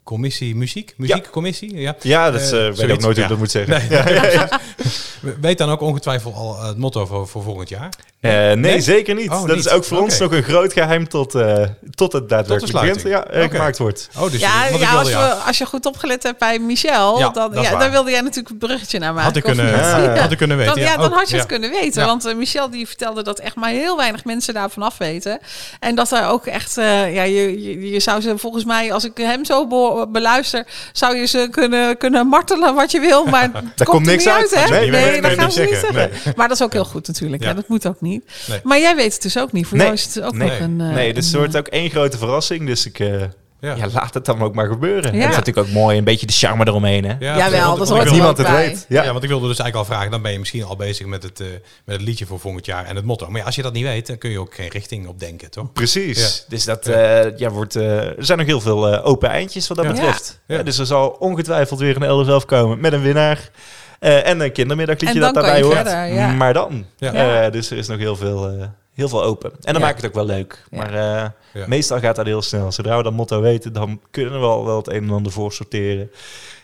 commissie 0.07 0.55
muziek, 0.55 0.93
muziekcommissie. 0.97 1.77
Ja. 1.77 1.95
Ja, 2.01 2.31
dat 2.31 2.41
is, 2.41 2.51
Eh, 2.51 2.67
eh, 2.67 2.73
weet 2.73 2.89
ik 2.89 2.91
ook 2.95 3.01
nooit 3.01 3.15
hoe 3.15 3.23
ik 3.23 3.29
dat 3.29 3.37
moet 3.37 3.51
zeggen. 3.51 3.81
Nee, 3.89 4.47
Weet 5.41 5.57
dan 5.57 5.69
ook 5.69 5.81
ongetwijfeld 5.81 6.35
al 6.35 6.55
eh, 6.57 6.67
het 6.67 6.77
motto 6.77 7.05
voor, 7.05 7.27
voor 7.27 7.43
volgend 7.43 7.69
jaar. 7.69 7.89
Eh, 8.19 8.31
nee, 8.31 8.55
Nee? 8.55 8.81
zeker 8.81 9.15
niet. 9.15 9.29
Oh, 9.29 9.39
dat 9.45 9.55
niet. 9.55 9.65
is 9.65 9.69
ook 9.71 9.83
voor 9.83 10.01
ons 10.01 10.19
nog 10.19 10.31
een 10.31 10.43
groot 10.43 10.73
geheim 10.73 11.07
tot, 11.07 11.35
eh, 11.35 11.63
tot 11.95 12.13
het 12.13 12.29
daadwerkelijk 12.29 12.79
begint. 12.79 13.01
Ja, 13.01 13.19
Oké. 13.27 13.49
gemaakt 13.49 13.77
wordt. 13.77 14.09
Oh, 14.17 14.31
dus 14.31 14.39
Ja, 14.39 14.67
als, 14.69 15.09
ja. 15.09 15.19
we, 15.19 15.33
als 15.33 15.57
je 15.57 15.65
goed 15.65 15.85
opgelet 15.85 16.23
hebt 16.23 16.39
bij 16.39 16.59
Michel, 16.59 17.19
Ja, 17.19 17.29
dan, 17.29 17.51
dan 17.53 17.91
wilde 17.91 18.11
jij 18.11 18.21
natuurlijk 18.21 18.49
een 18.49 18.57
bruggetje 18.57 18.99
naar 18.99 19.13
maken. 19.13 19.27
Had 19.27 19.35
ik 19.35 19.43
kunnen, 19.43 20.19
had 20.19 20.31
ik 20.31 20.37
kunnen 20.37 20.57
weten. 20.57 20.75
Dan, 20.75 20.83
ja, 20.83 20.97
dan 20.97 21.05
ook, 21.05 21.13
had 21.17 21.29
je 21.29 21.37
het 21.37 21.45
kunnen 21.45 21.69
weten. 21.71 22.05
Want 22.05 22.35
Michel 22.35 22.69
die 22.69 22.87
vertelde 22.87 23.23
dat 23.23 23.39
echt 23.39 23.55
maar 23.55 23.69
heel 23.69 23.97
weinig 23.97 24.25
mensen 24.25 24.53
daarvan 24.53 24.83
af 24.83 24.97
weten. 24.97 25.39
En 25.79 25.95
dat 25.95 26.11
er 26.11 26.27
ook 26.27 26.45
echt, 26.45 26.77
eh, 26.77 27.15
ja, 27.15 27.23
je, 27.23 27.63
je, 27.63 27.89
je 27.89 27.99
zou 27.99 28.21
ze 28.21 28.37
volgens 28.37 28.65
mij, 28.65 28.93
als 28.93 29.03
ik 29.05 29.17
hem 29.17 29.45
zo 29.45 29.67
beluister, 30.09 30.65
zou 30.91 31.15
je 31.15 31.25
ze 31.25 31.47
kunnen, 31.51 31.97
kunnen 31.97 32.27
martelen 32.27 32.75
wat 32.75 32.91
je 32.91 32.99
wil. 32.99 33.25
Maar 33.25 33.41
het 33.53 33.53
komt, 33.75 33.89
komt 33.89 34.05
er 34.05 34.11
niks 34.11 34.25
niet 34.25 34.33
uit. 34.33 34.55
uit, 34.55 34.69
hè? 34.69 34.75
Nee, 34.79 34.89
Nee, 34.89 35.01
nee, 35.01 35.11
nee, 35.11 35.21
dat 35.21 35.39
gaan 35.39 35.51
ze 35.51 35.59
niet 35.61 35.69
zeggen. 35.69 35.93
zeggen. 35.93 36.33
Maar 36.35 36.47
dat 36.47 36.57
is 36.57 36.63
ook 36.63 36.73
heel 36.73 36.85
goed 36.85 37.07
natuurlijk. 37.07 37.41
Ja. 37.41 37.47
Ja. 37.49 37.53
dat 37.53 37.67
moet 37.67 37.87
ook 37.87 38.01
niet. 38.01 38.23
Maar 38.63 38.79
jij 38.79 38.95
weet 38.95 39.13
het 39.13 39.21
dus 39.21 39.37
ook 39.37 39.51
niet. 39.51 39.67
Voor 39.67 39.77
jou 39.77 39.93
is 39.93 40.03
het 40.15 40.23
ook 40.23 40.33
nog 40.35 40.59
een... 40.59 40.75
nee, 40.75 41.13
dus 41.13 41.25
het 41.25 41.33
een, 41.33 41.39
wordt 41.39 41.57
ook 41.57 41.67
één 41.67 41.89
grote 41.89 42.17
verrassing. 42.17 42.65
Dus 42.67 42.85
ik 42.85 42.99
eh, 42.99 43.23
Ja. 43.59 43.75
ja. 43.75 43.87
laat 43.93 44.13
het 44.13 44.25
dan 44.25 44.41
ook 44.41 44.55
maar 44.55 44.67
gebeuren. 44.67 45.13
Ja. 45.13 45.19
Dat 45.21 45.29
is 45.29 45.35
natuurlijk 45.35 45.67
ook 45.67 45.73
mooi. 45.73 45.97
Een 45.97 46.03
beetje 46.03 46.25
de 46.25 46.33
charme 46.33 46.67
eromheen. 46.67 47.03
Hè? 47.05 47.15
Ja, 47.19 47.37
Jawel, 47.37 47.65
want- 47.67 47.77
dat 47.79 47.89
hoort 47.89 48.11
Niemand 48.11 48.39
ook 48.39 48.45
het 48.47 48.55
weet. 48.55 48.85
Ja. 48.89 49.03
Ja. 49.03 49.11
want 49.11 49.23
ik 49.23 49.29
wilde 49.29 49.47
dus 49.47 49.59
eigenlijk 49.59 49.89
al 49.89 49.93
vragen, 49.95 50.11
dan 50.11 50.21
ben 50.21 50.31
je 50.31 50.39
misschien 50.39 50.63
al 50.63 50.75
bezig 50.75 51.05
met 51.05 51.23
het, 51.23 51.39
eh, 51.39 51.47
met 51.85 51.95
het 51.95 52.01
liedje 52.01 52.25
voor 52.25 52.39
volgend 52.39 52.65
jaar 52.65 52.85
en 52.85 52.95
het 52.95 53.05
motto. 53.05 53.29
Maar 53.29 53.39
ja, 53.39 53.45
als 53.45 53.55
je 53.55 53.61
dat 53.61 53.73
niet 53.73 53.83
weet, 53.83 54.07
dan 54.07 54.17
kun 54.17 54.29
je 54.29 54.39
ook 54.39 54.55
geen 54.55 54.69
richting 54.69 55.07
op 55.07 55.19
denken, 55.19 55.51
toch? 55.51 55.71
Precies. 55.73 56.37
Ja. 56.37 56.49
Dus 56.49 56.63
dat 56.65 56.87
eh, 56.87 57.37
ja, 57.37 57.49
wordt. 57.49 57.75
eh, 57.75 57.99
er 58.17 58.25
zijn 58.25 58.37
nog 58.37 58.47
heel 58.47 58.61
veel 58.61 58.87
eh, 58.87 59.05
open 59.07 59.29
eindjes 59.29 59.67
wat 59.67 59.77
dat 59.77 59.85
Ja. 59.85 59.91
betreft. 59.91 60.39
Ja. 60.47 60.55
Ja, 60.57 60.63
dus 60.63 60.77
er 60.77 60.85
zal 60.85 61.07
ongetwijfeld 61.19 61.79
weer 61.79 61.95
een 61.95 62.03
11 62.03 62.45
komen 62.45 62.79
met 62.79 62.93
een 62.93 63.01
winnaar. 63.01 63.49
Eh, 63.99 64.27
en 64.27 64.39
een 64.39 64.51
kindermiddagliedje 64.51 65.15
En 65.15 65.21
dat 65.21 65.33
daarbij 65.33 65.57
je 65.57 65.63
hoort. 65.63 65.75
verder, 65.75 66.05
ja. 66.13 66.27
Maar 66.31 66.53
dan. 66.53 66.85
Ja. 66.97 67.43
Eh, 67.45 67.51
dus 67.51 67.71
er 67.71 67.77
is 67.77 67.87
nog 67.87 67.97
heel 67.97 68.15
veel, 68.15 68.47
eh, 68.49 68.65
heel 68.97 69.09
veel 69.09 69.23
open. 69.23 69.51
En 69.51 69.57
dan 69.73 69.73
Ja. 69.73 69.79
maakt 69.87 69.97
het 70.01 70.05
ook 70.05 70.13
wel 70.15 70.25
leuk. 70.25 70.63
Ja. 70.71 70.77
Maar 70.77 70.93
eh, 70.93 71.29
Ja. 71.61 71.67
meestal 71.67 71.99
gaat 71.99 72.15
dat 72.15 72.25
heel 72.25 72.41
snel. 72.41 72.71
Zodra 72.71 72.97
we 72.97 73.03
dat 73.03 73.13
motto 73.13 73.41
weten, 73.41 73.73
dan 73.73 74.01
kunnen 74.11 74.33
we 74.33 74.39
wel, 74.39 74.65
wel 74.65 74.77
het 74.77 74.87
een 74.87 75.03
en 75.03 75.09
ander 75.09 75.31
voor 75.31 75.51
sorteren. 75.53 76.11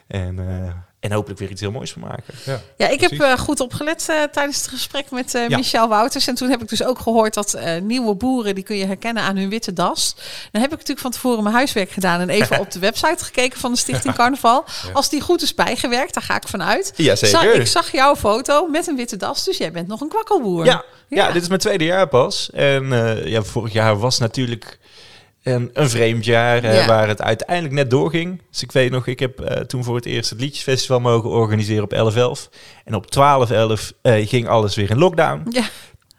En, 0.08 0.40
eh, 0.40 0.74
en 1.00 1.12
hopelijk 1.12 1.40
weer 1.40 1.50
iets 1.50 1.62
heel 1.62 1.72
moois 1.72 1.92
van 1.92 2.02
maken. 2.02 2.34
Ja, 2.46 2.60
Ja, 2.78 2.88
ik 2.88 3.02
heb 3.02 3.12
eh, 3.12 3.38
goed 3.38 3.60
opgelet 3.60 4.06
eh, 4.10 4.24
tijdens 4.32 4.58
het 4.58 4.68
gesprek 4.68 5.12
met 5.12 5.36
eh, 5.36 5.48
Ja. 5.50 5.58
Michel 5.58 5.88
Wouters. 5.90 6.28
En 6.28 6.36
toen 6.36 6.50
heb 6.50 6.62
ik 6.62 6.70
dus 6.70 6.84
ook 6.84 7.00
gehoord 7.00 7.34
dat 7.34 7.54
eh, 7.54 7.82
nieuwe 7.82 8.16
boeren, 8.16 8.56
die 8.56 8.64
kun 8.64 8.76
je 8.78 8.86
herkennen 8.86 9.24
aan 9.24 9.38
hun 9.38 9.50
witte 9.50 9.74
das. 9.74 10.16
Dan 10.52 10.62
heb 10.62 10.72
ik 10.72 10.78
natuurlijk 10.78 11.00
van 11.00 11.12
tevoren 11.12 11.44
mijn 11.44 11.56
huiswerk 11.56 11.90
gedaan 11.92 12.20
en 12.20 12.30
even 12.30 12.60
op 12.64 12.72
de 12.72 12.80
website 12.80 13.24
gekeken 13.24 13.60
van 13.60 13.72
de 13.72 13.78
Stichting 13.78 14.16
Carnaval. 14.16 14.66
Als 14.94 15.10
die 15.10 15.22
goed 15.22 15.42
is 15.42 15.56
bijgewerkt, 15.56 16.14
daar 16.14 16.24
ga 16.24 16.36
ik 16.36 16.48
vanuit. 16.48 16.94
Ja, 16.96 17.16
Zag, 17.16 17.44
ik 17.44 17.68
zag 17.68 17.92
jouw 17.92 18.16
foto 18.16 18.68
met 18.68 18.88
een 18.88 18.96
witte 18.96 19.18
das, 19.18 19.44
dus 19.44 19.58
jij 19.58 19.72
bent 19.72 19.88
nog 19.88 20.02
een 20.02 20.08
kwakkelboer. 20.10 20.66
Ja, 20.66 20.84
ja. 21.08 21.28
Ja. 21.28 21.32
dit 21.32 21.42
is 21.42 21.48
mijn 21.48 21.60
tweede 21.60 21.84
jaar 21.84 22.08
pas. 22.08 22.50
En 22.54 22.94
eh, 22.94 23.26
ja, 23.28 23.44
vorig 23.44 23.74
jaar 23.74 23.98
was 24.00 24.20
natuurlijk 24.20 24.80
een, 25.44 25.70
een 25.74 25.90
vreemd 25.90 26.26
jaar 26.26 26.64
eh, 26.64 26.76
Ja. 26.76 26.88
waar 26.88 27.08
het 27.08 27.22
uiteindelijk 27.22 27.74
net 27.76 27.90
doorging. 27.90 28.42
Dus 28.52 28.62
ik 28.64 28.72
weet 28.72 28.92
nog, 28.92 29.08
ik 29.08 29.20
heb 29.20 29.40
eh, 29.40 29.62
toen 29.62 29.84
voor 29.84 29.96
het 29.96 30.06
eerst 30.06 30.30
het 30.30 30.40
Liedjesfestival 30.40 31.00
mogen 31.00 31.30
organiseren 31.30 31.84
op 31.84 31.94
11-11. 32.48 32.50
En 32.86 32.96
op 32.96 33.06
12-11 33.06 33.96
eh, 34.02 34.28
ging 34.28 34.48
alles 34.48 34.76
weer 34.76 34.90
in 34.90 34.98
lockdown. 34.98 35.42
Ja, 35.50 35.64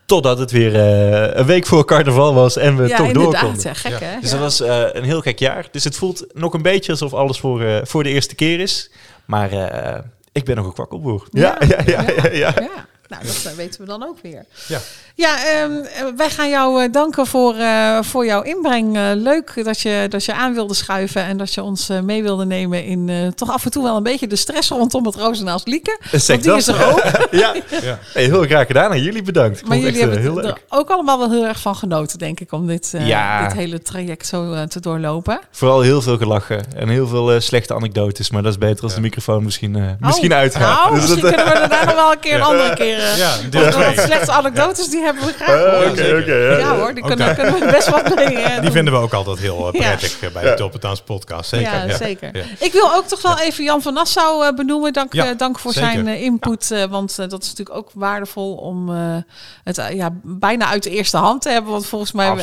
Totdat 0.07 0.39
het 0.39 0.51
weer 0.51 0.75
eh, 0.75 1.37
een 1.39 1.47
week 1.47 1.67
voor 1.67 1.85
carnaval 1.85 2.35
was 2.35 2.57
en 2.57 2.77
we 2.77 2.89
ja 2.89 2.97
toch 2.97 3.13
door 3.13 3.39
konden. 3.39 3.63
Ja, 3.63 3.75
gek 3.75 3.91
Ja. 3.93 3.99
hè? 4.07 4.21
Dus 4.21 4.31
Ja. 4.31 4.37
dat 4.37 4.41
was 4.45 4.61
eh, 4.61 4.83
een 4.93 5.05
heel 5.05 5.21
gek 5.21 5.39
jaar. 5.39 5.69
Dus 5.71 5.85
het 5.85 5.97
voelt 5.97 6.27
nog 6.33 6.55
een 6.55 6.63
beetje 6.63 6.91
alsof 6.93 7.15
alles 7.15 7.39
voor, 7.39 7.63
eh, 7.63 7.77
voor 7.83 8.03
de 8.03 8.09
eerste 8.09 8.35
keer 8.35 8.61
is. 8.61 8.91
Maar 9.25 9.53
eh, 9.53 9.99
ik 10.33 10.45
ben 10.45 10.57
nog 10.57 10.67
een 10.67 10.73
kwakkelboer. 10.73 11.27
Ja, 11.31 11.57
ja, 11.69 11.79
ja, 11.87 12.05
ja. 12.07 12.29
ja, 12.33 12.55
Ja, 12.61 12.87
nou, 13.09 13.27
dat 13.27 13.45
eh, 13.45 13.53
weten 13.53 13.81
we 13.81 13.87
dan 13.87 14.03
ook 14.03 14.19
weer. 14.23 14.45
Ja. 14.69 14.81
Ja, 15.17 15.37
ehm, 15.45 15.71
wij 16.17 16.31
gaan 16.31 16.49
jou 16.51 16.83
uh, 16.85 16.93
danken 16.93 17.27
voor, 17.27 17.55
uh, 17.57 17.99
voor 18.03 18.27
jouw 18.27 18.43
inbreng. 18.43 18.97
Uh, 18.97 19.03
leuk 19.15 19.65
dat 19.65 19.81
je, 19.81 20.07
dat 20.09 20.25
je 20.25 20.35
aan 20.35 20.55
wilde 20.55 20.75
schuiven 20.75 21.23
en 21.25 21.37
dat 21.37 21.55
je 21.55 21.63
ons 21.63 21.89
mee 22.03 22.23
wilde 22.23 22.45
nemen 22.45 22.85
in 22.85 23.33
toch 23.35 23.51
af 23.53 23.65
en 23.65 23.71
toe 23.71 23.83
wel 23.83 23.97
een 23.97 24.03
beetje 24.03 24.27
de 24.27 24.37
stress 24.37 24.69
rondom 24.69 25.07
het 25.07 25.15
Rozenaals 25.15 25.63
Lieken. 25.65 25.99
Zeg 26.13 26.37
die 26.41 26.47
dat. 26.51 26.59
is 26.59 26.67
er 26.67 26.87
ook. 26.87 27.03
ja, 27.31 27.55
ja. 27.83 27.99
Hey, 28.13 28.25
heel 28.25 28.43
graag 28.43 28.67
gedaan 28.67 28.93
en 28.93 29.03
jullie 29.03 29.23
bedankt. 29.23 29.67
Maar 29.69 29.77
jullie 29.77 29.93
echt, 29.93 30.01
hebben 30.01 30.21
heel 30.21 30.43
er 30.43 30.59
ook 30.69 30.91
allemaal 30.91 31.19
wel 31.19 31.31
heel 31.31 31.47
erg 31.47 31.61
van 31.61 31.77
genoten, 31.77 32.19
denk 32.19 32.41
ik, 32.41 32.53
om 32.53 32.67
dit, 32.67 32.93
Ja. 32.99 33.43
dit 33.49 33.57
hele 33.57 33.83
traject 33.83 34.27
zo 34.27 34.67
te 34.67 34.81
doorlopen. 34.81 35.41
Vooral 35.51 35.81
heel 35.81 36.03
veel 36.03 36.17
gelachen 36.17 36.65
en 36.77 36.89
heel 36.89 37.07
veel 37.07 37.41
slechte 37.41 37.75
anekdotes, 37.75 38.31
maar 38.31 38.43
dat 38.43 38.53
is 38.53 38.59
beter 38.59 38.85
als 38.85 38.95
de 38.95 39.01
microfoon 39.01 39.45
misschien, 39.45 39.97
misschien 40.01 40.33
Oh, 40.33 40.39
uitgaat. 40.39 40.85
Nou, 40.85 40.95
Dus 41.01 41.01
misschien 41.01 41.23
dat- 41.23 41.35
kunnen 41.35 41.53
we 41.55 41.61
er 41.61 41.69
daar 41.69 41.87
nog 41.87 41.95
wel 41.95 42.13
een 42.13 42.19
keer 42.21 42.35
een 42.39 42.43
andere 42.43 42.75
keer... 42.75 42.99
eh, 42.99 43.17
Ja, 43.19 43.33
deel 43.51 43.71
want 43.71 43.99
slechte 44.01 44.33
anekdotes, 44.33 44.89
die 44.89 45.03
hebben 45.05 45.25
we 45.25 45.33
graag 45.33 45.49
Eh, 45.49 45.63
gehoord. 45.71 45.91
Oké, 45.91 46.19
oké. 46.21 46.35
ja, 46.35 46.51
Ja 46.51 46.59
ja. 46.59 46.77
hoor, 46.77 46.95
die 46.95 47.05
kunnen, 47.05 47.35
we 47.37 47.69
best 47.71 47.89
wat 47.91 48.15
mee 48.15 48.37
eh, 48.39 48.61
Die 48.61 48.71
vinden 48.71 48.93
we 48.95 48.99
ook 49.01 49.13
altijd 49.13 49.39
heel 49.39 49.67
eh, 49.73 49.81
prettig 49.81 50.33
bij 50.33 50.43
de 50.43 50.49
Ja. 50.49 50.55
Tulpentaans 50.55 51.01
podcast. 51.03 51.49
Zeker. 51.49 51.87
ja, 51.89 51.97
zeker. 51.97 52.37
Ja. 52.37 52.43
Ik 52.59 52.73
wil 52.73 52.93
ook 52.95 53.07
toch 53.07 53.23
wel 53.23 53.39
even 53.39 53.65
Jan 53.65 53.83
van 53.83 53.95
Nassau 53.95 54.47
eh, 54.47 54.55
benoemen. 54.55 54.93
Dank, 54.93 55.13
Ja, 55.13 55.31
eh, 55.31 55.39
dank 55.39 55.59
voor 55.59 55.73
zeker. 55.73 55.91
zijn 55.91 56.09
eh, 56.09 56.23
input. 56.23 56.71
eh, 56.71 56.85
want 56.85 57.17
dat 57.17 57.43
is 57.43 57.49
natuurlijk 57.49 57.77
ook 57.77 57.91
waardevol 57.95 58.55
om 58.55 58.95
eh, 58.95 59.17
het 59.65 59.83
ja, 59.95 60.11
bijna 60.23 60.67
uit 60.67 60.83
de 60.83 60.91
eerste 60.91 61.17
hand 61.17 61.43
te 61.43 61.49
hebben. 61.49 61.73
Want 61.73 61.87
volgens 61.87 62.13
mij 62.13 62.35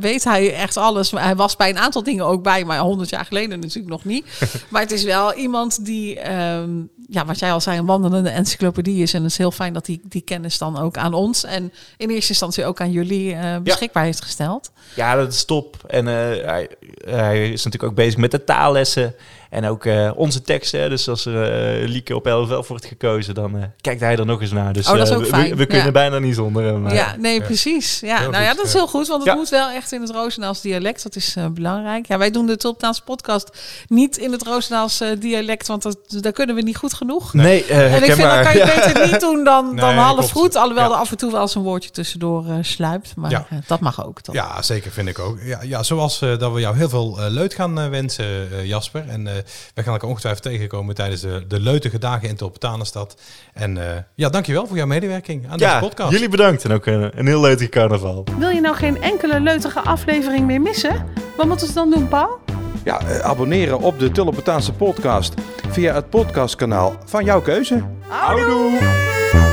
weet 0.00 0.24
hij 0.24 0.54
echt 0.54 0.76
alles. 0.76 1.12
Maar 1.12 1.22
hij 1.24 1.36
was 1.36 1.56
bij 1.56 1.68
een 1.68 1.78
aantal 1.78 2.02
dingen 2.02 2.24
ook 2.26 2.42
bij, 2.42 2.64
maar 2.64 2.78
honderd 2.78 3.08
jaar 3.10 3.24
geleden 3.24 3.60
natuurlijk 3.60 3.88
nog 3.88 4.04
niet. 4.04 4.26
maar 4.70 4.80
het 4.82 4.90
is 4.92 5.04
wel 5.04 5.34
iemand 5.34 5.84
die, 5.84 6.20
ehm, 6.20 6.70
ja, 7.08 7.24
wat 7.24 7.38
jij 7.38 7.52
al 7.52 7.60
zei, 7.60 7.78
een 7.78 7.86
wandelende 7.86 8.30
encyclopedie 8.30 9.02
is. 9.02 9.14
En 9.14 9.22
het 9.22 9.30
is 9.30 9.38
heel 9.38 9.50
fijn 9.50 9.72
dat 9.72 9.84
die, 9.84 10.00
die 10.04 10.22
kennis 10.22 10.58
dan 10.58 10.78
ook 10.78 10.96
aan 10.96 11.14
ons 11.14 11.44
en 11.44 11.71
in 11.96 12.10
eerste 12.10 12.30
instantie 12.30 12.64
ook 12.64 12.80
aan 12.80 12.90
jullie 12.90 13.34
eh, 13.34 13.58
beschikbaar 13.58 14.04
heeft 14.04 14.22
gesteld. 14.22 14.70
Ja, 14.94 15.14
dat 15.14 15.32
is 15.32 15.44
top. 15.44 15.76
En 15.86 16.08
eh, 16.08 16.14
hij, 16.44 16.68
hij 17.04 17.50
is 17.50 17.64
natuurlijk 17.64 17.92
ook 17.92 17.96
bezig 17.96 18.16
met 18.16 18.30
de 18.30 18.44
taallessen. 18.44 19.14
En 19.52 19.66
ook 19.66 19.84
eh, 19.84 20.10
onze 20.14 20.42
teksten. 20.42 20.90
Dus 20.90 21.08
als 21.08 21.26
er 21.26 21.42
eh 21.82 21.88
Lieke 21.88 22.14
op 22.16 22.26
LFL 22.26 22.62
wordt 22.68 22.84
gekozen, 22.86 23.34
dan 23.34 23.56
eh, 23.56 23.62
kijkt 23.80 24.00
hij 24.00 24.16
er 24.16 24.26
nog 24.26 24.40
eens 24.40 24.50
naar. 24.52 24.72
Dus 24.72 24.88
Oh, 24.88 24.96
dat 24.96 25.08
is 25.08 25.14
ook 25.14 25.20
we- 25.22 25.26
fijn. 25.26 25.50
we, 25.50 25.56
we 25.56 25.66
kunnen 25.66 25.86
Ja. 25.86 25.92
bijna 25.92 26.18
niet 26.18 26.34
zonder 26.34 26.64
hem. 26.64 26.88
Ja, 26.90 27.16
nee, 27.18 27.42
precies. 27.42 28.00
Ja, 28.00 28.18
Heel 28.18 28.30
nou 28.30 28.42
ja, 28.44 28.54
dat 28.54 28.64
is 28.66 28.72
heel 28.72 28.86
goed, 28.86 29.08
want 29.08 29.24
het 29.24 29.34
moet 29.34 29.48
wel 29.48 29.68
echt 29.68 29.92
in 29.92 30.00
het 30.00 30.10
Roosendaals 30.10 30.60
dialect. 30.60 31.02
Dat 31.02 31.16
is 31.16 31.36
belangrijk. 31.50 32.06
Ja, 32.06 32.18
wij 32.18 32.30
doen 32.30 32.46
de 32.46 32.56
Tulptaans 32.56 33.00
podcast 33.00 33.50
niet 33.88 34.16
in 34.16 34.32
het 34.32 34.42
Roosendaals 34.42 35.00
dialect, 35.18 35.66
want 35.66 35.82
dat, 35.82 35.96
daar 36.06 36.32
kunnen 36.32 36.54
we 36.56 36.62
niet 36.62 36.76
goed 36.76 36.94
genoeg. 36.94 37.34
Nee, 37.34 37.64
En 37.64 38.02
ik 38.02 38.04
vind, 38.12 38.20
dat 38.30 38.40
kan 38.42 38.56
je 38.56 38.64
beter 38.84 39.06
niet 39.10 39.20
doen 39.20 39.44
dan, 39.44 39.76
dan 39.76 39.94
half 39.94 40.16
klopt. 40.16 40.32
goed. 40.32 40.56
Alhoewel 40.56 40.90
er 40.92 40.96
af 40.96 41.10
en 41.10 41.16
toe 41.16 41.32
wel 41.32 41.40
eens 41.40 41.54
een 41.54 41.62
woordje 41.62 41.90
tussendoor 41.90 42.44
sluipt. 42.60 43.12
Maar 43.16 43.46
dat 43.66 43.80
mag 43.80 44.06
ook, 44.06 44.20
toch? 44.20 44.34
Ja, 44.34 44.62
zeker 44.62 44.90
vind 44.90 45.08
ik 45.08 45.18
ook. 45.18 45.38
Ja, 45.44 45.58
ja 45.62 45.82
zoals 45.82 46.18
dat 46.18 46.52
we 46.52 46.60
jou 46.60 46.76
heel 46.76 46.88
veel 46.88 47.18
leut 47.28 47.54
gaan 47.54 47.90
wensen, 47.90 48.48
Jasper. 48.66 49.04
En 49.08 49.41
wij 49.74 49.84
gaan 49.84 49.92
elkaar 49.92 50.08
ongetwijfeld 50.08 50.44
tegenkomen 50.44 50.94
tijdens 50.94 51.20
de, 51.20 51.44
de 51.48 51.60
leutige 51.60 51.98
dagen 51.98 52.28
in 52.28 52.36
Tulpentanenstad. 52.36 53.20
En 53.52 53.88
eh 53.90 54.02
ja, 54.14 54.28
dankjewel 54.28 54.66
voor 54.66 54.76
jouw 54.76 54.86
medewerking 54.86 55.44
aan 55.48 55.58
Ja, 55.58 55.68
deze 55.68 55.88
podcast. 55.88 56.12
jullie 56.12 56.28
bedankt. 56.28 56.64
En 56.64 56.72
ook 56.72 56.86
een, 56.86 57.18
een 57.18 57.26
heel 57.26 57.40
leuk 57.40 57.68
carnaval. 57.68 58.24
Wil 58.38 58.48
je 58.48 58.60
nou 58.60 58.76
geen 58.76 59.02
enkele 59.02 59.40
leutige 59.40 59.80
aflevering 59.80 60.46
meer 60.46 60.60
missen? 60.60 61.06
Wat 61.36 61.46
moeten 61.46 61.66
ze 61.66 61.72
dan 61.74 61.90
doen, 61.90 62.08
Paul? 62.08 62.38
Ja, 62.84 63.00
eh, 63.00 63.18
abonneren 63.18 63.78
op 63.78 63.98
de 63.98 64.10
Tulpentaanse 64.10 64.72
podcast 64.72 65.34
via 65.70 65.94
het 65.94 66.10
podcastkanaal 66.10 66.96
van 67.04 67.24
jouw 67.24 67.40
keuze. 67.40 67.82
Houdoe! 68.08 69.51